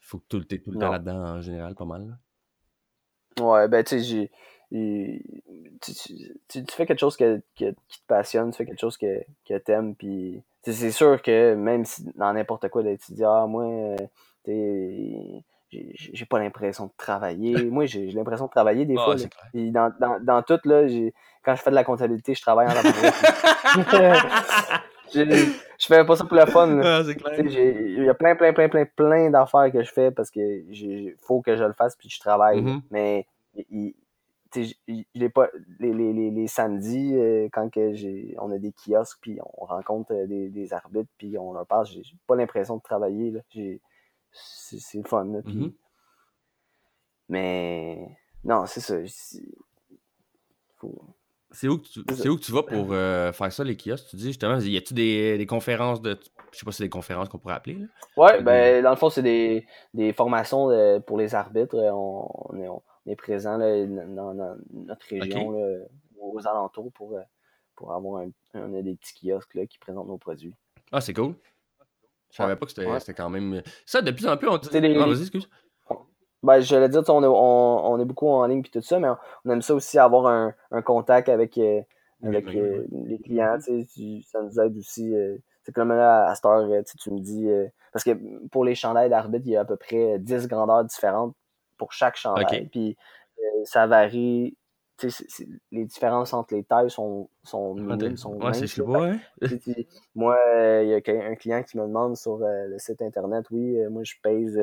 faut 0.00 0.18
que 0.18 0.38
tu 0.38 0.54
es 0.54 0.58
tout 0.58 0.70
le 0.70 0.78
temps 0.78 0.90
là-dedans 0.90 1.36
en 1.36 1.40
général, 1.40 1.74
pas 1.74 1.84
mal. 1.84 2.18
Ouais, 3.40 3.68
ben 3.68 3.84
tu 3.84 4.02
sais, 4.02 4.30
tu, 4.70 5.22
fais 6.70 6.86
quelque 6.86 6.98
chose 6.98 7.16
que, 7.16 7.40
qui 7.54 7.72
te 7.72 8.06
passionne, 8.06 8.50
tu 8.50 8.56
fais 8.56 8.66
quelque 8.66 8.80
chose 8.80 8.96
que, 8.96 9.22
que 9.48 9.58
t'aimes, 9.58 9.94
puis 9.94 10.42
c'est 10.62 10.90
sûr 10.90 11.20
que 11.20 11.54
même 11.54 11.84
si 11.84 12.04
dans 12.16 12.32
n'importe 12.32 12.68
quoi, 12.68 12.82
tu 12.82 12.98
te 12.98 13.12
dis, 13.12 13.24
ah, 13.24 13.46
moi, 13.46 13.96
j'ai 14.46 16.26
pas 16.28 16.38
l'impression 16.38 16.86
de 16.86 16.92
travailler. 16.96 17.54
moi, 17.70 17.86
j'ai 17.86 18.10
l'impression 18.12 18.46
de 18.46 18.50
travailler 18.50 18.86
des 18.86 18.94
fois. 18.94 19.16
Puis 19.52 19.70
dans, 19.70 19.92
dans, 20.00 20.18
dans 20.22 20.42
tout, 20.42 20.60
là, 20.64 20.86
quand 21.44 21.54
je 21.54 21.62
fais 21.62 21.70
de 21.70 21.74
la 21.74 21.84
comptabilité, 21.84 22.34
je 22.34 22.40
travaille 22.40 22.68
en 22.68 22.70
je, 22.70 22.78
je 25.12 25.86
fais 25.86 26.04
pas 26.04 26.16
ça 26.16 26.24
pour 26.24 26.36
le 26.36 26.46
fun. 26.46 26.80
Ah, 26.82 27.02
il 27.04 28.04
y 28.04 28.08
a 28.08 28.14
plein, 28.14 28.34
plein, 28.36 28.52
plein, 28.52 28.68
plein, 28.68 28.84
plein 28.84 29.30
d'affaires 29.30 29.70
que 29.72 29.82
je 29.82 29.92
fais 29.92 30.10
parce 30.10 30.30
que 30.30 30.40
faut 31.20 31.40
que 31.40 31.56
je 31.56 31.64
le 31.64 31.72
fasse 31.72 31.96
puis 31.96 32.08
je 32.08 32.20
travaille. 32.20 32.62
Mm-hmm. 32.62 32.80
Mais 32.90 33.26
il, 33.70 33.94
pas 35.30 35.48
les, 35.80 35.92
les, 35.92 36.30
les, 36.30 36.46
samedis 36.46 37.16
euh, 37.16 37.48
quand 37.52 37.70
que 37.70 37.92
j'ai 37.94 38.36
on 38.38 38.52
a 38.52 38.58
des 38.58 38.72
kiosques 38.72 39.18
puis 39.20 39.38
on 39.58 39.64
rencontre 39.64 40.12
euh, 40.12 40.26
des, 40.26 40.48
des 40.48 40.72
arbitres 40.72 41.10
puis 41.18 41.36
on 41.38 41.52
leur 41.52 41.66
parle 41.66 41.86
j'ai 41.86 42.02
pas 42.26 42.36
l'impression 42.36 42.76
de 42.76 42.82
travailler 42.82 43.34
c'est 43.50 44.98
le 44.98 45.04
fun 45.04 45.26
mm-hmm. 45.26 45.72
mais 47.28 48.16
non 48.44 48.66
c'est 48.66 48.80
ça 48.80 48.96
c'est 51.54 51.68
où, 51.68 51.78
que 51.78 51.86
tu, 51.86 52.00
où 52.00 52.36
que 52.36 52.42
tu 52.42 52.52
vas 52.52 52.62
pour 52.62 52.88
euh, 52.92 53.32
faire 53.32 53.52
ça, 53.52 53.62
les 53.64 53.76
kiosques? 53.76 54.08
Tu 54.08 54.16
dis 54.16 54.26
justement, 54.26 54.58
y 54.58 54.76
a-tu 54.76 54.92
des, 54.92 55.38
des, 55.38 55.46
conférences 55.46 56.02
de. 56.02 56.18
Je 56.52 56.58
sais 56.58 56.64
pas 56.64 56.72
si 56.72 56.78
c'est 56.78 56.84
des 56.84 56.90
conférences 56.90 57.28
qu'on 57.28 57.38
pourrait 57.38 57.54
appeler. 57.54 57.76
Là? 57.76 57.86
Ouais, 58.16 58.42
ben, 58.42 58.82
dans 58.82 58.90
le 58.90 58.96
fond, 58.96 59.08
c'est 59.08 59.22
des, 59.22 59.64
des 59.94 60.12
formations 60.12 60.68
pour 61.06 61.16
les 61.16 61.34
arbitres. 61.34 61.76
On, 61.76 62.28
on, 62.50 62.80
est, 63.06 63.16
présent 63.16 63.58
dans, 63.58 64.56
notre 64.72 65.06
région, 65.08 65.54
aux 66.20 66.46
alentours, 66.46 66.92
pour, 66.92 67.16
euh, 67.16 67.22
pour 67.76 67.92
avoir 67.92 68.22
un, 68.22 68.30
on 68.54 68.74
a 68.76 68.82
des 68.82 68.94
petits 68.96 69.14
kiosques 69.14 69.54
là, 69.54 69.66
qui 69.66 69.78
présentent 69.78 70.08
nos 70.08 70.18
produits. 70.18 70.54
Ah, 70.90 71.00
c'est 71.00 71.14
cool. 71.14 71.34
Je 72.30 72.36
savais 72.36 72.56
pas 72.56 72.66
que 72.66 72.72
c'était 72.72 73.14
quand 73.14 73.30
même. 73.30 73.62
Ça, 73.86 74.02
de 74.02 74.10
plus 74.10 74.26
en 74.26 74.36
plus, 74.36 74.48
on. 74.48 74.56
Ah, 74.56 74.58
vas-y, 74.58 75.20
excuse. 75.20 75.48
Ben, 76.44 76.60
j'allais 76.60 76.90
dire, 76.90 77.02
on 77.08 77.22
est, 77.22 77.26
on, 77.26 77.98
est 77.98 78.04
beaucoup 78.04 78.28
en 78.28 78.46
ligne 78.46 78.60
puis 78.60 78.70
tout 78.70 78.82
ça, 78.82 78.98
mais 78.98 79.08
on, 79.44 79.50
aime 79.50 79.62
ça 79.62 79.74
aussi 79.74 79.98
avoir 79.98 80.26
un, 80.26 80.52
un 80.70 80.82
contact 80.82 81.30
avec, 81.30 81.56
euh, 81.56 81.80
avec 82.22 82.46
euh, 82.54 82.86
les 83.06 83.18
clients. 83.18 83.58
ça 83.58 84.42
nous 84.42 84.60
aide 84.60 84.76
aussi. 84.76 85.14
Euh, 85.14 85.38
c'est 85.62 85.72
comme 85.72 85.88
là, 85.88 86.28
à 86.28 86.34
cette 86.34 86.44
heure, 86.44 86.68
tu 87.00 87.10
me 87.10 87.20
dis. 87.20 87.48
parce 87.92 88.04
que 88.04 88.10
pour 88.48 88.66
les 88.66 88.74
chandails 88.74 89.08
d'arbitre, 89.08 89.44
il 89.46 89.52
y 89.52 89.56
a 89.56 89.60
à 89.60 89.64
peu 89.64 89.76
près 89.76 90.18
10 90.18 90.46
grandeurs 90.46 90.84
différentes 90.84 91.34
pour 91.78 91.92
chaque 91.92 92.16
chandail. 92.16 92.68
Puis 92.70 92.98
ça 93.64 93.86
varie 93.86 94.58
les 95.72 95.84
différences 95.84 96.32
entre 96.32 96.54
les 96.54 96.62
tailles 96.62 96.90
sont, 96.90 97.28
sont 97.42 97.74
minimes, 97.74 98.16
sont 98.16 98.34
ouais, 98.36 98.52
c'est. 98.54 98.78
Moi, 100.14 100.38
il 100.82 100.88
y 100.88 100.94
a 100.94 101.26
un 101.26 101.34
client 101.34 101.62
qui 101.62 101.76
me 101.76 101.82
demande 101.82 102.16
sur 102.16 102.42
euh, 102.42 102.68
le 102.68 102.78
site 102.78 103.02
internet, 103.02 103.46
oui, 103.50 103.76
euh, 103.78 103.90
moi 103.90 104.02
je 104.04 104.14
pèse 104.22 104.60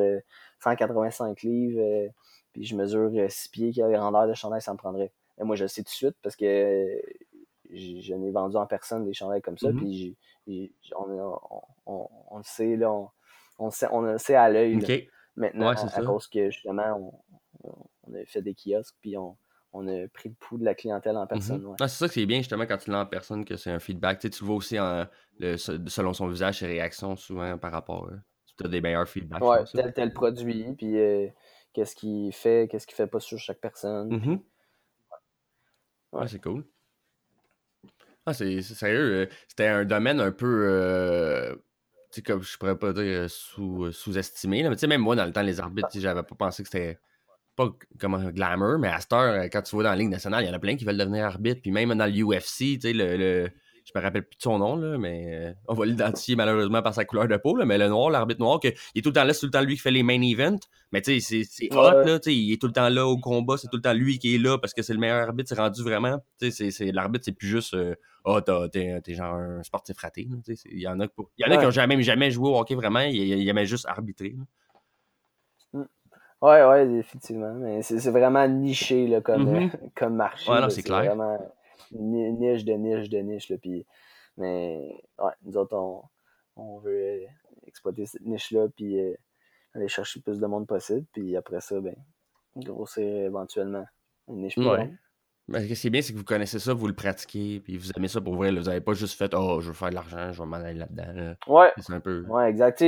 185 0.64 1.30
euh, 1.30 1.48
livres, 1.48 2.12
puis 2.54 2.64
je 2.64 2.76
mesure 2.76 3.12
6 3.30 3.50
pieds, 3.50 3.72
quelle 3.74 3.92
grandeur 3.92 4.28
de 4.28 4.34
chandail 4.34 4.62
ça 4.62 4.72
me 4.74 4.78
prendrait. 4.78 5.12
Et 5.40 5.44
moi, 5.44 5.56
je 5.56 5.64
le 5.64 5.68
sais 5.68 5.82
tout 5.82 5.90
de 5.90 5.96
suite 5.96 6.16
parce 6.22 6.36
que 6.36 7.02
je 7.70 8.14
n'ai 8.14 8.32
vendu 8.32 8.58
en 8.58 8.66
personne 8.66 9.06
des 9.06 9.14
chandails 9.14 9.42
comme 9.42 9.58
ça, 9.58 9.70
mm-hmm. 9.70 10.16
puis 10.46 10.74
on, 10.96 11.38
on, 11.86 12.38
le 12.38 12.44
sait, 12.44 12.76
là, 12.76 12.92
on, 12.92 13.10
on, 13.60 13.70
sait, 13.70 13.88
on 13.92 14.02
le 14.02 14.18
sait 14.18 14.36
à 14.36 14.50
l'œil. 14.50 15.10
Maintenant, 15.36 15.70
à, 15.70 16.04
cause 16.04 16.28
que 16.28 16.50
justement, 16.50 17.14
on, 17.64 18.14
a 18.14 18.26
fait 18.26 18.42
des 18.42 18.54
kiosques, 18.54 18.96
puis 19.02 19.18
on, 19.18 19.38
on 19.74 19.88
a 19.88 20.08
pris 20.08 20.30
le 20.30 20.36
pouls 20.36 20.58
de 20.58 20.66
la 20.66 20.76
clientèle 20.76 21.18
en 21.18 21.26
personne. 21.28 21.62
Mhm. 21.62 21.76
c'est 21.80 21.88
ça 21.88 22.10
qui 22.10 22.22
est 22.22 22.26
bien 22.26 22.40
justement 22.40 22.66
quand 22.66 22.78
tu 22.78 22.92
l'as 22.92 23.02
en 23.02 23.06
personne, 23.06 23.46
que 23.46 23.56
c'est 23.56 23.72
un 23.72 23.80
feedback. 23.80 24.20
Tu, 24.20 24.30
tu 24.30 24.44
vois 24.44 24.56
aussi 24.56 24.78
selon 24.78 26.14
son 26.14 26.28
visage, 26.28 26.60
ses 26.60 26.68
réactions 26.68 27.16
souvent 27.16 27.58
par 27.58 27.72
rapport. 27.72 28.08
Euh, 28.08 28.18
tu 28.58 28.66
as 28.66 28.70
des 28.70 28.82
meilleurs 28.82 29.08
feedbacks. 29.08 29.42
Ouais, 29.42 29.64
tel 29.74 29.94
tel 29.94 30.14
produit, 30.14 30.74
puis 30.78 30.98
euh, 31.00 31.28
qu'est-ce 31.74 31.96
qu'il 31.96 32.34
fait, 32.34 32.68
qu'est-ce 32.70 32.86
qu'il 32.86 32.96
fait 32.96 33.08
pas 33.08 33.20
sur 33.20 33.40
chaque 33.40 33.60
personne. 33.60 34.10
Mhm. 34.10 34.40
ouais. 36.14 36.28
c'est 36.28 36.42
cool. 36.42 36.66
Ah, 38.26 38.34
c'est 38.34 38.62
sérieux. 38.62 39.14
Euh, 39.14 39.26
c'était 39.48 39.68
un 39.68 39.86
domaine 39.86 40.20
un 40.20 40.32
peu. 40.32 41.58
tu 42.12 42.16
sais, 42.18 42.22
comme 42.22 42.44
je 42.44 42.58
pourrais 42.58 42.78
pas 42.78 42.92
dire 42.92 43.30
sous-estimé. 43.30 44.64
mais 44.64 44.76
tu 44.76 44.80
sais, 44.82 44.88
même 44.88 45.02
moi, 45.02 45.16
dans 45.16 45.26
le 45.26 45.32
temps, 45.32 45.42
les 45.42 45.62
arbitres, 45.62 45.90
j'avais 45.94 46.24
pas 46.24 46.36
pensé 46.36 46.62
que 46.62 46.70
c'était 46.70 47.00
pas 47.56 47.70
comme 48.00 48.14
un 48.16 48.32
glamour, 48.32 48.80
mais 48.80 48.88
à 48.88 49.00
cette 49.00 49.14
heure, 49.14 49.34
euh, 49.34 49.48
quand 49.52 49.62
tu 49.62 49.76
vois 49.76 49.84
dans 49.84 49.92
la 49.92 49.96
Ligue 49.96 50.10
nationale, 50.10 50.44
il 50.44 50.48
y 50.48 50.50
en 50.50 50.54
a 50.54 50.60
plein 50.60 50.76
qui 50.76 50.86
veulent 50.86 50.98
devenir 50.98 51.26
arbitre. 51.26 51.62
Puis 51.62 51.72
même 51.72 51.94
dans 51.94 52.06
le 52.06 52.24
UFC, 52.24 52.58
tu 52.58 52.80
sais, 52.82 52.94
le, 52.94 53.18
le, 53.18 53.50
je 53.86 53.92
me 53.96 54.04
rappelle 54.04 54.24
plus 54.24 54.38
de 54.38 54.42
son 54.42 54.60
nom, 54.60 54.76
là, 54.76 54.98
mais 54.98 55.26
euh, 55.28 55.54
on 55.68 55.74
va 55.74 55.86
l'identifier 55.86 56.36
malheureusement 56.36 56.82
par 56.82 56.94
sa 56.94 57.06
couleur 57.06 57.28
de 57.28 57.38
peau. 57.38 57.56
Là, 57.56 57.66
mais 57.66 57.78
le 57.78 57.88
noir, 57.88 58.10
l'arbitre 58.10 58.40
noir, 58.40 58.60
que, 58.60 58.68
il 58.68 59.00
est 59.00 59.02
tout 59.02 59.10
le 59.10 59.14
temps 59.14 59.24
là, 59.24 59.34
c'est 59.34 59.42
tout 59.42 59.48
le 59.48 59.52
temps 59.52 59.62
lui 59.62 59.76
qui 59.76 59.82
fait 59.82 59.92
les 59.92 60.04
main 60.04 60.22
events. 60.22 60.60
Mais 60.92 61.02
tu 61.02 61.20
sais, 61.20 61.44
c'est 61.44 61.74
hot, 61.74 62.04
là, 62.04 62.20
tu 62.20 62.32
sais, 62.32 62.36
il 62.36 62.54
est 62.54 62.62
tout 62.62 62.68
le 62.68 62.74
temps 62.74 62.90
là 62.90 63.08
au 63.08 63.18
combat, 63.18 63.58
c'est 63.58 63.68
tout 63.68 63.78
le 63.78 63.82
temps 63.82 63.94
lui 63.94 64.20
qui 64.20 64.36
est 64.36 64.38
là 64.38 64.58
parce 64.58 64.74
que 64.74 64.82
c'est 64.82 64.94
le 64.94 65.00
meilleur 65.00 65.22
arbitre, 65.28 65.50
c'est 65.50 65.60
rendu 65.60 65.82
vraiment. 65.84 66.20
Tu 66.40 66.52
sais, 66.52 66.92
l'arbitre, 66.92 67.26
c'est 67.26 67.32
plus 67.32 67.48
juste, 67.48 67.74
euh, 67.74 67.96
ah, 68.26 68.42
oh, 68.48 68.68
t'es 68.68 69.02
genre 69.10 69.36
un 69.36 69.64
sportif 69.64 69.98
raté. 69.98 70.28
Il 70.66 70.80
y 70.80 70.88
en 70.88 71.00
a, 71.00 71.08
y 71.38 71.46
en 71.46 71.52
a 71.52 71.58
qui 71.58 71.64
n'ont 71.64 71.72
jamais, 71.72 72.02
jamais 72.04 72.32
joué 72.32 72.50
au 72.50 72.58
hockey 72.58 72.76
vraiment, 72.76 73.02
il, 73.02 73.16
il 73.16 73.50
aimait 73.50 73.66
juste 73.66 73.86
arbitrer. 73.88 74.36
Ouais, 76.42 76.66
ouais, 76.66 76.88
effectivement. 76.96 77.54
Mais 77.54 77.82
c'est 77.84 78.10
vraiment 78.10 78.48
niché 78.48 79.08
là, 79.08 79.22
comme, 79.22 79.54
mm-hmm. 79.54 79.92
comme 79.96 80.16
marché. 80.16 80.52
Ouais, 80.52 80.60
non, 80.60 80.70
c'est 80.70 80.84
clair. 80.84 81.06
vraiment 81.06 81.38
niche 81.92 82.66
de 82.66 82.74
niche 82.74 83.10
de 83.10 83.20
niche. 83.20 83.50
Là, 83.50 83.58
puis, 83.58 83.86
mais 84.38 85.04
ouais, 85.20 85.32
nous 85.44 85.58
autres, 85.58 85.76
on, 85.76 86.04
on 86.56 86.80
veut 86.80 87.22
exploiter 87.68 88.06
cette 88.06 88.26
niche-là, 88.26 88.68
puis 88.76 89.00
euh, 89.00 89.14
aller 89.74 89.88
chercher 89.88 90.20
le 90.20 90.24
plus 90.24 90.40
de 90.40 90.48
monde 90.48 90.68
possible. 90.68 91.06
Puis 91.14 91.36
après 91.36 91.62
ça, 91.62 91.80
ben, 91.80 91.96
grossir 92.56 93.04
éventuellement 93.04 93.86
une 94.28 94.42
niche 94.42 94.56
plus 94.56 94.68
ouais. 94.68 94.92
Mais 95.48 95.68
ce 95.74 95.82
qui 95.82 95.88
est 95.88 95.90
bien, 95.90 96.02
c'est 96.02 96.14
que 96.14 96.18
vous 96.18 96.24
connaissez 96.24 96.60
ça, 96.60 96.74
vous 96.74 96.88
le 96.88 96.94
pratiquez, 96.94 97.60
puis 97.60 97.78
vous 97.78 97.92
aimez 97.98 98.08
ça 98.08 98.22
pour 98.22 98.36
vrai. 98.36 98.52
Vous 98.52 98.64
n'avez 98.64 98.82
pas 98.82 98.94
juste 98.94 99.18
fait 99.18 99.34
Oh, 99.34 99.60
je 99.60 99.68
veux 99.68 99.74
faire 99.74 99.90
de 99.90 99.96
l'argent, 99.96 100.32
je 100.32 100.42
vais 100.42 100.48
m'en 100.48 100.58
aller 100.58 100.80
là-dedans. 100.80 101.36
Ouais. 101.48 101.72
C'est 101.78 101.94
un 101.94 102.00
peu. 102.00 102.24
Ouais, 102.28 102.50
exact. 102.50 102.84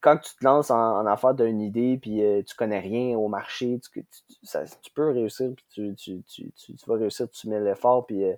quand 0.00 0.18
tu 0.18 0.36
te 0.36 0.44
lances 0.44 0.70
en, 0.70 1.06
affaire 1.06 1.34
d'une 1.34 1.60
idée, 1.60 1.98
puis 2.00 2.22
euh, 2.22 2.42
tu 2.42 2.54
connais 2.54 2.80
rien 2.80 3.16
au 3.16 3.28
marché, 3.28 3.80
tu, 3.80 4.04
tu, 4.04 4.90
peux 4.94 5.10
réussir, 5.10 5.50
puis 5.56 5.94
tu, 5.96 6.22
tu, 6.24 6.52
vas 6.86 6.96
réussir, 6.96 7.28
tu 7.30 7.48
mets 7.48 7.60
l'effort, 7.60 8.06
puis 8.06 8.24
euh, 8.24 8.34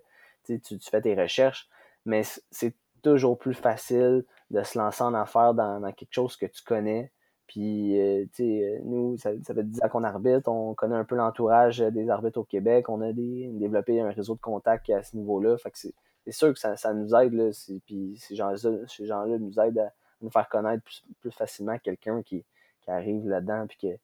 tu, 0.46 0.78
fais 0.90 1.02
tes 1.02 1.14
recherches. 1.14 1.68
Mais 2.04 2.22
c'est 2.50 2.74
toujours 3.02 3.38
plus 3.38 3.54
facile 3.54 4.24
de 4.50 4.62
se 4.62 4.78
lancer 4.78 5.02
en 5.02 5.14
affaire 5.14 5.54
dans 5.54 5.92
quelque 5.92 6.12
chose 6.12 6.36
que 6.36 6.46
tu 6.46 6.62
connais 6.62 7.10
puis, 7.46 8.00
euh, 8.00 8.24
tu 8.32 8.44
sais, 8.44 8.64
euh, 8.64 8.78
nous, 8.84 9.16
ça, 9.18 9.30
ça, 9.42 9.54
fait 9.54 9.62
10 9.62 9.84
ans 9.84 9.88
qu'on 9.88 10.04
arbitre, 10.04 10.48
on 10.48 10.74
connaît 10.74 10.96
un 10.96 11.04
peu 11.04 11.14
l'entourage 11.14 11.78
des 11.78 12.10
arbitres 12.10 12.38
au 12.38 12.44
Québec, 12.44 12.88
on 12.88 13.00
a 13.00 13.12
des, 13.12 13.48
développé 13.52 14.00
un 14.00 14.10
réseau 14.10 14.34
de 14.34 14.40
contacts 14.40 14.90
à 14.90 15.02
ce 15.02 15.16
niveau-là. 15.16 15.56
Fait 15.58 15.70
que 15.70 15.78
c'est 15.78 15.94
sûr 16.32 16.52
que 16.52 16.58
ça, 16.58 16.76
ça, 16.76 16.92
nous 16.92 17.14
aide, 17.14 17.34
là, 17.34 17.50
puis 17.84 18.16
ces 18.18 18.34
gens-là 18.34 18.56
ces 18.88 19.06
gens 19.06 19.26
nous 19.26 19.60
aident 19.60 19.78
à 19.78 19.92
nous 20.20 20.30
faire 20.30 20.48
connaître 20.48 20.82
plus, 21.20 21.30
facilement 21.30 21.78
quelqu'un 21.78 22.22
qui, 22.22 22.44
qui, 22.80 22.90
arrive 22.90 23.28
là-dedans, 23.28 23.66
puis 23.68 23.78
que, 23.78 23.98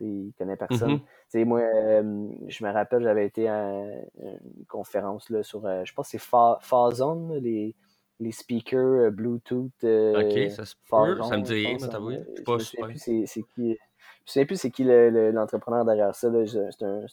il 0.00 0.32
connaît 0.36 0.56
personne. 0.56 1.00
Mm-hmm. 1.32 1.44
Moi, 1.46 1.60
euh, 1.60 2.28
je 2.48 2.64
me 2.64 2.70
rappelle, 2.70 3.02
j'avais 3.02 3.24
été 3.24 3.48
à 3.48 3.70
une 4.18 4.66
conférence 4.68 5.30
là, 5.30 5.42
sur, 5.42 5.62
je 5.84 5.94
pense 5.94 6.10
que 6.10 6.18
c'est 6.18 6.58
Fazon, 6.60 7.38
les 7.40 7.74
les 8.20 8.32
speakers 8.32 8.80
euh, 8.80 9.10
Bluetooth. 9.10 9.72
Euh, 9.84 10.22
ok, 10.22 10.50
ça 10.50 10.64
se 10.64 10.74
peut. 10.74 11.22
Ça 11.22 11.36
me 11.36 11.42
dit 11.42 11.66
rien. 11.66 11.76
Je. 11.78 13.26
C'est 13.26 13.42
qui. 13.54 13.78
Je 14.26 14.32
sais 14.32 14.46
plus 14.46 14.56
c'est 14.56 14.70
qui 14.70 14.84
l'entrepreneur 14.84 15.84
derrière 15.84 16.14
ça. 16.14 16.30
C'est 16.46 16.82
un, 16.82 17.04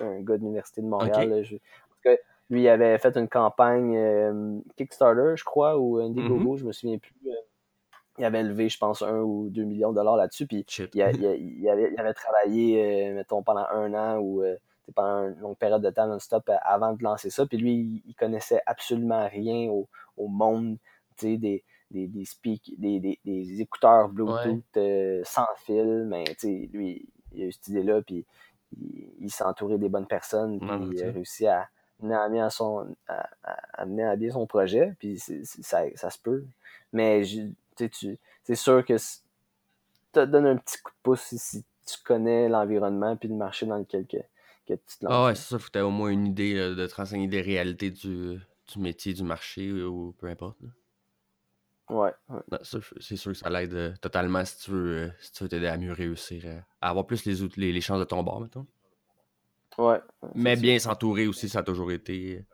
un 0.00 0.20
gars 0.20 0.36
de 0.36 0.42
l'Université 0.42 0.82
de 0.82 0.86
Montréal. 0.86 1.42
lui, 2.50 2.62
il 2.62 2.68
avait 2.68 2.98
fait 2.98 3.16
une 3.16 3.28
campagne 3.28 3.96
euh, 3.96 4.58
Kickstarter, 4.76 5.34
je 5.36 5.44
crois, 5.44 5.78
ou 5.78 5.98
Indiegogo, 5.98 6.56
mm-hmm. 6.56 6.58
je 6.58 6.64
me 6.66 6.72
souviens 6.72 6.98
plus. 6.98 7.14
il 8.18 8.24
avait 8.24 8.42
levé, 8.42 8.68
je 8.68 8.76
pense, 8.76 9.00
un 9.00 9.20
ou 9.20 9.48
deux 9.48 9.64
millions 9.64 9.90
de 9.90 9.96
dollars 9.96 10.16
là-dessus. 10.16 10.46
Puis 10.46 10.66
il, 10.94 11.02
avait, 11.02 11.98
avait, 11.98 12.14
travaillé, 12.14 13.12
mettons, 13.12 13.42
pendant 13.42 13.66
un 13.70 13.94
an 13.94 14.18
ou 14.18 14.42
pendant 14.94 15.28
une 15.28 15.40
longue 15.40 15.56
période 15.56 15.82
de 15.82 15.90
temps 15.90 16.06
non-stop 16.06 16.48
euh, 16.48 16.56
avant 16.62 16.92
de 16.92 17.02
lancer 17.02 17.30
ça. 17.30 17.46
Puis 17.46 17.58
lui, 17.58 18.02
il, 18.06 18.14
connaissait 18.14 18.60
absolument 18.66 19.28
rien 19.28 19.70
au, 19.70 19.88
au 20.16 20.28
monde 20.28 20.78
des, 21.20 21.36
des, 21.38 21.62
des, 21.90 22.24
speak, 22.24 22.74
des, 22.78 23.00
des, 23.00 23.18
des, 23.24 23.60
écouteurs 23.60 24.08
Bluetooth 24.08 24.62
euh, 24.76 25.22
sans 25.24 25.46
fil. 25.56 26.06
Mais 26.08 26.24
lui, 26.72 27.08
il 27.32 27.42
a 27.42 27.46
eu 27.46 27.52
cette 27.52 27.68
idée-là, 27.68 28.02
puis 28.02 28.24
il, 29.18 29.30
s'est 29.30 29.44
entouré 29.44 29.78
des 29.78 29.88
bonnes 29.88 30.06
personnes, 30.06 30.58
puis 30.60 30.96
il 30.98 31.02
a 31.02 31.10
réussi 31.10 31.46
à 31.46 31.68
mener 32.00 32.14
à 32.14 32.28
bien 32.28 32.50
son, 32.50 32.94
à, 33.08 33.28
à, 33.42 33.82
à 33.82 33.86
bien 33.86 34.30
son 34.30 34.46
projet, 34.46 34.94
puis 34.98 35.18
ça, 35.18 35.82
ça 35.94 36.10
se 36.10 36.18
peut. 36.18 36.44
Mais 36.92 37.22
c'est 38.44 38.54
sûr 38.54 38.84
que 38.84 38.96
ça 38.98 39.18
te 40.12 40.24
donne 40.24 40.46
un 40.46 40.56
petit 40.56 40.80
coup 40.82 40.90
de 40.90 41.02
pouce 41.02 41.34
si, 41.36 41.64
tu 41.86 41.96
connais 42.04 42.48
l'environnement 42.48 43.16
puis 43.16 43.28
le 43.28 43.34
marché 43.34 43.66
dans 43.66 43.76
lequel 43.76 44.06
ah 45.06 45.26
ouais, 45.26 45.34
c'est 45.34 45.48
ça, 45.50 45.58
faut 45.58 45.66
que 45.66 45.72
tu 45.72 45.80
au 45.80 45.90
moins 45.90 46.10
une 46.10 46.26
idée 46.26 46.54
de 46.54 46.86
te 46.86 46.94
renseigner 46.94 47.28
des 47.28 47.40
réalités 47.40 47.90
du, 47.90 48.38
du 48.72 48.78
métier, 48.78 49.14
du 49.14 49.22
marché 49.22 49.72
ou 49.72 50.12
peu 50.18 50.28
importe. 50.28 50.58
Ouais. 51.90 52.12
c'est 52.62 53.16
sûr 53.16 53.32
que 53.32 53.38
ça 53.38 53.50
l'aide 53.50 53.74
euh, 53.74 53.92
totalement 54.00 54.44
si 54.44 54.58
tu 54.58 54.70
veux 54.70 54.96
euh, 54.96 55.10
si 55.20 55.32
tu 55.32 55.42
veux 55.42 55.48
t'aider 55.48 55.66
à 55.66 55.76
mieux 55.76 55.92
réussir, 55.92 56.42
euh, 56.44 56.60
à 56.80 56.90
avoir 56.90 57.04
plus 57.04 57.24
les, 57.24 57.34
les, 57.56 57.72
les 57.72 57.80
chances 57.80 57.98
de 57.98 58.04
ton 58.04 58.22
bord, 58.22 58.40
mettons. 58.40 58.64
Ouais. 59.76 60.00
Mais 60.36 60.54
bien 60.54 60.78
s'entourer 60.78 61.26
aussi, 61.26 61.48
ça 61.48 61.60
a 61.60 61.62
toujours 61.64 61.90
été. 61.90 62.44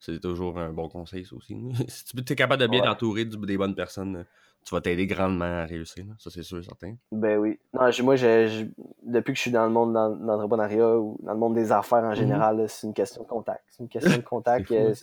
C'est 0.00 0.20
toujours 0.20 0.58
un 0.58 0.72
bon 0.72 0.88
conseil, 0.88 1.24
ça 1.24 1.34
aussi. 1.34 1.56
si 1.88 2.04
tu 2.04 2.32
es 2.32 2.36
capable 2.36 2.62
de 2.62 2.68
bien 2.68 2.82
t'entourer 2.82 3.24
des 3.24 3.56
bonnes 3.58 3.74
personnes, 3.74 4.24
tu 4.64 4.74
vas 4.74 4.80
t'aider 4.80 5.06
grandement 5.06 5.62
à 5.62 5.64
réussir. 5.64 6.04
Ça, 6.18 6.30
c'est 6.30 6.42
sûr 6.42 6.58
et 6.58 6.62
certain. 6.62 6.94
Ben 7.10 7.38
oui. 7.38 7.58
Non, 7.72 7.90
moi, 8.02 8.16
depuis 8.16 9.32
que 9.32 9.36
je 9.36 9.40
suis 9.40 9.50
dans 9.50 9.64
le 9.64 9.72
monde 9.72 9.94
de 9.94 10.26
l'entrepreneuriat 10.26 10.98
ou 10.98 11.18
dans 11.22 11.32
le 11.32 11.38
monde 11.38 11.54
des 11.54 11.72
affaires 11.72 12.04
en 12.04 12.10
mhm. 12.10 12.16
général, 12.16 12.68
c'est 12.68 12.86
une 12.86 12.94
question 12.94 13.22
de 13.22 13.28
contact. 13.28 13.64
C'est 13.68 13.82
une 13.82 13.88
question 13.88 14.16
de 14.16 14.22
contact. 14.22 14.70
Euh, 14.70 14.94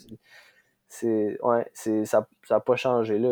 c'est 0.88 1.38
ouais, 1.42 1.70
ça 1.74 2.28
n'a 2.50 2.60
pas 2.60 2.76
changé 2.76 3.18
là, 3.18 3.30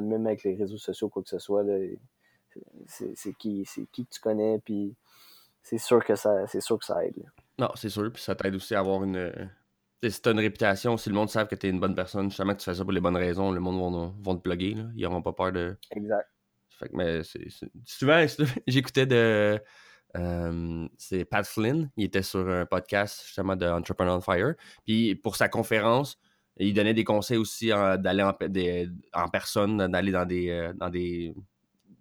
même 0.00 0.26
avec 0.26 0.44
les 0.44 0.54
réseaux 0.54 0.78
sociaux 0.78 1.08
quoi 1.08 1.22
que 1.22 1.28
ce 1.28 1.38
soit 1.38 1.64
c'est 2.86 3.34
qui 3.36 3.64
c'est 3.66 3.86
qui 3.90 4.06
que 4.06 4.10
tu 4.10 4.20
connais 4.20 4.60
puis 4.64 4.94
c'est 5.62 5.76
sûr 5.76 6.02
que 6.04 6.14
ça 6.14 6.46
c'est 6.46 6.60
sûr 6.60 6.78
que 6.78 6.84
ça 6.84 7.04
aide. 7.04 7.26
Non, 7.58 7.68
c'est 7.74 7.88
sûr 7.88 8.10
puis 8.12 8.22
ça 8.22 8.34
t'aide 8.34 8.54
aussi 8.54 8.74
à 8.74 8.78
avoir 8.78 9.02
une 9.02 9.50
si 10.02 10.22
t'as 10.22 10.32
une 10.32 10.38
réputation, 10.38 10.96
si 10.96 11.08
le 11.08 11.14
monde 11.14 11.28
sait 11.28 11.46
que 11.46 11.54
t'es 11.54 11.68
une 11.68 11.80
bonne 11.80 11.94
personne, 11.94 12.30
justement 12.30 12.52
que 12.54 12.58
tu 12.58 12.64
fais 12.64 12.74
ça 12.74 12.84
pour 12.84 12.92
les 12.92 13.00
bonnes 13.00 13.16
raisons, 13.16 13.50
le 13.50 13.60
monde 13.60 14.12
va, 14.20 14.34
te 14.34 14.40
plugger. 14.40 14.74
Là. 14.74 14.84
Ils 14.94 15.02
n'auront 15.02 15.22
pas 15.22 15.32
peur 15.32 15.52
de. 15.52 15.76
Exact. 15.90 16.28
Fait 16.68 16.88
que, 16.88 16.96
mais 16.96 17.22
c'est, 17.24 17.48
Souvent, 17.84 18.24
j'écoutais 18.66 19.06
de. 19.06 19.60
Euh, 20.16 20.88
c'est 20.96 21.24
Pat 21.24 21.46
Flynn. 21.46 21.90
Il 21.96 22.04
était 22.04 22.22
sur 22.22 22.48
un 22.48 22.64
podcast 22.64 23.22
justement 23.26 23.56
de 23.56 23.66
Entrepreneur 23.66 24.16
on 24.16 24.20
Fire. 24.20 24.54
Puis 24.86 25.14
pour 25.16 25.36
sa 25.36 25.48
conférence, 25.48 26.18
il 26.56 26.72
donnait 26.72 26.94
des 26.94 27.04
conseils 27.04 27.36
aussi 27.36 27.68
d'aller 27.68 28.22
en, 28.22 28.32
en, 29.12 29.28
personne, 29.28 29.76
d'aller 29.90 30.12
dans 30.12 30.24
des, 30.24 30.48
euh, 30.48 30.72
dans 30.74 30.88
des 30.88 31.34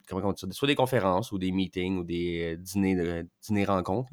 comment 0.07 0.29
on 0.29 0.31
dit 0.31 0.41
ça, 0.41 0.47
soit 0.51 0.67
des 0.67 0.75
conférences 0.75 1.31
ou 1.31 1.37
des 1.37 1.51
meetings 1.51 1.97
ou 1.97 2.03
des 2.03 2.57
dîners, 2.57 3.23
dîners 3.41 3.65
rencontres, 3.65 4.11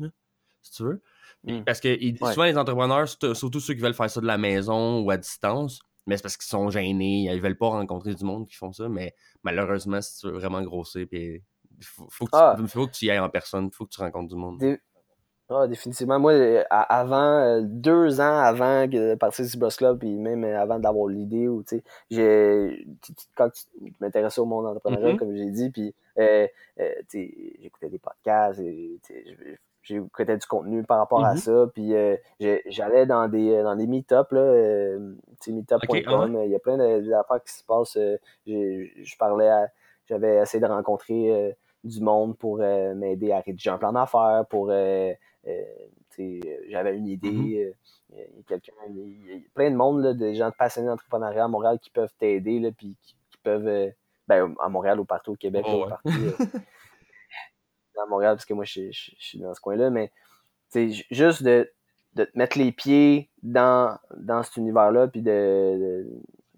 si 0.62 0.72
tu 0.72 0.82
veux. 0.82 1.02
Mmh. 1.46 1.64
Parce 1.64 1.80
que 1.80 1.96
souvent, 2.16 2.44
les 2.44 2.56
entrepreneurs, 2.56 3.08
surtout 3.08 3.60
ceux 3.60 3.74
qui 3.74 3.80
veulent 3.80 3.94
faire 3.94 4.10
ça 4.10 4.20
de 4.20 4.26
la 4.26 4.38
maison 4.38 5.00
ou 5.00 5.10
à 5.10 5.16
distance, 5.16 5.80
mais 6.06 6.16
c'est 6.16 6.22
parce 6.22 6.36
qu'ils 6.36 6.48
sont 6.48 6.70
gênés, 6.70 7.24
ils 7.30 7.40
veulent 7.40 7.56
pas 7.56 7.68
rencontrer 7.68 8.14
du 8.14 8.24
monde 8.24 8.46
qui 8.46 8.56
font 8.56 8.72
ça. 8.72 8.88
Mais 8.88 9.14
malheureusement, 9.42 10.00
si 10.00 10.20
tu 10.20 10.26
veux 10.26 10.34
vraiment 10.34 10.62
grossir, 10.62 11.06
puis 11.08 11.42
il 11.78 11.84
faut, 11.84 12.26
que 12.26 12.30
tu, 12.30 12.36
ah! 12.36 12.56
faut, 12.66 12.86
que 12.86 12.92
tu 12.92 13.06
y 13.06 13.10
ailles 13.10 13.18
en 13.18 13.30
personne, 13.30 13.68
il 13.72 13.74
faut 13.74 13.84
que 13.84 13.90
tu 13.90 14.00
rencontres 14.00 14.28
du 14.28 14.36
monde. 14.36 14.60
Ah, 15.50 15.66
définitivement. 15.66 16.18
Moi, 16.18 16.32
euh, 16.32 16.64
avant, 16.70 17.38
euh, 17.38 17.60
deux 17.62 18.18
ans 18.20 18.38
avant 18.38 18.86
de 18.86 19.14
partir 19.14 19.44
du 19.44 19.56
Boss 19.58 19.76
Club, 19.76 19.98
puis 19.98 20.16
même 20.16 20.42
avant 20.44 20.78
d'avoir 20.78 21.06
l'idée, 21.06 21.48
ou 21.48 21.62
tu 21.62 21.82
sais, 22.10 22.84
quand 23.34 23.50
tu 23.50 23.92
m'intéressais 24.00 24.40
au 24.40 24.46
monde 24.46 24.66
entrepreneurial, 24.66 25.14
mm-hmm. 25.14 25.18
comme 25.18 25.36
j'ai 25.36 25.50
dit, 25.50 25.70
puis 25.70 25.94
euh, 26.18 26.46
j'écoutais 27.12 27.90
des 27.90 27.98
podcasts, 27.98 28.62
j'écoutais 29.84 30.36
du 30.36 30.46
contenu 30.46 30.82
par 30.82 30.98
rapport 30.98 31.24
à 31.24 31.34
mm-hmm. 31.34 31.38
ça, 31.38 31.66
puis 31.72 31.94
j'allais 32.66 33.06
dans 33.06 33.28
des 33.28 33.62
dans 33.62 33.76
des 33.76 33.86
meet-ups, 33.86 34.32
là, 34.32 34.98
meetup.com, 35.46 36.40
il 36.44 36.50
y 36.50 36.54
a 36.54 36.58
plein 36.58 36.76
d'affaires 36.76 37.42
qui 37.44 37.52
se 37.52 37.64
passent. 37.64 37.98
je 38.46 39.16
parlais 39.18 39.48
à, 39.48 39.68
j'avais 40.06 40.36
essayé 40.36 40.60
de 40.60 40.66
rencontrer 40.66 41.56
du 41.84 42.00
monde 42.00 42.36
pour 42.36 42.58
m'aider 42.58 43.32
à 43.32 43.40
rédiger 43.40 43.70
un 43.70 43.78
plan 43.78 43.92
d'affaires, 43.92 44.44
pour 44.48 44.70
euh, 46.20 46.44
j'avais 46.68 46.96
une 46.96 47.08
idée. 47.08 47.28
Euh, 47.66 47.72
il 48.12 48.18
y 48.18 48.40
a 48.40 48.42
quelqu'un, 48.46 48.72
plein 49.54 49.70
de 49.70 49.76
monde, 49.76 50.02
là, 50.02 50.14
des 50.14 50.34
gens 50.34 50.50
passionnés 50.56 50.88
d'entrepreneuriat 50.88 51.44
à 51.44 51.48
Montréal 51.48 51.78
qui 51.80 51.90
peuvent 51.90 52.12
t'aider, 52.18 52.60
là, 52.60 52.70
puis 52.70 52.94
qui, 53.02 53.16
peuvent, 53.42 53.66
euh, 53.66 53.90
ben, 54.28 54.54
à 54.60 54.68
Montréal 54.68 55.00
ou 55.00 55.04
partout 55.04 55.32
au 55.32 55.36
Québec, 55.36 55.64
oh, 55.68 55.86
partout, 55.88 56.08
à 58.02 58.06
Montréal, 58.06 58.36
parce 58.36 58.46
que 58.46 58.54
moi, 58.54 58.64
je, 58.64 58.90
suis 58.90 59.38
dans 59.38 59.54
ce 59.54 59.60
coin-là, 59.60 59.90
mais 59.90 60.12
juste 61.10 61.42
de, 61.42 61.70
de 62.14 62.24
te 62.24 62.38
mettre 62.38 62.58
les 62.58 62.72
pieds 62.72 63.30
dans, 63.42 63.98
dans 64.16 64.42
cet 64.42 64.56
univers-là, 64.56 65.08
puis 65.08 65.22
de, 65.22 66.06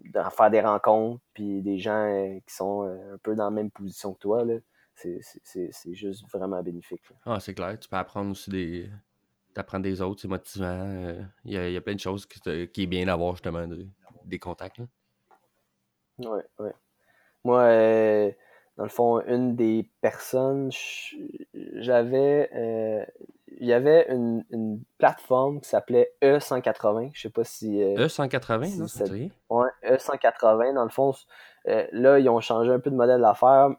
de, 0.05 0.21
faire 0.31 0.51
des 0.51 0.61
rencontres, 0.61 1.21
puis 1.35 1.63
des 1.63 1.79
gens 1.79 2.41
qui 2.47 2.55
sont 2.55 2.83
un 2.83 3.19
peu 3.23 3.35
dans 3.35 3.45
la 3.45 3.51
même 3.51 3.71
position 3.71 4.15
que 4.15 4.21
toi, 4.21 4.45
là, 4.45 4.55
c'est 4.95 5.95
juste 5.95 6.27
vraiment 6.33 6.63
bénéfique. 6.63 7.03
Ah, 7.25 7.39
c'est 7.41 7.55
clair. 7.55 7.79
Tu 7.79 7.89
peux 7.89 7.97
apprendre 7.97 8.31
aussi 8.31 8.51
des. 8.51 8.91
T'apprends 9.53 9.81
des 9.81 10.01
autres, 10.03 10.21
c'est 10.21 10.29
motivant. 10.29 10.85
Euh, 10.87 11.23
il 11.45 11.53
y, 11.53 11.57
a, 11.57 11.69
y, 11.71 11.77
a, 11.77 11.81
plein 11.81 11.95
de 11.95 12.01
choses 12.01 12.27
qui, 12.27 12.41
qui 12.69 12.83
est 12.83 12.87
bien 12.87 13.07
d'avoir 13.07 13.33
justement 13.33 13.67
des 14.25 14.39
contacts. 14.39 14.81
Oui, 16.19 16.41
oui. 16.59 16.71
Moi, 17.45 17.63
euh, 17.63 18.33
dans 18.77 18.85
le 18.85 18.91
fond, 18.91 19.21
une 19.27 19.57
des 19.57 19.89
personnes, 20.01 20.71
j'avais. 21.75 22.51
Euh, 22.55 23.05
il 23.59 23.67
y 23.67 23.73
avait 23.73 24.07
une, 24.11 24.45
une 24.51 24.83
plateforme 24.99 25.61
qui 25.61 25.69
s'appelait 25.69 26.13
E180. 26.23 27.11
Je 27.15 27.23
sais 27.23 27.31
pas 27.31 27.45
si. 27.45 27.79
E180, 27.79 28.79
non? 28.79 28.87
c'est 28.87 29.11
ouais, 29.11 29.69
E180. 29.83 30.75
Dans 30.75 30.85
le 30.85 30.91
fond, 30.91 31.15
là, 31.65 32.19
ils 32.19 32.29
ont 32.29 32.41
changé 32.41 32.71
un 32.71 32.81
peu 32.81 32.91
de 32.91 32.97
modèle 32.97 33.23
d'affaires 33.23 33.71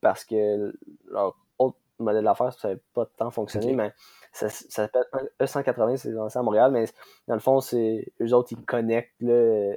parce 0.00 0.24
que 0.24 0.72
leur 1.10 1.36
autre 1.58 1.78
modèle 1.98 2.24
d'affaires, 2.24 2.52
ça 2.52 2.68
n'avait 2.68 2.80
pas 2.94 3.06
tant 3.16 3.30
fonctionné, 3.30 3.72
mais 3.72 3.92
ça, 4.32 4.48
s'appelle 4.48 5.04
E180, 5.40 5.96
c'est 5.96 6.10
lancé 6.10 6.38
à 6.38 6.42
Montréal, 6.42 6.70
mais 6.70 6.84
dans 7.26 7.34
le 7.34 7.40
fond, 7.40 7.60
c'est 7.60 8.12
eux 8.20 8.32
autres, 8.34 8.52
ils 8.52 8.64
connectent 8.64 9.22
euh, 9.22 9.74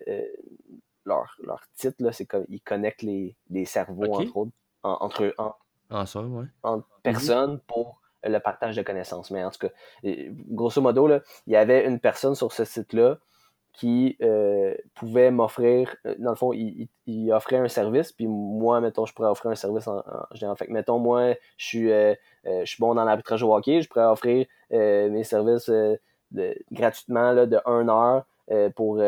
leur, 1.05 1.35
leur 1.43 1.61
titre, 1.75 2.11
c'est 2.11 2.25
comme 2.25 2.45
ils 2.49 2.61
connectent 2.61 3.01
les, 3.03 3.35
les 3.49 3.65
cerveaux 3.65 4.13
entre 4.13 4.37
autres, 4.37 4.51
entre, 4.83 5.33
en, 5.37 5.55
ah, 5.89 6.05
ça, 6.05 6.21
ouais. 6.21 6.45
entre 6.63 6.87
personnes 7.03 7.59
pour 7.67 8.01
le 8.23 8.37
partage 8.39 8.75
de 8.75 8.81
connaissances. 8.81 9.31
Mais 9.31 9.43
en 9.43 9.51
tout 9.51 9.67
cas, 9.67 9.73
grosso 10.49 10.81
modo, 10.81 11.07
là, 11.07 11.21
il 11.47 11.53
y 11.53 11.55
avait 11.55 11.85
une 11.85 11.99
personne 11.99 12.35
sur 12.35 12.51
ce 12.51 12.65
site-là 12.65 13.17
qui 13.73 14.17
euh, 14.21 14.73
pouvait 14.95 15.31
m'offrir, 15.31 15.95
euh, 16.05 16.15
dans 16.19 16.31
le 16.31 16.35
fond, 16.35 16.51
il, 16.53 16.89
il, 17.05 17.31
offrait 17.31 17.57
un 17.57 17.67
service, 17.67 18.11
puis 18.11 18.27
moi, 18.27 18.81
mettons, 18.81 19.05
je 19.05 19.13
pourrais 19.13 19.29
offrir 19.29 19.51
un 19.51 19.55
service 19.55 19.87
en, 19.87 19.99
en 19.99 20.55
Fait 20.55 20.67
que, 20.67 20.71
mettons, 20.73 20.99
moi, 20.99 21.35
je 21.57 21.65
suis, 21.65 21.91
euh, 21.91 22.13
je 22.45 22.65
suis 22.65 22.81
bon 22.81 22.95
dans 22.95 23.05
l'arbitrage 23.05 23.41
au 23.43 23.55
hockey, 23.55 23.81
je 23.81 23.87
pourrais 23.87 24.05
offrir 24.05 24.47
mes 24.71 25.23
services 25.23 25.69
de, 25.69 26.55
gratuitement 26.71 27.31
là, 27.31 27.45
de 27.45 27.59
1 27.65 27.87
heure 27.89 28.25
pour 28.75 29.01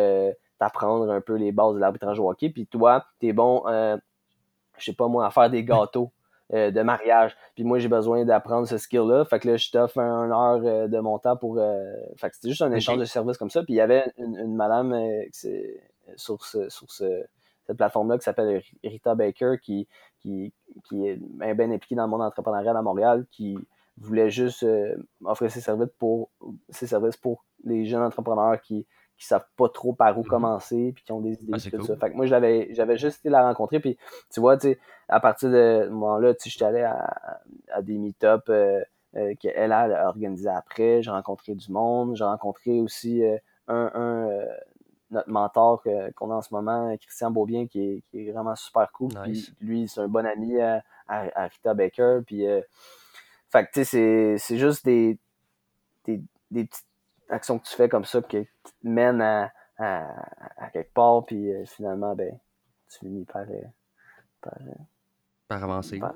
t'apprendre 0.60 1.12
un 1.12 1.22
peu 1.22 1.36
les 1.36 1.52
bases 1.52 1.76
de 1.76 1.80
l'arbitrage 1.80 2.20
au 2.20 2.30
hockey. 2.30 2.50
Puis 2.50 2.68
toi, 2.68 3.06
tu 3.20 3.28
es 3.28 3.34
bon, 3.34 3.64
je 4.82 4.92
sais 4.92 4.96
pas 4.96 5.08
moi, 5.08 5.26
à 5.26 5.32
faire 5.32 5.50
des 5.50 5.64
gâteaux. 5.64 6.12
Euh, 6.54 6.70
de 6.70 6.82
mariage. 6.82 7.34
Puis 7.56 7.64
moi, 7.64 7.80
j'ai 7.80 7.88
besoin 7.88 8.26
d'apprendre 8.26 8.68
ce 8.68 8.78
skill-là. 8.78 9.24
Fait 9.24 9.40
que 9.40 9.48
là, 9.48 9.56
je 9.56 9.72
t'offre 9.72 10.00
un, 10.00 10.30
heure 10.32 10.62
euh, 10.66 10.88
de 10.90 11.00
mon 11.00 11.18
temps 11.18 11.38
pour. 11.38 11.58
Euh, 11.58 11.94
fait 12.18 12.30
que 12.30 12.36
c'était 12.36 12.50
juste 12.50 12.62
un 12.62 12.74
échange 12.74 12.98
de 12.98 13.06
services 13.06 13.38
comme 13.38 13.50
ça. 13.50 13.64
Puis 13.64 13.76
il 13.76 13.78
y 13.78 13.82
avait 13.82 14.12
une, 14.18 14.54
madame 14.54 14.94
sur, 16.18 16.44
ce, 16.44 16.68
sur 16.68 16.92
ce, 16.92 17.24
cette 17.66 17.78
plateforme-là 17.78 18.18
qui 18.18 18.26
s'appelle 18.26 18.62
Rita 18.84 19.16
Baker 19.16 19.60
qui, 19.62 19.88
qui, 20.20 20.52
qui 20.84 21.08
est 21.08 21.16
bien, 21.22 21.56
bien 21.56 21.72
impliquée 21.72 21.96
dans 21.96 22.04
le 22.04 22.10
monde 22.10 22.24
entrepreneurial 22.24 22.76
à 22.76 22.82
Montréal, 22.82 23.26
qui 23.32 23.58
voulait 23.96 24.30
juste 24.30 24.66
offrir 25.24 25.50
ses 25.50 25.62
services 25.62 25.94
pour 25.98 26.32
ses 26.68 26.88
services 26.88 27.16
pour 27.16 27.46
les 27.64 27.86
jeunes 27.86 28.04
entrepreneurs 28.04 28.60
qui 28.60 28.86
qui 29.18 29.28
savent 29.28 29.46
pas 29.56 29.70
trop 29.70 29.94
par 29.94 30.18
où 30.18 30.24
mhm. 30.24 30.28
commencer, 30.28 30.92
puis 30.96 31.04
qui 31.04 31.12
ont 31.12 31.22
des 31.22 31.44
idées, 31.44 31.54
ah, 31.54 31.78
tout 31.78 31.86
ça. 31.86 31.96
Fait 31.96 32.10
que 32.10 32.16
moi, 32.16 32.26
j'avais, 32.26 32.70
j'avais 32.74 32.98
juste 32.98 33.20
été 33.20 33.30
la 33.30 33.44
rencontrer, 33.44 33.80
puis 33.80 33.98
tu 34.34 34.40
vois, 34.40 34.58
tu 34.58 34.70
sais, 34.70 34.80
à 35.08 35.20
partir 35.20 35.50
de 35.50 35.84
ce 35.86 35.90
moment-là, 35.90 36.34
tu 36.34 36.44
sais, 36.44 36.50
j'étais 36.50 36.66
allé 36.66 36.82
à, 36.82 37.40
à, 37.72 37.82
des 37.84 38.00
meet-ups 38.00 38.50
euh, 38.50 38.82
euh, 39.16 39.36
qu'elle 39.40 39.72
a 39.72 40.08
organisé 40.08 40.50
après, 40.50 41.04
j'ai 41.04 41.12
rencontré 41.12 41.54
du 41.54 41.72
monde, 41.72 42.16
j'ai 42.16 42.24
rencontré 42.24 42.80
aussi 42.80 43.24
euh, 43.24 43.38
un, 43.68 43.92
un 43.94 44.30
notre 45.12 45.30
mentor 45.30 45.84
qu'on 46.16 46.32
a 46.32 46.36
en 46.36 46.42
ce 46.42 46.54
moment, 46.54 46.96
Christian 46.96 47.32
Beaubien, 47.32 47.68
qui 47.68 47.82
est, 47.82 48.04
qui 48.10 48.30
est 48.30 48.32
vraiment 48.32 48.56
super 48.56 48.90
cool. 48.94 49.12
lui, 49.60 49.90
c'est 49.90 50.00
un 50.00 50.08
bon 50.08 50.26
ami 50.26 50.60
à, 50.62 50.84
à, 51.08 51.48
Rita 51.48 51.74
Baker, 51.74 52.22
puis 52.26 52.46
fait 53.50 53.66
que, 53.66 53.72
tu 53.74 53.84
sais, 53.84 54.36
c'est 54.38 54.58
juste 54.58 54.86
des, 54.86 55.20
des, 56.06 56.22
des 56.50 56.64
petites 56.64 56.86
action 57.32 57.60
que 57.60 57.68
tu 57.68 57.76
fais 57.76 57.90
comme 57.90 58.06
ça 58.06 58.22
qui, 58.22 58.46
te 58.46 58.70
mène 58.84 59.22
à, 59.22 59.52
à, 59.82 60.70
quelque 60.72 60.94
part, 60.94 61.26
puis 61.26 61.52
euh, 61.52 61.66
finalement, 61.66 62.16
ben, 62.16 62.38
tu 62.90 63.00
finis 63.00 63.26
par. 63.26 63.44
Euh, 63.44 63.62
par, 64.42 64.54
euh, 64.62 64.72
par 65.48 65.64
avancer. 65.64 66.00
Par, 66.00 66.14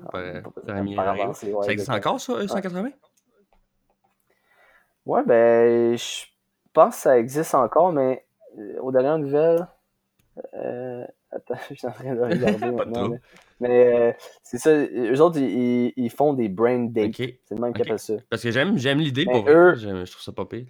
avancer. 0.98 1.54
ça 1.62 1.72
existe 1.72 1.90
encore, 1.90 2.20
ça, 2.20 2.46
180 2.46 2.90
Ouais, 5.04 5.22
ben, 5.24 5.96
je 5.96 6.24
pense 6.72 6.96
que 6.96 7.00
ça 7.02 7.18
existe 7.18 7.54
encore, 7.54 7.92
mais 7.92 8.26
aux 8.80 8.90
dernières 8.90 9.18
nouvelles. 9.18 9.66
attends, 11.30 11.54
je 11.70 11.74
suis 11.74 11.86
en 11.86 11.92
train 11.92 12.14
de 12.14 12.20
regarder 12.20 12.70
maintenant. 12.72 13.16
Mais, 13.60 14.16
c'est 14.42 14.58
ça, 14.58 14.70
eux 14.74 15.20
autres, 15.20 15.38
ils, 15.38 16.10
font 16.10 16.34
des 16.34 16.48
brain 16.48 16.86
dates. 16.86 17.14
C'est 17.14 17.54
le 17.54 17.60
même 17.60 17.72
qu'ils 17.72 17.82
appellent 17.82 17.98
ça. 17.98 18.14
Parce 18.28 18.42
que 18.42 18.50
j'aime 18.50 18.98
l'idée 18.98 19.24
pour 19.24 19.48
eux. 19.48 19.74
Je 19.74 20.10
trouve 20.10 20.22
ça 20.22 20.32
pas 20.32 20.46
pire. 20.46 20.66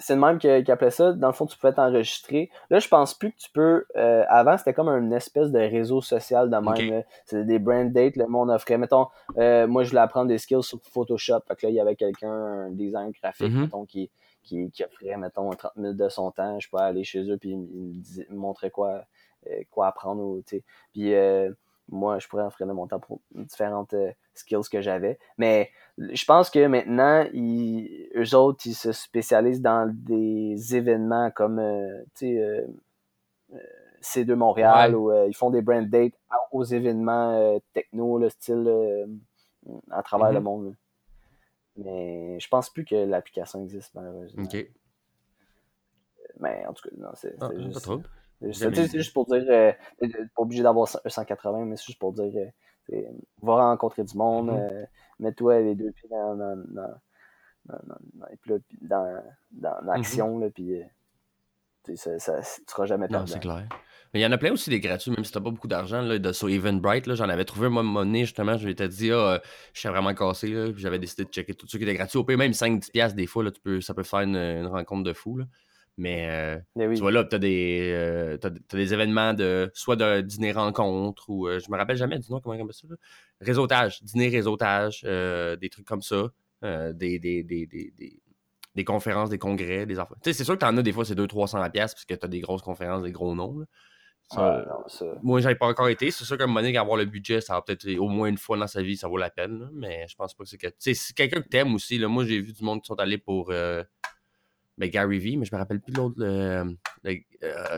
C'est 0.00 0.14
le 0.14 0.20
même 0.20 0.38
qui, 0.38 0.48
appelait 0.48 0.90
ça. 0.90 1.12
Dans 1.12 1.28
le 1.28 1.32
fond, 1.32 1.46
tu 1.46 1.56
pouvais 1.56 1.72
t'enregistrer. 1.72 2.50
Là, 2.68 2.80
je 2.80 2.88
pense 2.88 3.14
plus 3.14 3.32
que 3.32 3.38
tu 3.38 3.50
peux. 3.50 3.86
Euh, 3.96 4.24
avant, 4.28 4.58
c'était 4.58 4.74
comme 4.74 4.88
une 4.88 5.12
espèce 5.12 5.50
de 5.50 5.58
réseau 5.58 6.02
social 6.02 6.50
de 6.50 6.56
même. 6.56 7.02
C'était 7.24 7.44
des 7.44 7.58
brand 7.58 7.90
dates. 7.90 8.16
Le 8.16 8.26
monde 8.26 8.50
offrait. 8.50 8.76
Mettons, 8.76 9.08
euh, 9.38 9.66
moi, 9.66 9.82
je 9.82 9.90
voulais 9.90 10.02
apprendre 10.02 10.28
des 10.28 10.38
skills 10.38 10.62
sur 10.62 10.78
Photoshop. 10.82 11.40
Fait 11.48 11.56
que 11.56 11.66
là, 11.66 11.70
il 11.70 11.76
y 11.76 11.80
avait 11.80 11.96
quelqu'un, 11.96 12.30
un 12.30 12.70
design 12.70 13.10
graphique, 13.12 13.48
mm-hmm. 13.48 13.60
mettons, 13.60 13.86
qui, 13.86 14.10
qui, 14.42 14.70
qui, 14.70 14.84
offrait, 14.84 15.16
mettons, 15.16 15.48
30 15.50 15.72
000 15.76 15.94
de 15.94 16.08
son 16.10 16.30
temps. 16.30 16.60
Je 16.60 16.68
pouvais 16.68 16.82
aller 16.82 17.04
chez 17.04 17.22
eux 17.30 17.38
puis 17.38 17.52
il 17.52 17.58
me, 17.58 18.36
montrait 18.36 18.70
quoi, 18.70 19.04
euh, 19.46 19.62
quoi 19.70 19.86
apprendre. 19.86 20.22
Ou, 20.22 20.42
puis 20.92 21.14
moi, 21.88 22.18
je 22.18 22.28
pourrais 22.28 22.44
offrir 22.44 22.66
de 22.66 22.72
mon 22.72 22.86
temps 22.86 22.98
pour 22.98 23.20
différentes 23.32 23.94
skills 24.34 24.68
que 24.70 24.80
j'avais. 24.80 25.18
Mais 25.38 25.70
je 25.98 26.24
pense 26.24 26.50
que 26.50 26.66
maintenant, 26.66 27.26
ils, 27.32 28.08
eux 28.16 28.34
autres, 28.34 28.66
ils 28.66 28.74
se 28.74 28.92
spécialisent 28.92 29.60
dans 29.60 29.92
des 29.92 30.74
événements 30.74 31.30
comme 31.30 31.58
euh, 31.58 32.04
euh, 32.22 32.66
euh, 33.52 33.58
C2 34.02 34.34
Montréal 34.34 34.96
où 34.96 35.12
ils 35.26 35.36
font 35.36 35.50
des 35.50 35.62
brand 35.62 35.88
dates 35.88 36.14
aux 36.52 36.64
événements 36.64 37.58
techno, 37.72 38.18
le 38.18 38.28
style 38.28 38.68
à 39.90 40.02
travers 40.02 40.32
le 40.32 40.40
mm-hmm. 40.40 40.42
monde. 40.42 40.76
Mais 41.76 42.38
je 42.38 42.48
pense 42.48 42.70
plus 42.70 42.84
que 42.84 42.94
l'application 42.94 43.60
existe 43.62 43.94
malheureusement. 43.94 44.44
OK. 44.44 44.66
Mais 46.40 46.64
en 46.66 46.72
tout 46.72 46.88
cas, 46.88 46.94
non, 46.96 47.10
c'est 47.14 47.34
ah, 47.40 47.50
juste. 47.56 47.88
C'est 48.52 48.92
juste 48.92 49.14
pour 49.14 49.26
dire, 49.26 49.44
pas 49.46 50.42
obligé 50.42 50.62
d'avoir 50.62 50.88
180, 50.88 51.64
mais 51.64 51.76
c'est 51.76 51.86
juste 51.86 51.98
pour 51.98 52.12
dire 52.12 52.32
va 53.42 53.68
rencontrer 53.70 54.04
du 54.04 54.16
monde, 54.16 54.50
mm-hmm. 54.50 54.72
euh, 54.72 54.84
mets-toi 55.20 55.60
les 55.60 55.74
deux 55.74 55.92
pieds 55.92 56.08
dans, 56.08 56.36
dans, 56.36 56.56
dans, 56.68 56.94
dans, 58.82 59.22
dans 59.52 59.80
l'action, 59.84 60.40
mm-hmm. 60.40 60.50
puis 60.50 60.74
euh, 60.74 61.96
ça, 61.96 62.18
ça, 62.18 62.40
tu 62.40 62.62
seras 62.66 62.86
jamais 62.86 63.08
perdant. 63.08 63.24
Non, 63.24 63.26
c'est 63.26 63.40
clair. 63.40 63.66
Mais 64.12 64.20
il 64.20 64.22
y 64.22 64.26
en 64.26 64.32
a 64.32 64.38
plein 64.38 64.52
aussi 64.52 64.70
des 64.70 64.78
gratuits, 64.78 65.10
même 65.10 65.24
si 65.24 65.32
t'as 65.32 65.40
pas 65.40 65.50
beaucoup 65.50 65.66
d'argent. 65.66 66.04
De, 66.04 66.32
sur 66.32 66.48
Eventbrite, 66.48 67.12
j'en 67.14 67.28
avais 67.28 67.44
trouvé 67.44 67.66
un 67.66 67.70
moment 67.70 68.04
donné, 68.04 68.20
justement. 68.20 68.56
Je 68.56 68.66
m'étais 68.66 68.88
dit, 68.88 69.10
ah, 69.10 69.42
je 69.72 69.80
suis 69.80 69.88
vraiment 69.88 70.14
cassé. 70.14 70.48
Là, 70.48 70.70
puis 70.70 70.80
j'avais 70.80 71.00
décidé 71.00 71.24
de 71.24 71.30
checker 71.30 71.52
tout 71.52 71.66
ce 71.66 71.76
qui 71.76 71.82
était 71.82 71.94
gratuit. 71.94 72.16
Au 72.16 72.22
pire, 72.22 72.38
même 72.38 72.52
5-10$ 72.52 73.14
des 73.14 73.26
fois, 73.26 73.42
là, 73.42 73.50
tu 73.50 73.60
peux, 73.60 73.80
ça 73.80 73.92
peut 73.92 74.04
faire 74.04 74.20
une, 74.20 74.66
rencontre 74.66 75.02
de 75.02 75.12
fou. 75.12 75.38
Là. 75.38 75.46
Mais, 75.96 76.28
euh, 76.76 76.88
tu 76.94 77.00
vois, 77.00 77.12
là, 77.12 77.24
tu 77.24 77.36
as, 77.36 77.38
des, 77.38 78.38
as, 78.42 78.50
des 78.50 78.94
événements 78.94 79.32
de 79.32 79.70
soit 79.74 79.96
de 79.96 80.20
dîner-rencontre 80.20 81.30
ou 81.30 81.48
je 81.48 81.70
me 81.70 81.76
rappelle 81.76 81.96
jamais 81.96 82.18
du 82.18 82.30
nom, 82.30 82.40
comment 82.40 82.56
on 82.56 82.62
appelle 82.62 82.74
ça. 82.74 82.88
Là? 82.88 82.96
Réseautage, 83.40 84.02
dîner-réseautage, 84.02 85.02
des 85.02 85.68
trucs 85.70 85.86
comme 85.86 86.02
ça. 86.02 86.30
des, 86.62 87.18
des, 87.18 87.44
des, 87.44 87.66
des 87.66 88.20
des 88.74 88.84
conférences, 88.84 89.30
des 89.30 89.38
congrès, 89.38 89.86
des 89.86 89.98
enfants. 89.98 90.16
Tu 90.22 90.30
sais, 90.30 90.32
c'est 90.32 90.44
sûr 90.44 90.54
que 90.54 90.60
t'en 90.60 90.76
as 90.76 90.82
des 90.82 90.92
fois, 90.92 91.04
c'est 91.04 91.14
200-300$ 91.14 91.70
parce 91.72 92.04
que 92.04 92.14
t'as 92.14 92.28
des 92.28 92.40
grosses 92.40 92.62
conférences, 92.62 93.02
des 93.02 93.12
gros 93.12 93.34
noms. 93.34 93.64
Ça, 94.32 94.64
Moi, 95.22 95.40
j'avais 95.40 95.54
pas 95.54 95.66
encore 95.66 95.88
été. 95.88 96.10
C'est 96.10 96.24
sûr 96.24 96.38
qu'à 96.38 96.44
un 96.44 96.46
moment 96.46 96.60
donné, 96.60 96.76
avoir 96.78 96.96
le 96.96 97.04
budget, 97.04 97.40
ça 97.40 97.54
va 97.54 97.62
peut-être 97.62 97.86
au 97.98 98.08
moins 98.08 98.28
une 98.28 98.38
fois 98.38 98.56
dans 98.56 98.66
sa 98.66 98.82
vie, 98.82 98.96
ça 98.96 99.06
vaut 99.06 99.18
la 99.18 99.30
peine. 99.30 99.68
Mais 99.74 100.06
je 100.08 100.16
pense 100.16 100.34
pas 100.34 100.44
que 100.44 100.50
c'est 100.50 100.58
que. 100.58 100.66
Tu 100.68 100.74
sais, 100.78 100.94
c'est 100.94 101.14
quelqu'un 101.14 101.42
que 101.42 101.48
t'aimes 101.48 101.74
aussi. 101.74 101.98
Là, 101.98 102.08
moi, 102.08 102.24
j'ai 102.24 102.40
vu 102.40 102.52
du 102.52 102.64
monde 102.64 102.80
qui 102.80 102.86
sont 102.86 102.98
allés 102.98 103.18
pour 103.18 103.50
euh, 103.50 103.84
ben, 104.78 104.90
Gary 104.90 105.18
Vee, 105.18 105.36
mais 105.36 105.44
je 105.44 105.54
me 105.54 105.58
rappelle 105.58 105.80
plus 105.80 105.92
l'autre. 105.92 106.16
Euh, 106.20 106.64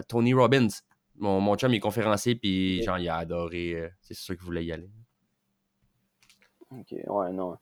Tony 0.08 0.34
Robbins. 0.34 0.68
Mon, 1.18 1.40
mon 1.40 1.56
chum, 1.56 1.72
il 1.72 1.76
est 1.76 1.80
conférencier, 1.80 2.34
puis 2.34 2.82
genre, 2.82 2.98
il 2.98 3.08
a 3.08 3.16
adoré. 3.16 3.74
Euh, 3.74 3.88
c'est 4.02 4.14
sûr 4.14 4.36
qu'il 4.36 4.44
voulait 4.44 4.64
y 4.64 4.72
aller. 4.72 4.90
Ok, 6.70 6.94
ouais, 7.06 7.32
non 7.32 7.56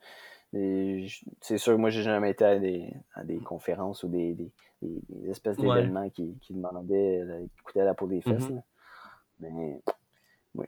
c'est 1.41 1.57
sûr, 1.57 1.77
moi, 1.77 1.89
j'ai 1.89 2.03
jamais 2.03 2.31
été 2.31 2.45
à 2.45 2.57
des, 2.57 2.93
à 3.13 3.23
des 3.23 3.39
conférences 3.39 4.03
ou 4.03 4.07
des, 4.07 4.33
des, 4.33 4.51
des 4.81 5.29
espèces 5.29 5.57
d'événements 5.57 6.09
qui, 6.09 6.37
qui, 6.39 6.53
demandaient, 6.53 7.23
qui 7.55 7.63
coûtaient 7.63 7.83
la 7.83 7.93
peau 7.93 8.07
des 8.07 8.21
fesses. 8.21 8.49
Mm-hmm. 8.49 8.61
Mais 9.41 9.81
moi, 10.55 10.65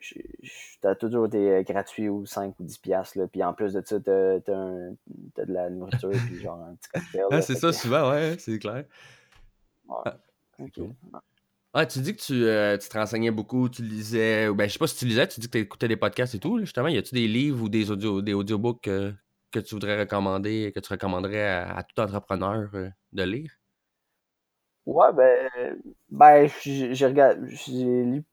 t'as 0.81 0.95
toujours 0.95 1.27
été 1.27 1.51
euh, 1.51 1.63
gratuit 1.63 2.09
ou 2.09 2.25
5 2.25 2.59
ou 2.59 2.63
10 2.63 2.77
piastres. 2.77 3.17
Là. 3.17 3.27
Puis 3.27 3.43
en 3.43 3.53
plus 3.53 3.73
de 3.73 3.81
ça, 3.83 3.99
t'as, 3.99 4.35
as, 4.35 4.39
de 4.45 5.53
la 5.53 5.69
nourriture 5.69 6.11
puis 6.27 6.39
genre 6.39 6.61
un 6.61 6.75
petit 6.75 6.89
cocktail. 6.89 7.25
ah, 7.31 7.41
c'est 7.41 7.55
ça, 7.55 7.73
souvent, 7.73 8.11
ouais, 8.11 8.35
c'est 8.37 8.59
clair. 8.59 8.85
Ah, 9.89 10.17
ah, 11.73 11.85
tu 11.85 11.99
dis 11.99 12.15
que 12.15 12.21
tu, 12.21 12.45
euh, 12.45 12.77
tu, 12.77 12.89
te 12.89 12.97
renseignais 12.97 13.31
beaucoup, 13.31 13.69
tu 13.69 13.83
lisais, 13.83 14.51
ben 14.51 14.67
je 14.67 14.73
sais 14.73 14.79
pas 14.79 14.87
si 14.87 14.97
tu 14.97 15.05
lisais, 15.05 15.27
tu 15.27 15.39
dis 15.39 15.47
que 15.47 15.51
tu 15.51 15.59
écoutais 15.59 15.87
des 15.87 15.97
podcasts 15.97 16.33
et 16.33 16.39
tout, 16.39 16.59
justement, 16.59 16.87
y 16.87 16.97
a-tu 16.97 17.13
des 17.13 17.27
livres 17.27 17.63
ou 17.63 17.69
des 17.69 17.91
audio, 17.91 18.21
des 18.21 18.33
audiobooks 18.33 18.87
euh, 18.87 19.11
que 19.51 19.59
tu 19.59 19.75
voudrais 19.75 19.99
recommander, 19.99 20.71
que 20.73 20.79
tu 20.79 20.91
recommanderais 20.91 21.47
à, 21.47 21.83
tout 21.83 22.01
entrepreneur 22.01 22.69
euh, 22.73 22.89
de 23.13 23.23
lire? 23.23 23.56
Ouais, 24.87 25.11
ben, 25.13 25.49
ben 26.09 26.49
j'ai 26.65 28.23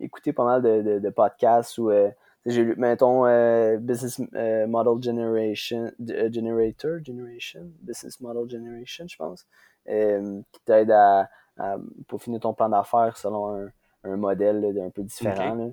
écouté 0.00 0.32
pas 0.32 0.44
mal 0.44 0.60
de, 0.60 0.98
de, 0.98 1.10
podcasts 1.10 1.78
où 1.78 1.90
euh, 1.90 2.10
j'ai 2.44 2.64
lu, 2.64 2.74
mettons, 2.76 3.26
euh, 3.26 3.76
Business 3.78 4.18
Model 4.18 5.02
Generation, 5.02 5.92
Generator, 6.00 6.98
Generation, 7.04 7.70
Business 7.80 8.20
Model 8.20 8.50
Generation, 8.50 9.06
je 9.08 9.16
pense, 9.16 9.46
qui 9.86 10.60
t'aide 10.64 10.90
à, 10.90 11.30
à, 11.56 11.76
finir 12.18 12.40
ton 12.40 12.54
plan 12.54 12.68
d'affaires 12.68 13.16
selon 13.16 13.54
un, 13.54 13.68
un 14.04 14.16
modèle 14.16 14.64
un 14.84 14.90
peu 14.90 15.02
différent. 15.02 15.72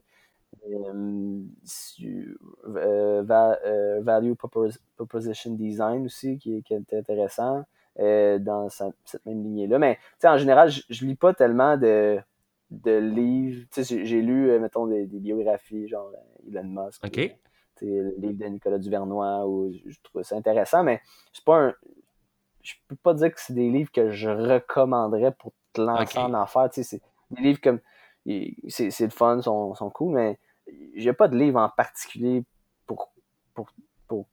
Euh, 0.65 1.43
euh, 2.75 3.23
euh, 3.29 4.01
value 4.01 4.33
Proposition 4.33 5.51
Design 5.53 6.05
aussi, 6.05 6.37
qui, 6.37 6.63
est 6.69 6.93
intéressant 6.93 7.65
dans 7.97 8.69
cette 8.69 9.25
même 9.25 9.43
lignée-là. 9.43 9.79
Mais 9.79 9.97
en 10.23 10.37
général, 10.37 10.69
je, 10.69 11.03
ne 11.03 11.09
lis 11.09 11.15
pas 11.15 11.33
tellement 11.33 11.77
de, 11.77 12.19
de 12.71 12.97
livres. 12.97 13.65
J'ai 13.75 14.21
lu, 14.21 14.59
mettons, 14.59 14.87
des, 14.87 15.05
biographies, 15.05 15.87
genre 15.87 16.11
Elon 16.47 16.63
Musk. 16.63 17.03
le 17.81 18.15
livre 18.17 18.37
de 18.37 18.45
Nicolas 18.45 18.77
Duvernois, 18.77 19.47
où 19.47 19.71
je 19.71 19.97
trouve 20.03 20.23
ça 20.23 20.35
intéressant, 20.35 20.83
mais 20.83 21.01
c'est 21.33 21.45
pas 21.45 21.57
un. 21.57 21.73
Je 22.61 22.73
peux 22.89 22.97
pas 22.97 23.13
dire 23.13 23.33
que 23.33 23.39
c'est 23.39 23.53
des 23.53 23.69
livres 23.69 23.91
que 23.91 24.09
je 24.09 24.29
recommanderais 24.29 25.31
pour 25.31 25.53
te 25.71 25.81
lancer 25.81 26.17
en 26.19 26.33
affaires. 26.33 26.67
C'est 26.71 27.01
des 27.31 27.41
livres 27.41 27.61
comme. 27.61 27.79
C'est 28.67 28.99
le 28.99 29.09
fun, 29.09 29.41
sont, 29.41 29.73
sont 29.73 29.89
cool, 29.89 30.15
mais 30.15 30.37
j'ai 30.95 31.13
pas 31.13 31.29
de 31.29 31.37
livre 31.37 31.59
en 31.59 31.69
particulier 31.69 32.43
pour, 32.85 33.13
pour, 33.53 33.69
pour 34.07 34.25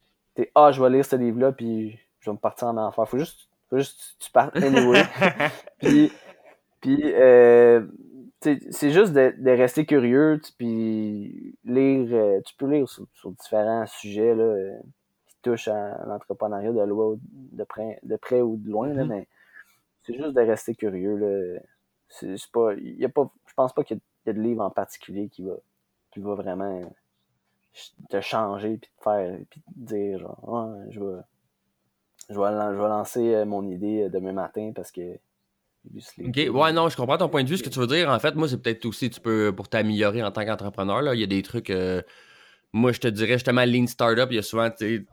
ah, 0.53 0.71
je 0.71 0.81
vais 0.81 0.89
lire 0.89 1.05
ce 1.05 1.15
livre-là, 1.15 1.51
puis 1.51 1.97
je 2.19 2.29
vais 2.29 2.33
me 2.33 2.39
partir 2.39 2.67
en 2.67 2.77
enfer. 2.77 3.07
Faut 3.07 3.17
juste, 3.17 3.47
faut 3.69 3.77
juste 3.77 4.15
tu 4.19 4.31
partes 4.31 4.55
anyway. 4.57 5.03
puis, 5.79 6.11
puis 6.81 7.01
euh, 7.03 7.85
c'est 8.41 8.91
juste 8.91 9.13
de, 9.13 9.33
de, 9.37 9.49
rester 9.49 9.85
curieux, 9.85 10.39
puis 10.57 11.57
lire, 11.63 12.07
euh, 12.11 12.41
tu 12.45 12.55
peux 12.55 12.69
lire 12.69 12.87
sur, 12.87 13.07
différents 13.31 13.85
sujets 13.87 14.35
là, 14.35 14.43
euh, 14.43 14.77
qui 15.27 15.35
touchent 15.41 15.67
à 15.67 16.05
l'entrepreneuriat 16.05 16.71
de 16.71 16.81
loin, 16.81 17.17
de 17.23 17.63
près, 17.63 17.99
de 18.03 18.15
près 18.15 18.41
ou 18.41 18.57
de 18.57 18.69
loin, 18.69 18.93
là, 18.93 19.03
mm-hmm. 19.03 19.07
mais 19.07 19.27
c'est 20.03 20.13
juste 20.13 20.33
de 20.33 20.41
rester 20.41 20.75
curieux. 20.75 21.15
Là. 21.15 21.59
C'est, 22.07 22.35
pas, 22.51 22.73
y 22.75 23.03
a 23.03 23.09
pas, 23.09 23.31
je 23.47 23.53
pense 23.55 23.73
pas 23.73 23.83
qu'il 23.83 23.99
y, 24.27 24.29
a 24.29 24.33
de 24.33 24.41
livre 24.41 24.63
en 24.63 24.69
particulier 24.69 25.27
qui 25.29 25.43
va 25.43 25.55
qui 26.11 26.21
va 26.21 26.33
vraiment 26.35 26.81
te 28.09 28.21
changer 28.21 28.77
puis 28.77 28.89
te 28.97 29.03
faire 29.03 29.37
puis 29.49 29.61
te 29.61 29.69
dire 29.75 30.19
genre 30.19 30.77
je 30.91 30.99
vais 30.99 31.21
je 32.29 32.33
vais, 32.33 32.87
lancer 32.87 33.33
euh, 33.33 33.45
mon 33.45 33.67
idée 33.67 34.03
euh, 34.03 34.09
demain 34.09 34.33
matin 34.33 34.71
parce 34.75 34.91
que 34.91 35.17
Ok, 36.19 36.35
ouais, 36.51 36.73
non, 36.73 36.89
je 36.89 36.95
comprends 36.97 37.17
ton 37.17 37.29
point 37.29 37.43
de 37.43 37.49
vue. 37.49 37.57
Ce 37.57 37.63
que 37.63 37.69
tu 37.69 37.79
veux 37.79 37.87
dire, 37.87 38.09
en 38.09 38.19
fait, 38.19 38.33
moi, 38.33 38.47
c'est 38.47 38.61
peut-être 38.61 38.85
aussi, 38.85 39.09
tu 39.09 39.21
peux, 39.21 39.53
pour 39.55 39.67
t'améliorer 39.67 40.23
en 40.23 40.31
tant 40.31 40.43
qu'entrepreneur, 40.43 41.13
il 41.13 41.19
y 41.19 41.23
a 41.23 41.27
des 41.27 41.43
trucs, 41.43 41.69
euh, 41.69 42.01
moi, 42.73 42.91
je 42.91 42.99
te 42.99 43.07
dirais 43.07 43.33
justement, 43.33 43.63
Lean 43.65 43.87
Startup, 43.87 44.27
il 44.31 44.35
y 44.35 44.39
a 44.39 44.41
souvent, 44.41 44.69
c'est 44.77 45.05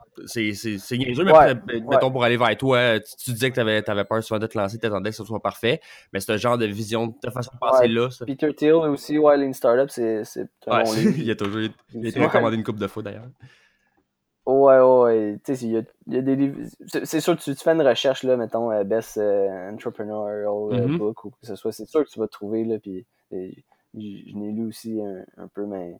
niaiseux, 0.92 1.24
mais 1.24 1.80
mettons 1.88 2.10
pour 2.10 2.24
aller 2.24 2.36
vers 2.36 2.56
toi, 2.56 2.98
tu, 3.00 3.32
disais 3.32 3.50
que 3.50 3.54
tu 3.54 3.60
avais, 3.60 3.88
avais, 3.88 4.04
peur 4.04 4.22
souvent 4.22 4.40
de 4.40 4.46
te 4.46 4.58
lancer, 4.58 4.78
tu 4.78 4.86
attendais 4.86 5.10
que 5.10 5.16
ce 5.16 5.24
soit 5.24 5.40
parfait, 5.40 5.80
mais 6.12 6.20
c'est 6.20 6.32
un 6.32 6.38
genre 6.38 6.58
de 6.58 6.66
vision, 6.66 7.14
de 7.22 7.30
façon 7.30 7.50
de 7.54 7.58
penser 7.58 7.88
là. 7.88 8.08
Peter 8.26 8.52
Thiel 8.54 8.72
aussi, 8.72 9.18
ouais, 9.18 9.36
Lean 9.36 9.52
Startup, 9.52 9.90
c'est 9.90 10.22
bon 10.66 10.82
il 11.18 11.30
a 11.30 11.36
toujours 11.36 11.60
il 11.94 12.06
a 12.06 12.08
été 12.08 12.24
recommandé 12.24 12.56
une 12.56 12.64
coupe 12.64 12.78
de 12.78 12.86
fois 12.86 13.02
d'ailleurs. 13.02 13.26
Ouais, 14.44 14.80
ouais, 14.80 15.38
tu 15.44 15.54
sais, 15.54 15.66
il 15.66 15.72
y 15.72 15.76
a, 15.76 15.82
y 16.08 16.16
a, 16.16 16.22
des 16.22 16.34
livres. 16.34 16.58
C'est 17.04 17.20
sûr, 17.20 17.36
tu, 17.36 17.54
tu 17.54 17.62
fais 17.62 17.72
une 17.72 17.82
recherche, 17.82 18.24
là, 18.24 18.36
mettons, 18.36 18.72
euh, 18.72 18.82
Best 18.82 19.16
euh, 19.18 19.70
Entrepreneurial 19.70 20.46
euh, 20.46 20.86
mm-hmm. 20.88 20.98
Book 20.98 21.24
ou 21.24 21.30
que 21.30 21.46
ce 21.46 21.54
soit, 21.54 21.70
c'est 21.70 21.86
sûr 21.86 22.04
que 22.04 22.10
tu 22.10 22.18
vas 22.18 22.26
trouver, 22.26 22.64
là, 22.64 22.78
puis 22.80 23.06
je 23.30 23.38
n'ai 23.94 24.50
lu 24.50 24.66
aussi 24.66 25.00
un, 25.00 25.24
un 25.36 25.46
peu, 25.46 25.64
mais 25.64 25.96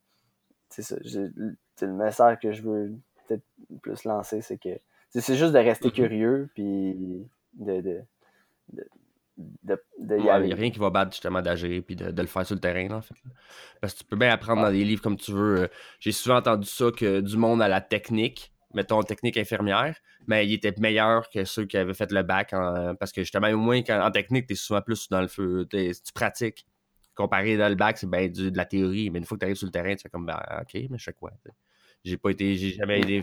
c'est 0.71 0.83
ça. 0.83 0.97
le 1.05 1.93
message 1.93 2.39
que 2.41 2.51
je 2.51 2.63
veux 2.63 2.93
peut-être 3.29 3.45
plus 3.81 4.03
lancer, 4.05 4.41
c'est 4.41 4.59
que 4.59 4.71
c'est 5.11 5.37
juste 5.37 5.53
de 5.53 5.59
rester 5.59 5.91
mm-hmm. 5.91 5.93
curieux, 5.93 6.51
puis 6.55 7.29
de, 7.55 7.81
de, 7.81 8.01
de, 8.73 8.85
Il 9.39 10.17
n'y 10.17 10.29
a 10.29 10.37
rien 10.37 10.71
qui 10.71 10.79
va 10.79 10.91
battre 10.91 11.13
justement 11.13 11.41
d'agir 11.41 11.83
puis 11.87 11.97
de, 11.97 12.21
le 12.21 12.27
faire 12.27 12.45
sur 12.45 12.55
le 12.55 12.61
terrain, 12.61 12.91
en 12.91 13.03
fait. 13.03 13.15
Parce 13.81 13.95
que 13.95 14.01
tu 14.01 14.05
peux 14.05 14.17
bien 14.17 14.31
apprendre 14.31 14.63
dans 14.63 14.71
des 14.71 14.85
livres 14.85 15.03
comme 15.03 15.17
tu 15.17 15.33
veux. 15.33 15.63
Euh, 15.63 15.69
j'ai 16.01 16.13
souvent 16.13 16.37
entendu 16.37 16.67
ça 16.67 16.91
que 16.97 17.21
du 17.21 17.37
monde 17.37 17.63
à 17.63 17.69
la 17.69 17.81
technique, 17.81 18.53
mettons 18.75 19.03
technique 19.03 19.37
infirmière, 19.37 19.97
mais 20.27 20.47
il 20.47 20.53
était 20.53 20.75
meilleur 20.79 21.29
que 21.31 21.45
ceux 21.45 21.65
qui 21.65 21.77
avaient 21.77 21.95
fait 21.95 22.13
le 22.13 22.23
bac. 22.23 22.51
parce 22.99 23.13
que 23.13 23.23
justement, 23.23 23.49
au 23.49 23.57
moins, 23.57 23.81
en 23.89 24.11
technique, 24.11 24.47
tu 24.47 24.53
es 24.53 24.57
souvent 24.57 24.83
plus 24.83 25.09
dans 25.09 25.21
le 25.21 25.29
feu. 25.29 25.67
Tu 25.71 26.13
pratiques 26.15 26.67
comparé 27.15 27.57
dans 27.57 27.69
le 27.69 27.75
bac, 27.75 27.99
c'est 27.99 28.09
bien 28.09 28.29
de 28.29 28.57
la 28.57 28.65
théorie, 28.65 29.11
mais 29.11 29.19
une 29.19 29.25
fois 29.25 29.37
que 29.37 29.41
tu 29.41 29.45
arrives 29.47 29.57
sur 29.57 29.67
le 29.67 29.73
terrain, 29.73 29.95
tu 29.95 30.03
fais 30.03 30.09
comme, 30.09 30.27
ben, 30.27 30.41
OK, 30.61 30.75
mais 30.75 30.99
je 30.99 31.05
fais 31.05 31.13
quoi? 31.13 31.31
J'ai 32.05 32.17
pas 32.17 32.31
été, 32.31 32.57
j'ai 32.57 32.71
jamais 32.71 33.01
été, 33.01 33.23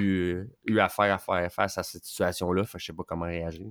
eu, 0.00 0.78
affaire 0.78 1.14
à 1.14 1.18
faire 1.18 1.52
face 1.52 1.76
à 1.78 1.82
cette 1.82 2.04
situation-là, 2.04 2.64
je 2.76 2.84
sais 2.84 2.92
pas 2.92 3.02
comment 3.06 3.26
réagir. 3.26 3.66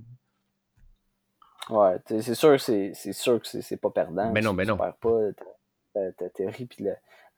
Ouais, 1.70 1.98
c'est 2.08 2.36
sûr, 2.36 2.60
c'est 2.60 2.94
sûr 2.94 3.42
que 3.42 3.62
c'est 3.62 3.78
pas 3.78 3.90
perdant. 3.90 4.32
Mais 4.32 4.42
non, 4.42 4.54
mais 4.54 4.66
non. 4.66 4.78
perds 4.78 4.98
pas 4.98 5.20
ta, 5.94 6.30
théorie, 6.30 6.66
puis 6.66 6.88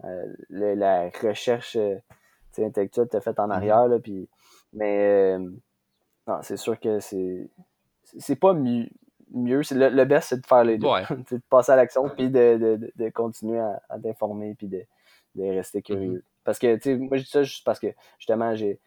euh, 0.04 0.34
la 0.50 1.10
recherche 1.22 1.76
euh, 1.76 1.98
intellectuelle 2.58 3.06
que 3.06 3.12
tu 3.12 3.18
as 3.18 3.22
faite 3.22 3.40
en 3.40 3.48
mm-hmm. 3.48 3.52
arrière, 3.52 3.88
là, 3.88 4.00
puis, 4.00 4.28
mais 4.74 5.36
euh, 5.36 5.50
non, 6.28 6.40
c'est 6.42 6.58
sûr 6.58 6.80
que 6.80 7.00
c'est 7.00 7.50
c'est 8.18 8.36
pas 8.36 8.54
mieux, 8.54 8.88
mieux. 9.32 9.62
Le, 9.72 9.90
le 9.90 10.06
best, 10.06 10.30
c'est 10.30 10.42
de 10.42 10.46
faire 10.46 10.64
les 10.64 10.78
deux. 10.78 10.88
de 11.32 11.42
passer 11.50 11.72
à 11.72 11.76
l'action, 11.76 12.10
puis 12.10 12.30
de, 12.30 12.58
de, 12.58 12.92
de, 12.96 13.10
continuer 13.10 13.60
à, 13.60 13.82
à 13.90 14.00
t'informer, 14.00 14.56
puis 14.56 14.68
de, 14.68 14.84
de 15.36 15.44
rester 15.44 15.82
curieux. 15.82 16.20
Mm-hmm. 16.20 16.44
Parce 16.44 16.60
que, 16.60 16.76
tu 16.76 16.82
sais, 16.82 16.96
moi, 16.96 17.18
je 17.18 17.24
dis 17.24 17.30
ça 17.30 17.44
juste 17.44 17.66
parce 17.66 17.80
que, 17.80 17.88
justement, 18.20 18.56
j'ai 18.56 18.80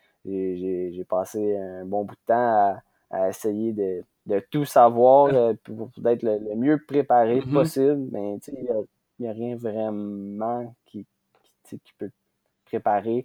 passé 1.09 1.57
un 1.57 1.85
bon 1.85 2.05
bout 2.05 2.15
de 2.15 2.21
temps 2.27 2.35
à, 2.35 2.83
à 3.11 3.29
essayer 3.29 3.73
de, 3.73 4.05
de, 4.27 4.41
tout 4.51 4.65
savoir 4.65 5.33
euh, 5.35 5.55
pour, 5.65 5.91
être 6.07 6.23
le, 6.23 6.55
mieux 6.57 6.83
préparé 6.87 7.41
mm-hmm. 7.41 7.53
possible. 7.53 8.09
Mais, 8.13 8.39
tu 8.41 8.51
sais, 8.51 8.59
il 9.19 9.25
n'y 9.25 9.29
a, 9.29 9.33
rien 9.33 9.57
vraiment 9.57 10.75
qui, 10.85 11.07
qui, 11.65 11.79
qui 11.81 11.93
peut 11.99 12.11
préparer 12.65 13.25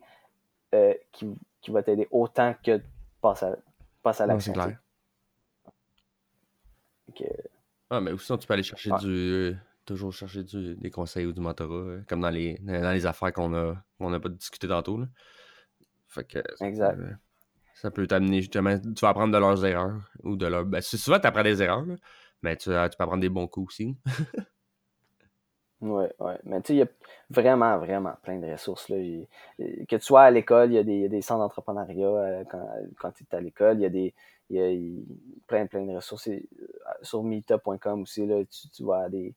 euh, 0.74 0.94
qui, 1.12 1.28
qui 1.62 1.72
va 1.72 1.84
t'aider 1.84 2.08
autant 2.12 2.56
que 2.64 2.78
de 2.78 2.84
passer 3.22 3.46
à, 3.46 3.58
passer 4.02 4.24
à 4.24 4.28
l'action. 4.28 4.54
c'est 4.54 4.60
clair. 4.60 4.80
Que, 7.16 7.26
Ah, 7.90 8.02
mais 8.02 8.12
aussi, 8.12 8.36
tu 8.38 8.48
peux 8.48 8.54
aller 8.54 8.64
chercher 8.64 8.90
du. 9.02 9.56
toujours 9.86 10.12
chercher 10.12 10.44
du, 10.44 10.76
des 10.76 10.90
conseils 10.90 11.28
ou 11.28 11.32
du 11.32 11.42
mentorat, 11.42 12.02
comme 12.08 12.22
dans 12.22 12.30
les, 12.30 12.58
dans 12.60 12.92
les 12.92 13.06
affaires 13.06 13.32
qu'on 13.34 13.54
a, 13.54 13.76
qu'on 14.00 14.20
pas 14.20 14.30
discuté 14.30 14.68
tantôt. 14.68 14.98
Là. 14.98 15.08
Fait 16.08 16.24
que. 16.24 16.40
Exact. 16.64 16.98
Ça 17.74 17.92
peut 17.92 18.08
t'amener 18.08 18.42
justement. 18.42 18.78
Tu 18.80 19.02
vas 19.02 19.10
apprendre 19.10 19.34
de 19.34 19.38
leurs 19.38 19.66
erreurs. 19.66 20.00
Ou 20.24 20.36
de 20.36 20.48
leurs. 20.48 20.66
Ben, 20.66 20.82
souvent, 20.82 21.20
tu 21.20 21.28
apprends 21.28 21.44
des 21.44 21.62
erreurs, 21.62 21.86
mais 22.42 22.56
tu, 22.56 22.66
tu, 22.66 22.70
peux 22.70 23.04
apprendre 23.04 23.22
des 23.22 23.30
bons 23.30 23.48
coups 23.48 23.74
aussi. 23.74 23.98
Oui, 25.84 26.06
oui. 26.20 26.32
Mais 26.46 26.62
tu 26.62 26.68
sais, 26.68 26.74
il 26.76 26.78
y 26.78 26.82
a 26.82 26.88
vraiment, 27.30 27.78
vraiment 27.78 28.14
plein 28.24 28.40
de 28.40 28.50
ressources. 28.50 28.88
Là. 28.88 28.96
Que 29.60 29.96
tu 29.98 30.00
sois 30.00 30.22
à 30.22 30.32
l'école, 30.32 30.72
il 30.72 30.76
y, 30.76 30.78
a 30.78 31.10
des, 31.10 31.22
centres 31.22 31.42
d'entrepreneuriat 31.42 32.08
euh, 32.08 32.44
quand, 32.50 32.66
quand 32.98 33.12
tu 33.12 33.26
es 33.30 33.36
à 33.36 33.42
l'école. 33.42 33.80
Il 33.80 33.82
y 33.82 33.86
a 33.86 33.90
des 33.90 34.14
y 34.50 34.60
a, 34.62 34.72
plein, 35.46 35.66
plein 35.68 35.86
de 35.86 35.94
ressources. 35.94 36.30
Euh, 36.30 36.40
sur 37.02 37.24
meetup.com 37.24 38.02
aussi, 38.02 38.26
là, 38.26 38.46
tu, 38.46 38.70
tu 38.70 38.84
vois 38.84 39.10
des, 39.10 39.36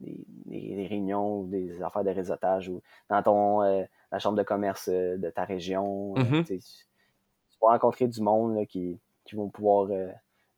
des, 0.00 0.24
des, 0.46 0.86
réunions 0.86 1.40
ou 1.40 1.48
des 1.48 1.82
affaires 1.82 2.04
de 2.04 2.10
réseautage 2.10 2.70
ou 2.70 2.80
dans 3.10 3.22
ton 3.22 3.62
euh, 3.62 3.82
la 4.10 4.18
chambre 4.18 4.38
de 4.38 4.42
commerce 4.42 4.88
de 4.88 5.30
ta 5.30 5.44
région. 5.44 6.14
Mm-hmm. 6.14 6.86
Tu, 7.56 7.66
vas 7.66 7.72
rencontrer 7.72 8.08
du 8.08 8.20
monde 8.20 8.56
là, 8.56 8.66
qui, 8.66 8.98
qui 9.24 9.36
vont 9.36 9.48
pouvoir 9.48 9.88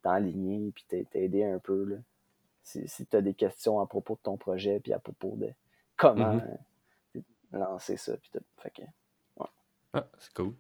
t'enligner 0.03 0.73
et 0.93 1.05
t'aider 1.05 1.45
un 1.45 1.59
peu. 1.59 1.85
Là 1.85 1.97
si, 2.87 3.07
tu 3.07 3.17
as 3.17 3.21
des 3.21 3.35
questions 3.35 3.81
à 3.81 3.87
propos 3.87 4.15
de 4.15 4.21
ton 4.23 4.37
projet, 4.37 4.81
puis 4.81 4.93
à 4.93 4.99
propos 4.99 5.35
de 5.37 5.51
comment 5.97 6.37
mm-hmm. 6.37 7.23
lancer 7.53 7.97
ça. 7.97 8.17
Puis 8.17 8.31
Fait 8.63 8.71
que, 8.71 8.83
Ah, 9.95 10.07
c'est 10.19 10.33
cool. 10.35 10.55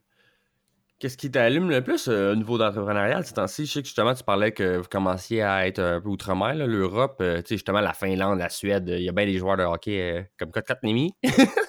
Qu'est-ce 0.98 1.16
qui 1.16 1.30
t'allume 1.30 1.70
le 1.70 1.84
plus 1.84 2.08
euh, 2.08 2.32
au 2.32 2.34
niveau 2.34 2.58
d'entrepreneuriat 2.58 3.22
ces 3.22 3.34
temps-ci? 3.34 3.66
Je 3.66 3.72
sais 3.72 3.82
que 3.82 3.86
justement, 3.86 4.14
tu 4.14 4.24
parlais 4.24 4.50
que 4.50 4.78
vous 4.78 4.88
commenciez 4.88 5.42
à 5.42 5.68
être 5.68 5.78
un 5.78 6.00
peu 6.00 6.08
outre-mer, 6.08 6.54
l'Europe, 6.66 7.18
euh, 7.20 7.36
tu 7.36 7.48
sais, 7.48 7.54
justement, 7.54 7.80
la 7.80 7.92
Finlande, 7.92 8.40
la 8.40 8.48
Suède, 8.48 8.88
il 8.88 9.02
y 9.02 9.08
a 9.08 9.12
bien 9.12 9.26
des 9.26 9.38
joueurs 9.38 9.56
de 9.56 9.62
hockey 9.62 10.00
euh, 10.00 10.22
comme 10.38 10.50
Kotkaniemi. 10.50 11.14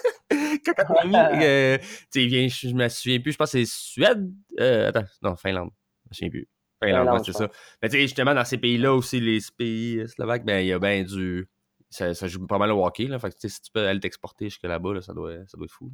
Tu 2.11 2.29
sais, 2.29 2.49
je 2.49 2.73
me 2.73 2.87
souviens 2.87 3.19
plus, 3.19 3.33
je 3.33 3.37
pense 3.37 3.51
que 3.51 3.63
c'est 3.63 3.65
Suède. 3.65 4.31
attends, 4.57 5.05
non, 5.21 5.35
Finlande, 5.35 5.71
je 6.05 6.09
me 6.09 6.13
souviens 6.13 6.29
plus 6.29 6.47
c'est 6.81 7.33
ça. 7.33 7.49
Mais 7.81 7.89
tu 7.89 7.97
sais, 7.97 8.01
justement, 8.01 8.33
dans 8.33 8.45
ces 8.45 8.57
pays-là 8.57 8.93
aussi, 8.93 9.19
les 9.19 9.39
pays 9.57 10.07
slovaques, 10.07 10.45
ben, 10.45 10.59
il 10.59 10.67
y 10.67 10.73
a 10.73 10.79
bien 10.79 11.03
du. 11.03 11.47
Ça, 11.89 12.13
ça, 12.13 12.27
joue 12.27 12.45
pas 12.45 12.59
mal 12.59 12.71
au 12.71 12.85
hockey, 12.85 13.05
là. 13.05 13.17
Fait 13.17 13.31
que, 13.31 13.47
si 13.47 13.61
tu 13.61 13.71
peux 13.71 13.85
aller 13.87 13.99
t'exporter 13.99 14.45
jusque 14.45 14.63
là-bas, 14.63 14.93
là, 14.93 15.01
ça, 15.01 15.13
doit, 15.13 15.33
ça 15.47 15.57
doit 15.57 15.65
être 15.65 15.71
fou. 15.71 15.91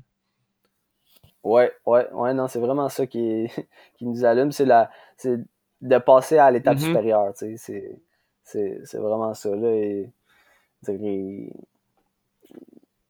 Ouais, 1.43 1.71
ouais, 1.86 2.11
ouais, 2.11 2.34
non, 2.34 2.47
c'est 2.47 2.59
vraiment 2.59 2.89
ça 2.89 3.07
qui, 3.07 3.47
qui 3.97 4.05
nous 4.05 4.26
allume, 4.26 4.51
c'est 4.51 4.65
la 4.65 4.89
c'est 5.15 5.38
de 5.82 5.97
passer 5.99 6.38
à 6.38 6.51
l'étape 6.51 6.78
mm-hmm. 6.78 6.88
supérieure, 6.88 7.34
tu 7.38 7.57
sais, 7.57 7.99
c'est 8.43 8.97
vraiment 8.97 9.34
ça, 9.34 9.55
là, 9.55 9.71
et, 9.71 10.11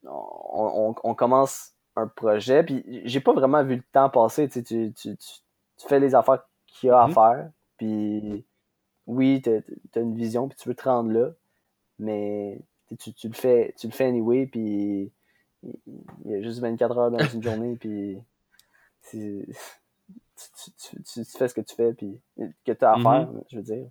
on, 0.07 0.89
on, 0.89 0.95
on, 1.03 1.15
commence 1.15 1.73
un 1.95 2.07
projet, 2.07 2.63
puis 2.63 2.83
j'ai 3.05 3.19
pas 3.19 3.33
vraiment 3.33 3.63
vu 3.63 3.77
le 3.77 3.83
temps 3.91 4.09
passer, 4.09 4.49
tu, 4.49 4.63
tu, 4.63 4.93
tu, 4.93 5.15
tu 5.15 5.87
fais 5.87 5.99
les 5.99 6.15
affaires 6.15 6.43
qu'il 6.67 6.87
y 6.87 6.89
a 6.91 7.01
à 7.01 7.07
mm-hmm. 7.07 7.13
faire, 7.13 7.51
puis 7.77 8.45
oui, 9.07 9.41
tu 9.41 9.49
as, 9.49 9.99
une 9.99 10.15
vision, 10.15 10.47
puis 10.47 10.57
tu 10.57 10.69
veux 10.69 10.75
te 10.75 10.83
rendre 10.83 11.11
là, 11.11 11.31
mais 11.99 12.59
tu, 12.99 13.13
tu, 13.13 13.27
le 13.27 13.33
fais 13.33 13.73
tu 13.77 13.87
le 13.87 13.93
fais 13.93 14.05
anyway, 14.05 14.45
puis 14.47 15.11
il 15.63 16.31
y 16.31 16.35
a 16.35 16.41
juste 16.41 16.59
24 16.59 16.97
heures 16.97 17.11
dans 17.11 17.25
une 17.27 17.43
journée, 17.43 17.75
puis 17.77 18.21
tu, 19.09 19.47
tu, 20.35 21.25
fais 21.25 21.47
ce 21.47 21.53
que 21.53 21.61
tu 21.61 21.75
fais, 21.75 21.93
puis 21.93 22.19
que 22.65 22.71
tu 22.71 22.85
as 22.85 22.93
à 22.93 22.95
faire, 22.97 23.31
mm-hmm. 23.31 23.43
je 23.49 23.57
veux 23.57 23.63
dire. 23.63 23.87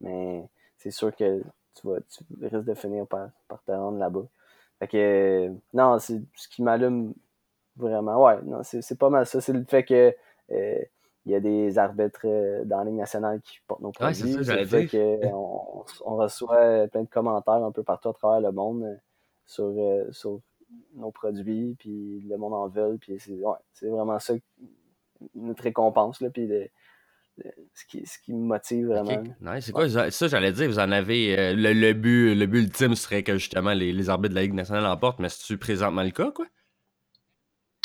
Mais 0.00 0.48
c'est 0.78 0.90
sûr 0.90 1.14
que 1.14 1.42
tu, 1.74 1.86
vas, 1.86 2.00
tu 2.00 2.24
risques 2.42 2.64
de 2.64 2.74
finir 2.74 3.06
par, 3.06 3.30
par 3.48 3.62
te 3.62 3.72
rendre 3.72 3.98
là-bas. 3.98 4.26
Fait 4.78 4.88
que, 4.88 5.52
non, 5.72 5.98
c'est 5.98 6.20
ce 6.34 6.48
qui 6.48 6.62
m'allume 6.62 7.14
vraiment. 7.76 8.22
Ouais, 8.24 8.40
non, 8.42 8.60
c'est 8.62 8.98
pas 8.98 9.10
mal 9.10 9.26
ça. 9.26 9.40
C'est 9.40 9.52
le 9.52 9.64
fait 9.64 9.84
que 9.84 10.14
euh, 10.52 10.82
il 11.24 11.32
y 11.32 11.34
a 11.34 11.40
des 11.40 11.78
arbitres 11.78 12.20
euh, 12.24 12.64
dans 12.64 12.78
la 12.78 12.84
Ligue 12.84 12.94
nationale 12.94 13.40
qui 13.40 13.58
portent 13.66 13.80
nos 13.80 13.92
produits. 13.92 14.44
ça, 14.44 14.64
fait 14.64 14.86
qu'on 14.86 15.84
on 16.04 16.16
reçoit 16.16 16.86
plein 16.88 17.02
de 17.02 17.08
commentaires 17.08 17.64
un 17.64 17.72
peu 17.72 17.82
partout 17.82 18.10
à 18.10 18.12
travers 18.12 18.40
le 18.40 18.52
monde 18.52 18.84
euh, 18.84 18.96
sur, 19.46 20.14
sur 20.14 20.40
nos 20.94 21.10
produits, 21.10 21.74
puis 21.78 22.20
le 22.28 22.36
monde 22.36 22.54
en 22.54 22.68
veut. 22.68 22.98
Puis 23.00 23.18
c'est 23.18 23.32
ouais, 23.32 23.88
vraiment 23.90 24.18
ça 24.18 24.34
notre 25.34 25.62
récompense, 25.62 26.20
là, 26.20 26.28
puis 26.28 26.46
ce, 27.74 27.84
qui, 27.86 28.06
ce 28.06 28.18
qui 28.18 28.32
me 28.32 28.44
motive 28.44 28.88
vraiment. 28.88 29.22
c'est 29.60 29.72
quoi 29.72 29.88
ça, 29.88 30.28
j'allais 30.28 30.52
dire, 30.52 30.68
vous 30.68 30.78
en 30.78 30.90
avez. 30.90 31.54
le, 31.54 31.92
but, 31.92 32.34
le 32.34 32.46
but 32.46 32.60
ultime 32.60 32.94
serait 32.94 33.22
que 33.22 33.34
justement 33.34 33.72
les, 33.72 33.92
les 33.92 34.10
arbitres 34.10 34.30
de 34.30 34.36
la 34.36 34.42
Ligue 34.42 34.54
nationale 34.54 34.86
emportent, 34.86 35.18
mais 35.18 35.28
c'est-tu 35.28 35.58
présentement 35.58 36.02
le 36.02 36.10
cas, 36.10 36.30
quoi? 36.30 36.46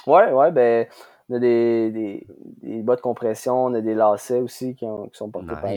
Ouais, 0.07 0.31
ouais, 0.31 0.51
ben 0.51 0.87
on 1.29 1.35
a 1.35 1.39
des, 1.39 1.91
des, 1.91 2.27
des, 2.61 2.81
bas 2.81 2.95
de 2.95 3.01
compression, 3.01 3.65
on 3.65 3.73
a 3.73 3.81
des 3.81 3.93
lacets 3.93 4.39
aussi 4.39 4.75
qui, 4.75 4.85
ont, 4.85 5.07
qui 5.07 5.17
sont 5.17 5.29
portés 5.29 5.53
par 5.53 5.71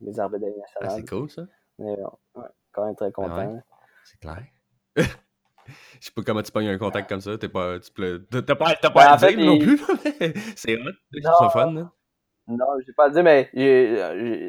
les 0.00 0.20
arbitres 0.20 0.46
nationales. 0.46 0.64
Ah, 0.82 0.88
c'est 0.90 1.08
cool 1.08 1.30
ça. 1.30 1.42
Mais, 1.78 1.90
ouais, 2.34 2.46
quand 2.72 2.86
même 2.86 2.96
très 2.96 3.06
ah 3.06 3.12
content. 3.12 3.62
c'est 4.04 4.20
clair. 4.20 4.44
Je 5.98 6.06
sais 6.08 6.12
pas 6.14 6.22
comment 6.22 6.42
tu 6.42 6.52
pognes 6.52 6.68
un 6.68 6.78
contact 6.78 7.08
comme 7.08 7.22
ça. 7.22 7.38
T'es 7.38 7.48
pas, 7.48 7.78
tu 7.80 7.90
t'as 8.30 8.54
pas, 8.54 8.74
t'as 8.74 8.90
pas 8.90 9.16
ben, 9.18 9.26
à 9.26 9.32
dire 9.32 9.46
non 9.46 9.58
plus. 9.58 9.78
c'est 10.56 10.76
hot. 10.76 10.92
C'est 11.10 11.50
fun. 11.52 11.72
Là. 11.72 11.90
Non, 12.48 12.66
j'ai 12.86 12.92
pas 12.92 13.06
à 13.06 13.10
dire, 13.10 13.22
mais 13.22 13.50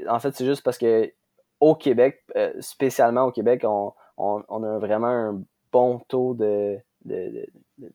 en 0.08 0.20
fait, 0.20 0.36
c'est 0.36 0.46
juste 0.46 0.64
parce 0.64 0.78
que 0.78 1.12
au 1.60 1.76
Québec, 1.76 2.24
euh, 2.36 2.54
spécialement 2.60 3.24
au 3.24 3.32
Québec, 3.32 3.64
on, 3.64 3.94
on, 4.18 4.44
on 4.50 4.64
a 4.64 4.78
vraiment 4.78 5.08
un 5.08 5.42
bon 5.72 6.00
taux 6.08 6.34
de, 6.34 6.78
de, 7.06 7.48
de, 7.78 7.92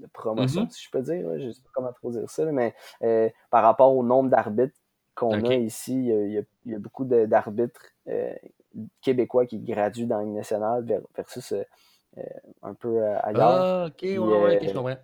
de 0.00 0.06
promotion, 0.12 0.64
mm-hmm. 0.64 0.70
si 0.70 0.84
je 0.84 0.90
peux 0.90 1.02
dire. 1.02 1.38
Je 1.38 1.46
ne 1.46 1.52
sais 1.52 1.62
pas 1.62 1.70
comment 1.72 1.92
trop 1.92 2.10
dire 2.10 2.28
ça, 2.28 2.44
mais 2.46 2.74
euh, 3.02 3.28
par 3.50 3.62
rapport 3.62 3.94
au 3.94 4.02
nombre 4.02 4.30
d'arbitres 4.30 4.76
qu'on 5.14 5.44
a 5.44 5.54
ici, 5.54 6.06
il 6.06 6.44
y 6.66 6.74
a, 6.74 6.78
beaucoup 6.78 7.04
d'arbitres 7.04 7.82
euh, 8.08 8.32
québécois 9.02 9.46
qui 9.46 9.58
graduent 9.58 10.06
dans 10.06 10.20
une 10.20 10.34
nationale 10.34 10.84
versus 11.14 11.52
euh, 11.52 12.22
un 12.62 12.74
peu 12.74 13.04
ailleurs. 13.22 13.50
Ah, 13.50 13.86
ok, 13.88 14.02
ouais, 14.02 14.18
ouais, 14.18 14.60
je 14.66 14.72
comprends. 14.72 14.96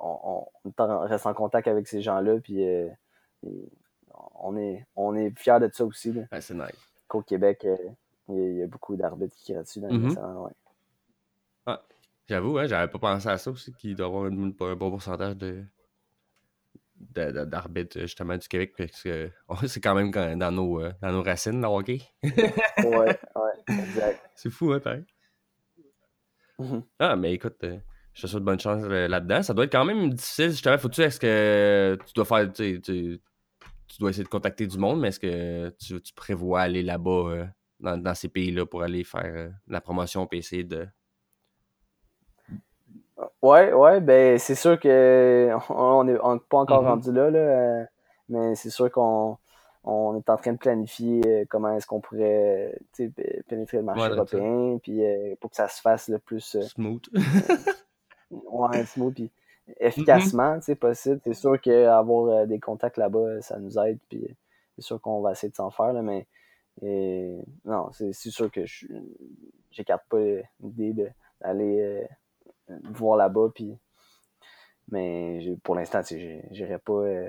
On, 0.00 0.46
reste 1.04 1.26
en 1.26 1.34
contact 1.34 1.68
avec 1.68 1.86
ces 1.86 2.02
gens-là, 2.02 2.38
puis 2.40 2.64
on 4.40 4.56
est, 4.56 4.86
on 4.96 5.14
est 5.16 5.36
fiers 5.38 5.60
de 5.60 5.70
ça 5.72 5.84
aussi. 5.84 6.14
c'est 6.40 6.54
nice. 6.54 6.92
Qu'au 7.06 7.22
Québec, 7.22 7.66
il 8.28 8.58
y, 8.58 8.62
a 8.62 8.66
beaucoup 8.66 8.96
d'arbitres 8.96 9.34
qui 9.36 9.52
graduent 9.52 9.80
dans 9.80 9.88
une 9.88 9.98
mm-hmm. 9.98 10.08
nationale. 10.08 10.36
Ouais. 10.36 10.52
J'avoue, 12.28 12.58
hein, 12.58 12.66
j'avais 12.66 12.88
pas 12.88 12.98
pensé 12.98 13.28
à 13.28 13.38
ça 13.38 13.50
aussi, 13.50 13.72
qu'il 13.72 13.96
doit 13.96 14.06
y 14.06 14.10
avoir 14.10 14.24
un, 14.26 14.76
bon 14.76 14.90
pourcentage 14.90 15.36
de 15.36 15.64
d'arbitres 17.14 18.00
justement 18.00 18.36
du 18.36 18.48
Québec 18.48 18.74
parce 18.76 19.02
que 19.04 19.30
c'est 19.68 19.80
quand 19.80 19.94
même 19.94 20.10
dans 20.10 20.50
nos, 20.50 20.80
euh, 20.80 20.92
dans 21.00 21.12
nos 21.12 21.22
racines 21.22 21.60
là, 21.60 21.70
ok? 21.70 21.88
ouais, 22.22 22.40
ouais, 22.84 23.18
exact. 23.68 24.30
C'est 24.34 24.50
fou, 24.50 24.72
hein, 24.72 24.80
pareil. 24.80 25.04
Mm-hmm. 26.58 26.82
Ah, 26.98 27.16
mais 27.16 27.32
écoute, 27.32 27.62
euh, 27.62 27.78
je 28.18 28.22
te 28.22 28.26
souhaite 28.26 28.42
bonne 28.42 28.58
chance 28.58 28.82
euh, 28.84 29.06
là-dedans. 29.06 29.42
Ça 29.42 29.54
doit 29.54 29.64
être 29.64 29.72
quand 29.72 29.84
même 29.84 30.12
difficile, 30.12 30.50
justement. 30.50 30.76
Faut-tu, 30.76 31.02
est-ce 31.02 31.20
que 31.20 31.96
tu 32.04 32.12
dois 32.14 32.24
faire, 32.24 32.52
tu, 32.52 32.80
tu, 32.80 33.20
dois 34.00 34.10
essayer 34.10 34.24
de 34.24 34.28
contacter 34.28 34.66
du 34.66 34.76
monde, 34.76 35.00
mais 35.00 35.08
est-ce 35.08 35.20
que 35.20 35.70
tu, 35.78 36.00
tu 36.00 36.12
prévois 36.14 36.60
aller 36.60 36.82
là-bas 36.82 37.48
dans, 37.80 37.96
dans, 37.96 38.14
ces 38.14 38.28
pays-là 38.28 38.66
pour 38.66 38.82
aller 38.82 39.04
faire 39.04 39.52
la 39.68 39.80
promotion 39.80 40.26
PC 40.26 40.64
de 40.64 40.88
Ouais, 43.42 43.72
ouais, 43.72 44.00
ben 44.00 44.38
c'est 44.38 44.54
sûr 44.54 44.78
que 44.78 45.50
on 45.70 46.04
n'est 46.04 46.16
pas 46.48 46.58
encore 46.58 46.82
mm-hmm. 46.82 46.86
rendu 46.86 47.12
là, 47.12 47.30
là 47.30 47.38
euh, 47.38 47.84
mais 48.28 48.54
c'est 48.54 48.70
sûr 48.70 48.90
qu'on 48.90 49.38
on 49.84 50.16
est 50.16 50.28
en 50.30 50.36
train 50.36 50.52
de 50.52 50.58
planifier 50.58 51.20
euh, 51.26 51.44
comment 51.48 51.74
est-ce 51.76 51.86
qu'on 51.86 52.00
pourrait 52.00 52.78
pénétrer 53.48 53.78
le 53.78 53.82
marché 53.82 54.08
européen, 54.08 54.78
puis 54.82 55.04
euh, 55.04 55.34
pour 55.40 55.50
que 55.50 55.56
ça 55.56 55.68
se 55.68 55.80
fasse 55.80 56.08
le 56.08 56.18
plus 56.18 56.56
smooth. 56.60 57.02
ouais, 58.30 58.84
smooth, 58.84 59.14
puis 59.14 59.30
efficacement, 59.80 60.56
mm-hmm. 60.56 60.62
c'est 60.62 60.76
possible. 60.76 61.20
C'est 61.24 61.34
sûr 61.34 61.60
qu'avoir 61.60 62.46
des 62.46 62.58
contacts 62.58 62.96
là-bas, 62.96 63.40
ça 63.42 63.58
nous 63.58 63.78
aide, 63.78 63.98
puis 64.08 64.36
c'est 64.76 64.82
sûr 64.82 65.00
qu'on 65.00 65.20
va 65.20 65.32
essayer 65.32 65.50
de 65.50 65.56
s'en 65.56 65.70
faire, 65.70 65.92
là, 65.92 66.02
mais 66.02 66.26
non, 67.64 67.90
c'est 67.92 68.12
sûr 68.12 68.50
que 68.50 68.64
je 68.64 68.86
j'écarte 69.70 70.04
pas 70.08 70.18
l'idée 70.60 71.12
d'aller 71.40 72.06
voir 72.90 73.16
là-bas. 73.16 73.48
Puis... 73.54 73.78
Mais 74.90 75.40
pour 75.62 75.74
l'instant, 75.74 76.00
j'irai 76.02 76.78
pas 76.78 76.92
euh, 76.92 77.28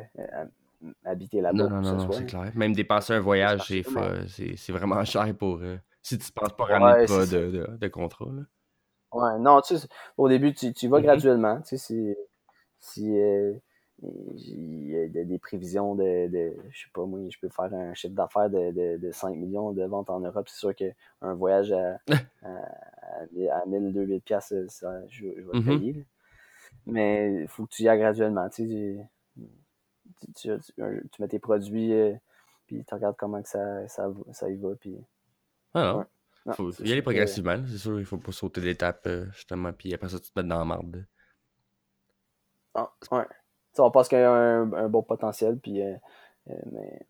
habiter 1.03 1.41
là-bas. 1.41 1.57
Non, 1.57 1.81
non, 1.81 1.81
non, 1.81 2.11
c'est 2.11 2.25
clair. 2.25 2.51
Même 2.55 2.73
dépenser 2.73 3.13
un 3.13 3.19
voyage, 3.19 3.67
c'est 3.67 4.71
vraiment 4.71 5.03
cher 5.05 5.33
pour. 5.37 5.59
Euh, 5.61 5.77
si 6.01 6.17
tu 6.17 6.27
ne 6.27 6.31
penses 6.31 6.55
pas 6.55 6.65
ramener 6.65 7.05
pas 7.05 7.25
de, 7.25 7.51
de, 7.51 7.77
de, 7.77 7.87
contrat. 7.89 8.31
Là. 8.31 8.43
Ouais, 9.11 9.39
non, 9.39 9.61
tu 9.61 9.77
sais, 9.77 9.87
au 10.17 10.29
début, 10.29 10.53
tu, 10.53 10.73
tu 10.73 10.87
vas 10.87 10.99
mm-hmm. 10.99 11.03
graduellement. 11.03 11.61
Tu 11.61 11.77
sais, 11.77 11.77
si, 11.77 12.15
si 12.79 13.19
euh, 13.19 13.53
il 14.01 15.11
y 15.11 15.19
a 15.19 15.23
des 15.23 15.39
prévisions 15.39 15.95
de, 15.95 16.27
de, 16.27 16.55
je 16.69 16.83
sais 16.83 16.89
pas 16.93 17.05
moi, 17.05 17.19
je 17.29 17.37
peux 17.39 17.49
faire 17.49 17.73
un 17.73 17.93
chiffre 17.93 18.13
d'affaires 18.13 18.49
de, 18.49 18.97
de, 18.97 19.11
5 19.11 19.35
millions 19.35 19.71
de 19.71 19.83
ventes 19.83 20.09
en 20.09 20.19
Europe. 20.19 20.47
C'est 20.47 20.59
sûr 20.59 20.75
qu'un 20.75 21.33
voyage 21.33 21.71
à, 21.71 21.99
à, 22.43 22.49
à 23.51 23.65
1000, 23.65 24.21
pièces 24.23 24.53
ça, 24.67 25.07
je, 25.07 25.25
vais 25.25 25.35
le 25.35 25.51
mm-hmm. 25.51 25.65
payer. 25.65 26.05
Mais 26.85 27.41
il 27.41 27.47
faut 27.47 27.65
que 27.65 27.71
tu 27.71 27.83
y 27.83 27.89
ailles 27.89 27.99
graduellement. 27.99 28.49
Tu, 28.49 28.99
tu, 30.35 30.49
mets 31.19 31.27
tes 31.27 31.39
produits, 31.39 31.93
euh, 31.93 32.13
puis 32.67 32.83
tu 32.85 32.93
regardes 32.93 33.17
comment 33.17 33.41
que 33.41 33.49
ça, 33.49 33.87
ça, 33.87 34.11
ça 34.31 34.49
y 34.49 34.55
va. 34.55 34.75
Puis, 34.75 34.97
ah 35.73 36.05
il 36.49 36.55
faut 36.55 36.83
y 36.83 36.91
aller 36.91 37.01
progressivement, 37.01 37.57
c'est 37.67 37.77
sûr. 37.77 37.99
Il 37.99 38.05
faut 38.05 38.17
pas 38.17 38.31
sauter 38.31 38.61
d'étape, 38.61 39.03
euh, 39.07 39.25
justement. 39.31 39.71
Puis 39.73 39.93
après 39.93 40.09
ça, 40.09 40.19
tu 40.19 40.31
te 40.31 40.39
mets 40.39 40.47
dans 40.47 40.59
la 40.59 40.65
marde. 40.65 41.05
Ah, 42.75 42.91
ouais 43.11 43.25
on 43.77 43.91
pense 43.91 44.07
qu'il 44.07 44.19
y 44.19 44.21
a 44.21 44.31
un, 44.31 44.71
un, 44.73 44.89
bon 44.89 45.03
potentiel, 45.03 45.57
puis, 45.61 45.81
euh, 45.81 45.93
euh, 46.49 46.53
mais 46.71 47.07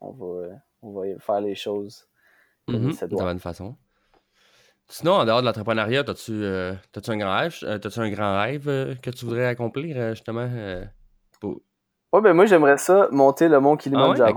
on, 0.00 0.12
va, 0.12 0.48
on 0.82 0.92
va 0.92 1.18
faire 1.18 1.40
les 1.40 1.54
choses 1.54 2.08
De 2.68 3.16
la 3.16 3.24
bonne 3.24 3.38
façon. 3.38 3.76
Sinon, 4.88 5.14
en 5.14 5.24
dehors 5.24 5.40
de 5.40 5.46
l'entrepreneuriat, 5.46 6.04
as-tu 6.06 6.32
euh, 6.32 6.74
un 7.08 7.16
grand 7.16 7.36
rêve, 7.36 7.58
as 7.64 7.98
un 7.98 8.10
grand 8.10 8.40
rêve 8.40 9.00
que 9.00 9.10
tu 9.10 9.24
voudrais 9.24 9.46
accomplir, 9.46 10.10
justement? 10.10 10.48
Pour... 11.40 11.60
Ouais, 12.12 12.20
ben 12.20 12.32
moi, 12.34 12.46
j'aimerais 12.46 12.78
ça, 12.78 13.08
monter 13.10 13.48
le 13.48 13.58
mont 13.58 13.76
Kilimanjaro. 13.76 14.32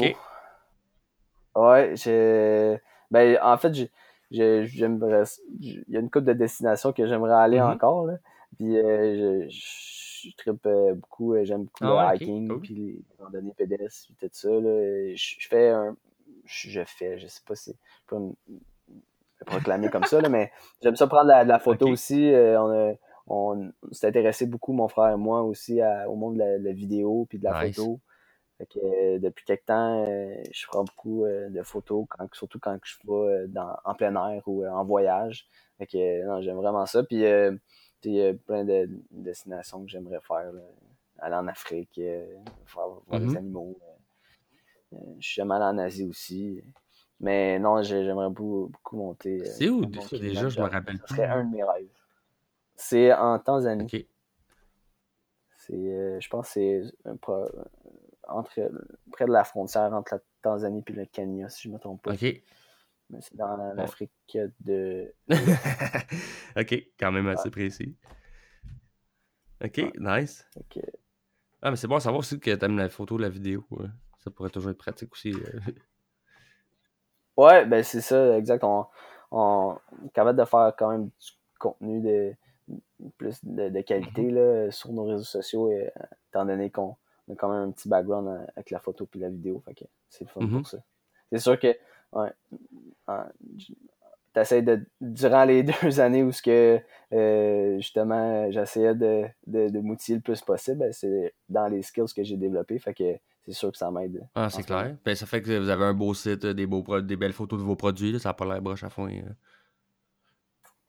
Ah 1.53 1.61
ouais, 1.61 1.93
j'ai... 1.95 2.79
Ben, 3.11 3.37
en 3.41 3.57
fait, 3.57 3.73
j'aimerais... 4.31 5.23
Il 5.59 5.83
y 5.87 5.97
a 5.97 5.99
une 5.99 6.09
couple 6.09 6.25
de 6.25 6.33
destinations 6.33 6.93
que 6.93 7.05
j'aimerais 7.05 7.33
aller 7.33 7.57
mm-hmm. 7.57 7.73
encore, 7.73 8.05
là. 8.05 8.17
Puis, 8.57 8.75
je 8.75 9.47
je 10.23 10.35
tripe 10.35 10.65
euh, 10.65 10.93
beaucoup, 10.95 11.33
euh, 11.33 11.43
j'aime 11.43 11.63
beaucoup 11.63 11.85
ah 11.85 12.11
le 12.13 12.23
hiking, 12.23 12.59
puis 12.59 12.73
les 12.73 13.03
randonnées 13.19 13.53
pédestres, 13.53 14.07
puis 14.07 14.15
tout 14.27 14.29
ça. 14.31 14.49
Là. 14.49 15.13
Je, 15.15 15.47
fais 15.47 15.69
un. 15.69 15.95
Je, 16.45 16.81
fais, 16.85 17.17
je 17.17 17.27
sais 17.27 17.41
pas 17.45 17.55
si. 17.55 17.71
Je 17.71 18.07
peux 18.07 18.19
me 18.19 18.33
proclamer 19.45 19.89
comme 19.89 20.03
ça, 20.03 20.19
là, 20.21 20.29
mais 20.29 20.51
j'aime 20.81 20.95
ça 20.95 21.07
prendre 21.07 21.43
de 21.43 21.47
la, 21.47 21.59
photo 21.59 21.87
aussi. 21.87 22.31
Euh, 22.31 22.61
on 22.61 22.91
a, 22.91 22.93
on 23.27 23.71
s'est 23.91 24.07
intéressé 24.07 24.45
beaucoup, 24.45 24.73
mon 24.73 24.87
frère 24.87 25.13
et 25.13 25.17
moi 25.17 25.43
aussi, 25.43 25.79
au 26.07 26.15
monde 26.15 26.35
de 26.35 26.63
la, 26.63 26.73
vidéo 26.73 27.25
puis 27.29 27.37
de 27.37 27.43
la 27.43 27.61
photo. 27.61 27.99
Fait 28.59 28.67
que, 28.67 29.17
depuis 29.17 29.45
quelque 29.45 29.65
temps, 29.65 30.05
je 30.05 30.67
prends 30.67 30.83
beaucoup 30.83 31.25
de 31.25 31.63
photos, 31.63 32.05
quand, 32.09 32.27
surtout 32.35 32.59
quand 32.59 32.77
je 32.83 32.95
vais 33.07 33.47
dans, 33.47 33.75
en 33.83 33.95
plein 33.95 34.13
air 34.29 34.43
ou 34.45 34.65
en 34.65 34.83
voyage. 34.83 35.47
Fait 35.79 35.87
que, 35.87 36.41
j'aime 36.41 36.57
vraiment 36.57 36.85
ça. 36.85 37.03
Puis 37.03 37.23
il 38.03 38.15
y 38.15 38.25
a 38.25 38.33
plein 38.33 38.63
de 38.63 38.89
destinations 39.11 39.83
que 39.83 39.89
j'aimerais 39.89 40.21
faire. 40.21 40.51
Aller 41.21 41.35
en 41.35 41.47
Afrique, 41.47 41.97
euh, 41.97 42.25
voir, 42.73 43.01
les 43.11 43.19
mm-hmm. 43.19 43.37
animaux. 43.37 43.77
Euh, 43.81 44.95
euh, 44.95 45.15
je 45.19 45.27
suis 45.27 45.35
jamais 45.41 45.55
allé 45.55 45.65
en 45.65 45.77
Asie 45.77 46.05
aussi. 46.05 46.63
Mais 47.19 47.59
non, 47.59 47.81
j'aimerais 47.83 48.29
beaucoup, 48.29 48.69
beaucoup, 48.71 48.95
monter. 48.95 49.43
C'est 49.43 49.67
où 49.67 49.85
déjà? 49.85 50.47
Je 50.47 50.61
me 50.61 50.69
rappelle 50.69 50.97
Ce 51.05 51.13
serait 51.13 51.27
un 51.27 51.43
de 51.43 51.51
mes 51.51 51.63
rêves. 51.63 51.89
C'est 52.75 53.13
en 53.13 53.37
Tanzanie. 53.37 54.07
C'est, 55.57 56.21
je 56.21 56.29
pense 56.29 56.47
que 56.47 56.53
c'est 56.53 56.83
entre, 58.31 58.71
près 59.11 59.25
de 59.25 59.31
la 59.31 59.43
frontière 59.43 59.93
entre 59.93 60.15
la 60.15 60.21
Tanzanie 60.41 60.83
et 60.87 60.93
le 60.93 61.05
Kenya, 61.05 61.49
si 61.49 61.63
je 61.63 61.67
ne 61.69 61.73
me 61.73 61.79
trompe 61.79 62.01
pas. 62.03 62.13
OK. 62.13 62.21
Mais 63.11 63.21
c'est 63.21 63.35
dans 63.35 63.57
l'Afrique 63.73 64.37
de. 64.59 65.13
ok, 66.57 66.83
quand 66.99 67.11
même 67.11 67.27
assez 67.27 67.49
précis. 67.49 67.95
Ok, 69.63 69.77
nice. 69.97 70.47
Ah, 71.61 71.71
mais 71.71 71.75
c'est 71.75 71.87
bon 71.87 71.95
à 71.95 71.99
savoir 71.99 72.19
aussi 72.19 72.39
que 72.39 72.55
tu 72.55 72.65
aimes 72.65 72.77
la 72.77 72.89
photo, 72.89 73.17
la 73.17 73.29
vidéo. 73.29 73.65
Ça 74.19 74.31
pourrait 74.31 74.49
toujours 74.49 74.71
être 74.71 74.77
pratique 74.77 75.11
aussi. 75.11 75.33
Euh. 75.33 75.59
ouais, 77.37 77.65
ben 77.65 77.83
c'est 77.83 78.01
ça, 78.01 78.37
exact. 78.37 78.63
On, 78.63 78.85
on 79.31 79.77
est 80.05 80.13
capable 80.13 80.39
de 80.39 80.45
faire 80.45 80.73
quand 80.77 80.91
même 80.91 81.05
du 81.05 81.31
contenu 81.57 82.01
de 82.01 82.35
plus 83.17 83.43
de, 83.43 83.81
qualité 83.81 84.23
mm-hmm. 84.23 84.65
là, 84.65 84.71
sur 84.71 84.91
nos 84.91 85.05
réseaux 85.05 85.23
sociaux, 85.23 85.71
et, 85.71 85.91
étant 86.29 86.45
donné 86.45 86.69
qu'on 86.69 86.95
a 87.33 87.35
quand 87.35 87.49
même 87.49 87.69
un 87.69 87.71
petit 87.71 87.89
background 87.89 88.27
euh, 88.27 88.45
avec 88.55 88.71
la 88.71 88.79
photo 88.79 89.07
et 89.15 89.19
la 89.19 89.29
vidéo. 89.29 89.61
Fait 89.65 89.73
que 89.73 89.85
c'est 90.09 90.23
le 90.23 90.29
fun 90.29 90.41
pour 90.41 90.59
mm-hmm. 90.59 90.65
ça. 90.65 90.77
C'est 91.31 91.39
sûr 91.39 91.59
que 91.59 91.75
ouais, 92.13 92.31
t'essayes 94.33 94.63
de 94.63 94.85
durant 95.01 95.45
les 95.45 95.63
deux 95.83 95.99
années 95.99 96.23
où 96.23 96.31
ce 96.31 96.41
que 96.41 96.79
euh, 97.13 97.75
justement 97.77 98.49
j'essayais 98.51 98.95
de, 98.95 99.25
de, 99.47 99.69
de 99.69 99.79
m'outiller 99.79 100.17
le 100.17 100.21
plus 100.21 100.41
possible, 100.41 100.79
ben, 100.79 100.93
c'est 100.93 101.33
dans 101.47 101.67
les 101.67 101.81
skills 101.81 102.13
que 102.15 102.23
j'ai 102.23 102.37
développés. 102.37 102.79
Fait 102.79 102.93
que 102.93 103.17
c'est 103.45 103.53
sûr 103.53 103.71
que 103.71 103.77
ça 103.77 103.91
m'aide. 103.91 104.27
Ah, 104.35 104.49
c'est 104.49 104.63
clair. 104.63 104.95
Ben, 105.03 105.15
ça 105.15 105.25
fait 105.25 105.41
que 105.41 105.57
vous 105.57 105.69
avez 105.69 105.85
un 105.85 105.93
beau 105.93 106.13
site, 106.13 106.45
des 106.45 106.65
beaux 106.65 107.01
des 107.01 107.15
belles 107.15 107.33
photos 107.33 107.59
de 107.59 107.63
vos 107.63 107.75
produits, 107.75 108.19
ça 108.19 108.29
n'a 108.29 108.33
pas 108.33 108.45
l'air 108.45 108.61
broche 108.61 108.83
à 108.83 108.89
fond. 108.89 109.07
Ouais. 109.07 109.23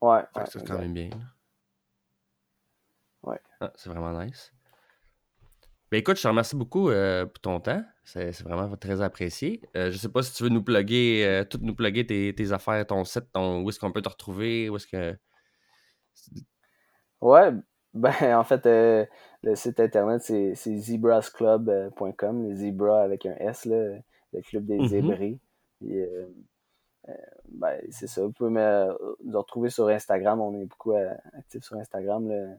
ouais 0.01 0.23
c'est 0.47 0.67
quand 0.67 0.79
même 0.79 0.93
bien. 0.93 1.09
Ouais. 3.23 3.39
Ah, 3.59 3.71
c'est 3.75 3.89
vraiment 3.89 4.19
nice. 4.19 4.51
Ben 5.91 5.97
écoute, 5.97 6.15
je 6.15 6.23
te 6.23 6.27
remercie 6.29 6.55
beaucoup 6.55 6.89
euh, 6.89 7.25
pour 7.25 7.39
ton 7.41 7.59
temps. 7.59 7.83
C'est 8.05 8.31
vraiment 8.43 8.73
très 8.77 9.01
apprécié. 9.01 9.61
Euh, 9.75 9.91
je 9.91 9.97
sais 9.97 10.07
pas 10.07 10.23
si 10.23 10.33
tu 10.33 10.43
veux 10.43 10.49
nous 10.49 10.63
plugger, 10.63 11.25
euh, 11.27 11.43
tout 11.43 11.59
nous 11.61 11.75
plugger 11.75 12.05
tes, 12.05 12.51
affaires, 12.53 12.87
ton 12.87 13.03
site, 13.03 13.29
ton, 13.33 13.61
où 13.61 13.69
est-ce 13.69 13.77
qu'on 13.77 13.91
peut 13.91 14.01
te 14.01 14.07
retrouver, 14.07 14.69
où 14.69 14.77
est-ce 14.77 14.87
que. 14.87 15.17
Ouais, 17.19 17.51
ben 17.93 18.13
en 18.39 18.43
fait, 18.45 18.65
le 18.65 19.55
site 19.55 19.81
internet 19.81 20.21
c'est 20.21 20.55
zebrasclub.com, 20.55 22.47
les 22.47 22.55
zebras 22.55 23.03
avec 23.03 23.25
un 23.25 23.35
S, 23.35 23.65
là, 23.65 23.97
le 24.31 24.41
club 24.43 24.65
des 24.65 24.77
mm-hmm. 24.77 24.87
zébrés. 24.87 25.39
ben, 27.49 27.81
c'est 27.89 28.07
ça. 28.07 28.21
Vous 28.21 28.31
pouvez 28.31 28.49
me, 28.49 28.97
nous 29.25 29.37
retrouver 29.37 29.69
sur 29.69 29.89
Instagram. 29.89 30.39
On 30.39 30.57
est 30.57 30.65
beaucoup 30.65 30.93
actifs 30.93 31.63
sur 31.63 31.75
Instagram. 31.75 32.29
Là. 32.29 32.55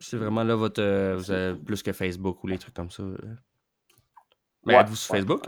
C'est 0.00 0.16
vraiment 0.16 0.42
là 0.42 0.54
votre. 0.54 0.82
Euh, 0.82 1.16
vous 1.16 1.30
avez 1.30 1.58
plus 1.58 1.82
que 1.82 1.92
Facebook 1.92 2.42
ou 2.44 2.46
les 2.46 2.58
trucs 2.58 2.74
comme 2.74 2.90
ça. 2.90 3.02
Euh. 3.02 3.16
Mais 4.64 4.74
êtes-vous 4.74 4.96
sur 4.96 5.14
Facebook? 5.14 5.44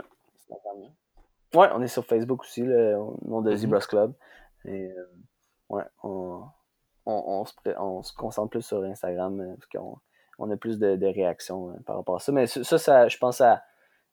Ouais, 1.53 1.69
on 1.73 1.81
est 1.81 1.87
sur 1.87 2.05
Facebook 2.05 2.41
aussi, 2.41 2.61
le 2.61 2.95
nom 3.25 3.41
de 3.41 3.51
mm-hmm. 3.51 3.55
Zebras 3.55 3.85
Club. 3.87 4.13
Et 4.65 4.91
euh, 4.91 5.05
ouais, 5.69 5.83
on, 6.03 6.43
on, 7.05 7.45
se, 7.45 7.53
on, 7.77 8.03
se, 8.03 8.13
concentre 8.13 8.49
plus 8.49 8.61
sur 8.61 8.83
Instagram 8.83 9.55
parce 9.57 9.67
qu'on 9.67 9.97
on 10.37 10.51
a 10.51 10.57
plus 10.57 10.79
de, 10.79 10.97
de 10.97 11.05
réactions 11.05 11.73
par 11.85 11.95
rapport 11.95 12.17
à 12.17 12.19
ça. 12.19 12.33
Mais 12.33 12.47
ça, 12.47 12.77
ça 12.77 13.07
je 13.07 13.17
pense, 13.17 13.37
ça, 13.37 13.63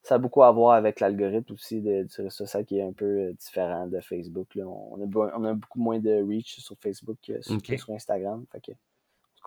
ça 0.02 0.16
a 0.16 0.18
beaucoup 0.18 0.42
à 0.42 0.52
voir 0.52 0.74
avec 0.74 1.00
l'algorithme 1.00 1.52
aussi 1.52 1.80
de, 1.80 2.02
du 2.02 2.16
réseau 2.16 2.30
social 2.30 2.64
qui 2.64 2.78
est 2.78 2.82
un 2.82 2.92
peu 2.92 3.32
différent 3.32 3.86
de 3.86 4.00
Facebook. 4.00 4.54
Là. 4.54 4.64
On, 4.66 5.00
a, 5.00 5.36
on 5.36 5.44
a 5.44 5.54
beaucoup 5.54 5.80
moins 5.80 5.98
de 5.98 6.22
reach 6.22 6.60
sur 6.60 6.76
Facebook 6.78 7.16
que 7.26 7.40
sur, 7.40 7.90
Instagram. 7.90 8.44
Fait 8.52 8.60
que, 8.60 8.72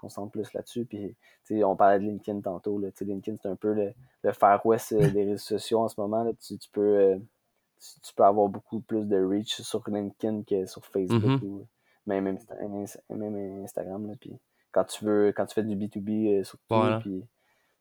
concentre 0.06 0.32
plus 0.32 0.54
là-dessus. 0.54 0.86
Puis, 0.86 1.16
on 1.64 1.76
parlait 1.76 2.00
de 2.00 2.06
LinkedIn 2.06 2.42
tantôt. 2.42 2.78
Là. 2.78 2.90
LinkedIn, 3.02 3.38
c'est 3.42 3.50
un 3.50 3.56
peu 3.56 3.74
le, 3.74 3.94
le 4.24 4.32
Far 4.32 4.64
West 4.66 4.92
euh, 4.92 5.10
des 5.10 5.26
réseaux 5.26 5.38
sociaux 5.38 5.80
en 5.80 5.88
ce 5.88 6.00
moment. 6.00 6.24
Là. 6.24 6.32
Tu, 6.40 6.58
tu 6.58 6.70
peux, 6.72 6.82
euh, 6.82 7.18
tu, 7.80 8.14
peux 8.14 8.24
avoir 8.24 8.48
beaucoup 8.48 8.82
plus 8.82 9.06
de 9.06 9.18
reach 9.18 9.62
sur 9.62 9.84
LinkedIn 9.88 10.44
que 10.44 10.66
sur 10.66 10.86
Facebook 10.86 11.42
mm-hmm. 11.42 11.44
ou 11.44 11.68
même, 12.06 12.38
même, 13.10 13.64
Instagram. 13.64 14.08
Là. 14.08 14.14
Puis, 14.20 14.38
quand 14.72 14.84
tu 14.84 15.06
veux, 15.06 15.34
quand 15.36 15.46
tu 15.48 15.56
fais 15.56 15.64
du 15.64 15.76
B2B 15.76 16.40
euh, 16.40 16.44
sur 16.44 16.60
puis 17.02 17.24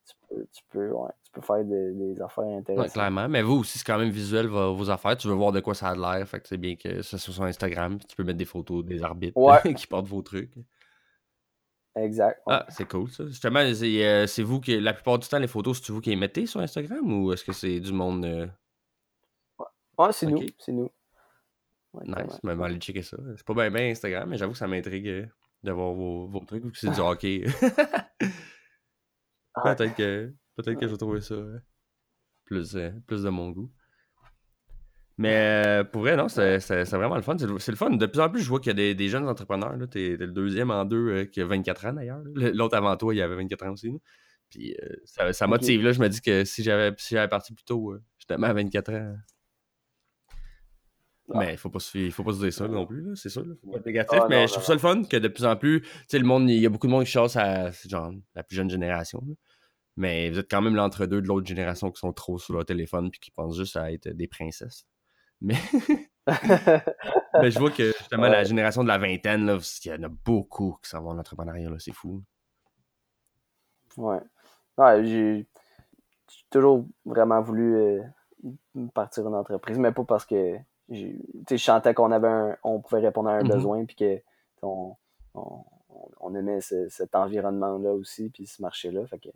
tu 0.06 0.14
peux, 0.28 0.46
tu 0.52 0.62
peux, 0.70 0.90
ouais, 0.90 1.10
tu 1.24 1.30
peux 1.32 1.40
faire 1.40 1.64
des, 1.64 2.20
affaires 2.20 2.44
intéressantes. 2.44 2.92
clairement, 2.92 3.26
mais 3.26 3.40
vous 3.40 3.54
aussi, 3.54 3.78
c'est 3.78 3.86
quand 3.86 3.98
même 3.98 4.10
visuel 4.10 4.46
vos, 4.46 4.90
affaires. 4.90 5.16
Tu 5.16 5.28
veux 5.28 5.34
voir 5.34 5.52
de 5.52 5.60
quoi 5.60 5.74
ça 5.74 5.88
a 5.88 5.94
l'air. 5.94 6.28
Fait 6.28 6.40
que 6.40 6.48
c'est 6.48 6.58
bien 6.58 6.76
que 6.76 7.00
ça 7.00 7.16
soit 7.16 7.32
sur 7.32 7.42
Instagram. 7.44 7.98
Tu 8.06 8.14
peux 8.14 8.24
mettre 8.24 8.38
des 8.38 8.44
photos 8.44 8.84
des 8.84 9.02
arbitres 9.02 9.38
qui 9.74 9.86
portent 9.86 10.06
vos 10.06 10.20
trucs. 10.20 10.52
Exact. 11.96 12.40
Ah, 12.46 12.66
c'est 12.68 12.88
cool 12.88 13.08
ça. 13.10 13.24
Justement, 13.26 13.60
euh, 13.60 14.26
c'est 14.26 14.42
vous 14.42 14.60
qui. 14.60 14.80
La 14.80 14.94
plupart 14.94 15.18
du 15.18 15.28
temps, 15.28 15.38
les 15.38 15.46
photos, 15.46 15.80
c'est 15.80 15.92
vous 15.92 16.00
qui 16.00 16.10
les 16.10 16.16
mettez 16.16 16.46
sur 16.46 16.60
Instagram 16.60 17.12
ou 17.12 17.32
est-ce 17.32 17.44
que 17.44 17.52
c'est 17.52 17.78
du 17.78 17.92
monde. 17.92 18.24
Euh? 18.24 18.46
Ouais, 19.96 20.12
c'est 20.12 20.26
nous. 20.26 20.42
C'est 20.58 20.72
nous. 20.72 20.90
nice. 22.04 22.40
Mais 22.42 22.60
aller 22.64 22.78
checker 22.78 23.02
ça. 23.02 23.16
C'est 23.36 23.46
pas 23.46 23.54
bien 23.54 23.70
bien 23.70 23.90
Instagram, 23.90 24.28
mais 24.28 24.36
j'avoue 24.36 24.52
que 24.52 24.58
ça 24.58 24.66
m'intrigue 24.66 25.06
euh, 25.06 25.26
de 25.62 25.70
voir 25.70 25.92
vos, 25.92 26.26
vos 26.26 26.40
trucs 26.40 26.64
ou 26.64 26.70
que 26.70 26.78
c'est 26.78 26.90
du 26.90 27.00
hockey. 27.00 27.44
peut-être 29.62 29.94
que, 29.94 30.34
peut-être 30.56 30.80
que 30.80 30.86
je 30.86 30.92
vais 30.92 30.98
trouver 30.98 31.20
ça 31.20 31.36
plus, 32.44 32.76
plus 33.06 33.22
de 33.22 33.28
mon 33.28 33.50
goût. 33.50 33.70
Mais 35.16 35.64
euh, 35.64 35.84
pour 35.84 36.02
vrai, 36.02 36.16
non, 36.16 36.28
c'est 36.28 36.58
vraiment 36.84 37.14
le 37.14 37.22
fun. 37.22 37.36
C'est 37.38 37.70
le 37.70 37.76
fun. 37.76 37.90
De 37.90 38.06
plus 38.06 38.20
en 38.20 38.28
plus, 38.28 38.42
je 38.42 38.48
vois 38.48 38.58
qu'il 38.58 38.70
y 38.70 38.70
a 38.70 38.74
des, 38.74 38.94
des 38.94 39.08
jeunes 39.08 39.28
entrepreneurs. 39.28 39.76
Tu 39.90 40.14
es, 40.14 40.16
le 40.16 40.26
deuxième 40.26 40.70
en 40.70 40.84
deux 40.84 41.08
euh, 41.08 41.24
qui 41.24 41.40
a 41.40 41.46
24 41.46 41.86
ans 41.86 41.92
d'ailleurs. 41.92 42.20
L'autre 42.34 42.76
avant 42.76 42.96
toi, 42.96 43.14
il 43.14 43.22
avait 43.22 43.36
24 43.36 43.66
ans 43.66 43.72
aussi. 43.72 43.92
Puis 44.50 44.76
euh, 44.82 44.88
ça, 45.04 45.32
ça, 45.32 45.46
motive. 45.46 45.82
Là, 45.82 45.92
je 45.92 46.00
me 46.00 46.08
dis 46.08 46.20
que 46.20 46.44
si 46.44 46.64
j'avais 46.64 46.92
si 46.98 47.14
parti 47.30 47.54
plus 47.54 47.64
tôt, 47.64 47.94
justement 48.18 48.48
à 48.48 48.52
24 48.52 48.92
ans. 48.92 49.16
Mais 51.28 51.52
il 51.52 51.56
faut 51.56 51.70
pas 51.70 51.78
faut 51.78 52.24
pas 52.24 52.32
se 52.32 52.38
dire 52.40 52.52
ça 52.52 52.68
non 52.68 52.84
plus, 52.84 53.16
c'est 53.16 53.30
ça. 53.30 53.40
Faut 53.62 53.70
pas 53.70 53.78
être 53.78 53.86
négatif. 53.86 54.18
Ah, 54.20 54.26
mais 54.28 54.46
je 54.46 54.52
trouve 54.52 54.64
ça 54.64 54.74
le 54.74 54.78
fun 54.78 55.04
que 55.04 55.16
de 55.16 55.28
plus 55.28 55.46
en 55.46 55.56
plus, 55.56 55.80
tu 55.80 55.88
sais, 56.08 56.18
le 56.18 56.26
monde, 56.26 56.50
il 56.50 56.58
y 56.58 56.66
a 56.66 56.68
beaucoup 56.68 56.86
de 56.86 56.92
monde 56.92 57.04
qui 57.04 57.10
chasse 57.10 57.36
à 57.36 57.70
genre 57.88 58.12
la 58.34 58.42
plus 58.42 58.56
jeune 58.56 58.68
génération. 58.68 59.22
Mais 59.96 60.28
vous 60.28 60.38
êtes 60.38 60.50
quand 60.50 60.60
même 60.60 60.74
l'entre-deux 60.74 61.22
de 61.22 61.26
l'autre 61.26 61.46
génération 61.46 61.90
qui 61.90 62.00
sont 62.00 62.12
trop 62.12 62.38
sur 62.38 62.52
leur 62.52 62.66
téléphone 62.66 63.10
puis 63.10 63.20
qui 63.20 63.30
pensent 63.30 63.56
juste 63.56 63.76
à 63.76 63.90
être 63.92 64.08
des 64.08 64.26
princesses. 64.26 64.86
Mais, 66.26 67.50
je 67.50 67.58
vois 67.58 67.70
que 67.70 67.92
justement, 67.98 68.28
la 68.28 68.44
génération 68.44 68.82
de 68.82 68.88
la 68.88 68.96
vingtaine, 68.98 69.44
là, 69.44 69.58
il 69.84 69.90
y 69.90 69.94
en 69.94 70.02
a 70.04 70.08
beaucoup 70.08 70.78
qui 70.82 70.88
s'en 70.88 71.02
vont 71.02 71.10
en 71.10 71.18
entrepreneuriat, 71.18 71.70
c'est 71.78 71.92
fou. 71.92 72.22
Ouais. 73.96 74.20
ouais 74.78 75.04
j'ai 75.04 75.46
toujours 76.50 76.86
vraiment 77.04 77.42
voulu 77.42 77.76
euh, 77.76 78.02
partir 78.94 79.28
une 79.28 79.34
entreprise, 79.34 79.78
mais 79.78 79.92
pas 79.92 80.04
parce 80.04 80.24
que 80.24 80.56
je 80.88 81.56
chantais 81.56 81.94
qu'on 81.94 82.10
avait 82.10 82.28
un, 82.28 82.56
on 82.62 82.80
pouvait 82.80 83.02
répondre 83.02 83.28
à 83.28 83.34
un 83.34 83.42
mm-hmm. 83.42 83.52
besoin 83.52 83.84
puis 83.84 83.96
que 83.96 84.22
on, 84.62 84.96
on, 85.34 86.34
aimait 86.34 86.60
cet 86.60 87.14
environnement-là 87.14 87.92
aussi, 87.92 88.30
puis 88.30 88.46
ce 88.46 88.62
marché-là. 88.62 89.06
Fait 89.06 89.18
que, 89.18 89.28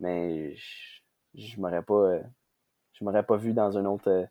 mais 0.00 0.54
je, 0.56 1.00
je 1.34 1.60
m'aurais 1.60 1.82
pas 1.82 1.94
euh, 1.94 2.22
je 2.92 3.04
m'aurais 3.04 3.22
pas 3.22 3.36
vu 3.36 3.52
dans 3.52 3.78
un 3.78 3.84
autre 3.84 4.28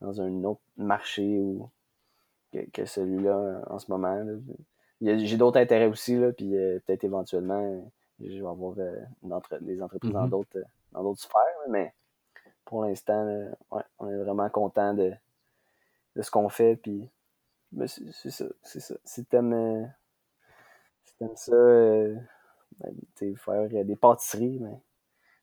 dans 0.00 0.20
un 0.20 0.44
autre 0.44 0.60
marché 0.76 1.40
ou 1.40 1.70
que, 2.72 2.84
celui-là 2.84 3.62
en 3.68 3.78
ce 3.78 3.90
moment. 3.90 4.24
J'ai 5.00 5.36
d'autres 5.36 5.58
intérêts 5.58 5.86
aussi, 5.86 6.16
là, 6.16 6.32
puis 6.32 6.50
peut-être 6.50 7.04
éventuellement 7.04 7.90
je 8.20 8.42
vais 8.42 8.48
avoir 8.48 8.74
des 9.60 9.82
entreprises 9.82 10.10
dans 10.12 10.26
mm-hmm. 10.26 10.30
d'autres 10.30 10.58
dans 10.92 11.02
d'autres 11.02 11.20
sphères, 11.20 11.68
mais 11.68 11.92
pour 12.64 12.84
l'instant, 12.84 13.24
ouais, 13.70 13.82
on 13.98 14.08
est 14.08 14.16
vraiment 14.16 14.48
content 14.50 14.94
de, 14.94 15.12
de 16.16 16.22
ce 16.22 16.30
qu'on 16.30 16.48
fait. 16.48 16.76
Puis, 16.76 17.08
ben, 17.72 17.86
c'est 17.86 18.30
ça, 18.30 18.44
c'est 18.62 18.80
ça. 18.80 18.94
Si 19.04 19.24
t'aimes, 19.24 19.52
euh, 19.52 21.26
ça, 21.34 21.52
euh, 21.52 22.16
ben, 22.78 23.36
faire 23.36 23.84
des 23.84 23.96
pâtisseries, 23.96 24.58
mais 24.60 24.80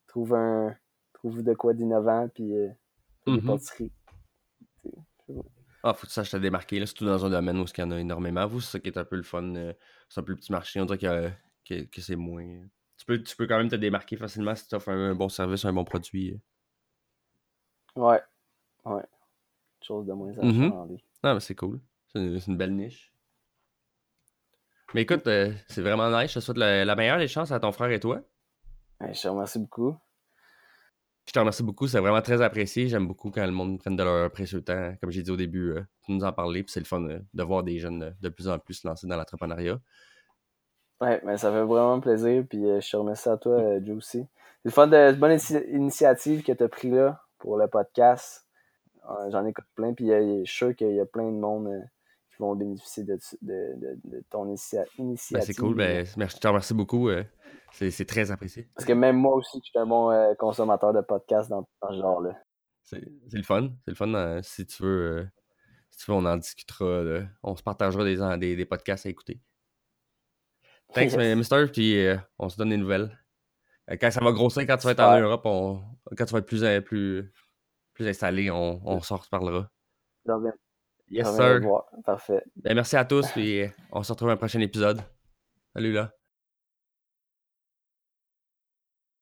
trouve 0.07 0.33
un, 0.33 0.75
trouve 1.13 1.43
de 1.43 1.53
quoi 1.53 1.73
d'innovant, 1.73 2.27
puis 2.33 2.55
euh, 2.55 2.69
des 3.25 3.33
mm-hmm. 3.33 3.45
pâtisseries. 3.45 3.91
Ah, 5.83 5.93
faut 5.93 6.07
que 6.07 6.13
ça, 6.13 6.23
je 6.23 6.31
t'ai 6.31 6.39
démarqué, 6.39 6.79
là, 6.79 6.85
surtout 6.85 7.05
dans 7.05 7.25
un 7.25 7.29
domaine 7.29 7.59
où 7.59 7.65
il 7.65 7.79
y 7.79 7.83
en 7.83 7.91
a 7.91 7.99
énormément. 7.99 8.47
Vous, 8.47 8.61
c'est 8.61 8.71
ça 8.71 8.79
qui 8.79 8.89
est 8.89 8.97
un 8.97 9.05
peu 9.05 9.15
le 9.15 9.23
fun. 9.23 9.53
c'est 10.09 10.19
un 10.19 10.23
peu 10.23 10.31
le 10.31 10.37
petit 10.37 10.51
marché. 10.51 10.81
On 10.81 10.85
dirait 10.85 10.97
que, 10.97 11.29
que, 11.63 11.83
que 11.83 12.01
c'est 12.01 12.15
moins. 12.15 12.45
Tu 12.97 13.05
peux, 13.05 13.21
tu 13.21 13.35
peux 13.35 13.45
quand 13.45 13.57
même 13.57 13.69
te 13.69 13.75
démarquer 13.75 14.17
facilement 14.17 14.55
si 14.55 14.67
tu 14.67 14.75
offres 14.75 14.89
un, 14.89 15.13
bon 15.13 15.29
service, 15.29 15.65
un 15.65 15.73
bon 15.73 15.83
produit. 15.83 16.39
Ouais. 17.95 18.21
Ouais 18.85 19.03
chose 19.85 20.05
de 20.05 20.13
moins 20.13 20.33
à 20.37 20.45
mm 20.45 20.97
Non, 21.23 21.33
mais 21.33 21.39
c'est 21.39 21.55
cool. 21.55 21.79
C'est 22.11 22.19
une, 22.19 22.57
belle 22.57 22.75
niche. 22.75 23.13
Mais 24.93 25.01
écoute, 25.01 25.27
euh, 25.27 25.53
c'est 25.67 25.81
vraiment 25.81 26.09
nice. 26.09 26.31
Je 26.31 26.35
te 26.35 26.39
souhaite 26.39 26.57
la, 26.57 26.95
meilleure 26.95 27.17
des 27.17 27.27
chances 27.27 27.51
à 27.51 27.59
ton 27.59 27.71
frère 27.71 27.91
et 27.91 27.99
toi. 27.99 28.21
je 29.01 29.21
te 29.21 29.27
remercie 29.27 29.59
beaucoup. 29.59 29.97
Je 31.27 31.31
te 31.31 31.39
remercie 31.39 31.63
beaucoup. 31.63 31.87
C'est 31.87 31.99
vraiment 31.99 32.21
très 32.21 32.41
apprécié. 32.41 32.87
J'aime 32.87 33.07
beaucoup 33.07 33.31
quand 33.31 33.45
le 33.45 33.51
monde 33.51 33.79
prenne 33.79 33.95
de 33.95 34.03
leur 34.03 34.31
précieux 34.31 34.61
temps, 34.61 34.93
comme 35.01 35.11
j'ai 35.11 35.23
dit 35.23 35.31
au 35.31 35.37
début, 35.37 35.71
euh, 35.71 35.81
pour 36.03 36.13
nous 36.13 36.23
en 36.23 36.31
parler. 36.31 36.63
Puis 36.63 36.71
c'est 36.71 36.79
le 36.79 36.85
fun 36.85 37.03
euh, 37.03 37.19
de 37.33 37.43
voir 37.43 37.63
des 37.63 37.79
jeunes 37.79 38.15
de 38.21 38.29
plus 38.29 38.47
en 38.47 38.59
plus 38.59 38.75
se 38.75 38.87
lancer 38.87 39.07
dans 39.07 39.17
l'entrepreneuriat. 39.17 39.79
Ouais, 41.01 41.21
mais 41.25 41.37
ça 41.37 41.51
fait 41.51 41.63
vraiment 41.63 41.99
plaisir. 41.99 42.43
Puis 42.47 42.59
je 42.59 42.89
te 42.89 42.97
remercie 42.97 43.29
à 43.29 43.37
toi, 43.37 43.79
Joe 43.83 43.97
aussi. 43.97 44.27
C'est 44.63 44.69
le 44.69 44.71
fun 44.71 44.87
de 44.87 45.11
bonne 45.13 45.37
initiative 45.71 46.43
que 46.43 46.51
tu 46.51 46.63
as 46.63 46.69
pris 46.69 46.89
là 46.89 47.21
pour 47.37 47.57
le 47.57 47.67
podcast. 47.67 48.45
J'en 49.29 49.45
écoute 49.45 49.65
plein, 49.75 49.93
puis 49.93 50.07
je 50.07 50.43
suis 50.45 50.57
sûr 50.57 50.75
qu'il 50.75 50.95
y 50.95 50.99
a 50.99 51.05
plein 51.05 51.25
de 51.25 51.37
monde 51.37 51.67
euh, 51.67 51.81
qui 52.35 52.41
vont 52.41 52.55
bénéficier 52.55 53.03
de, 53.03 53.19
ton 54.29 54.45
initiative. 54.47 54.89
Ben, 55.31 55.41
c'est 55.41 55.53
cool, 55.53 55.75
ben, 55.75 56.05
je 56.05 56.37
te 56.37 56.47
remercie 56.47 56.73
beaucoup. 56.73 57.09
Euh, 57.09 57.23
c'est 57.71 58.05
très 58.05 58.31
apprécié. 58.31 58.69
Parce 58.75 58.85
que 58.85 58.93
même 58.93 59.17
moi 59.17 59.35
aussi, 59.35 59.59
je 59.63 59.69
suis 59.69 59.79
un 59.79 59.85
bon 59.85 60.11
euh, 60.11 60.33
consommateur 60.35 60.93
de 60.93 61.01
podcasts 61.01 61.49
dans, 61.49 61.67
ce 61.89 61.95
genre-là. 61.95 62.37
C'est 62.83 63.01
le 63.33 63.43
fun. 63.43 63.69
C'est 63.85 63.91
le 63.91 63.95
fun. 63.95 64.41
si, 64.43 64.65
tu 64.65 64.83
veux, 64.83 65.27
si 65.89 66.05
tu 66.05 66.11
veux, 66.11 66.17
on 66.17 66.25
en 66.25 66.37
discutera. 66.37 67.03
on 67.43 67.55
se 67.55 67.63
partagera 67.63 68.03
des, 68.03 68.55
des, 68.55 68.65
podcasts 68.65 69.05
à 69.05 69.09
écouter. 69.09 69.41
Thanks, 70.93 71.13
yes. 71.17 71.37
Mister, 71.37 71.65
puis 71.71 72.05
on 72.37 72.49
se 72.49 72.57
donne 72.57 72.69
des 72.69 72.77
nouvelles. 72.77 73.17
Quand 73.87 74.11
ça 74.11 74.23
va 74.23 74.31
grossir, 74.31 74.65
quand 74.67 74.77
tu 74.77 74.85
vas 74.85 74.91
être 74.91 74.99
en 74.99 75.19
Europe, 75.19 75.43
quand 76.15 76.25
tu 76.25 76.33
vas 76.33 76.39
être 76.39 76.45
plus, 76.45 76.81
plus, 76.81 77.33
plus 77.93 78.07
installé, 78.07 78.51
on, 78.51 78.81
on 78.85 78.99
s'en 79.01 79.17
reparlera. 79.17 79.69
Yes, 81.09 81.35
sir. 81.35 81.61
Parfait. 82.03 82.43
Ben, 82.57 82.73
merci 82.75 82.95
à 82.95 83.05
tous, 83.05 83.25
et 83.37 83.71
on 83.91 84.03
se 84.03 84.11
retrouve 84.11 84.29
dans 84.29 84.33
un 84.33 84.37
prochain 84.37 84.59
épisode. 84.59 85.01
Salut 85.73 85.93
là. 85.93 86.11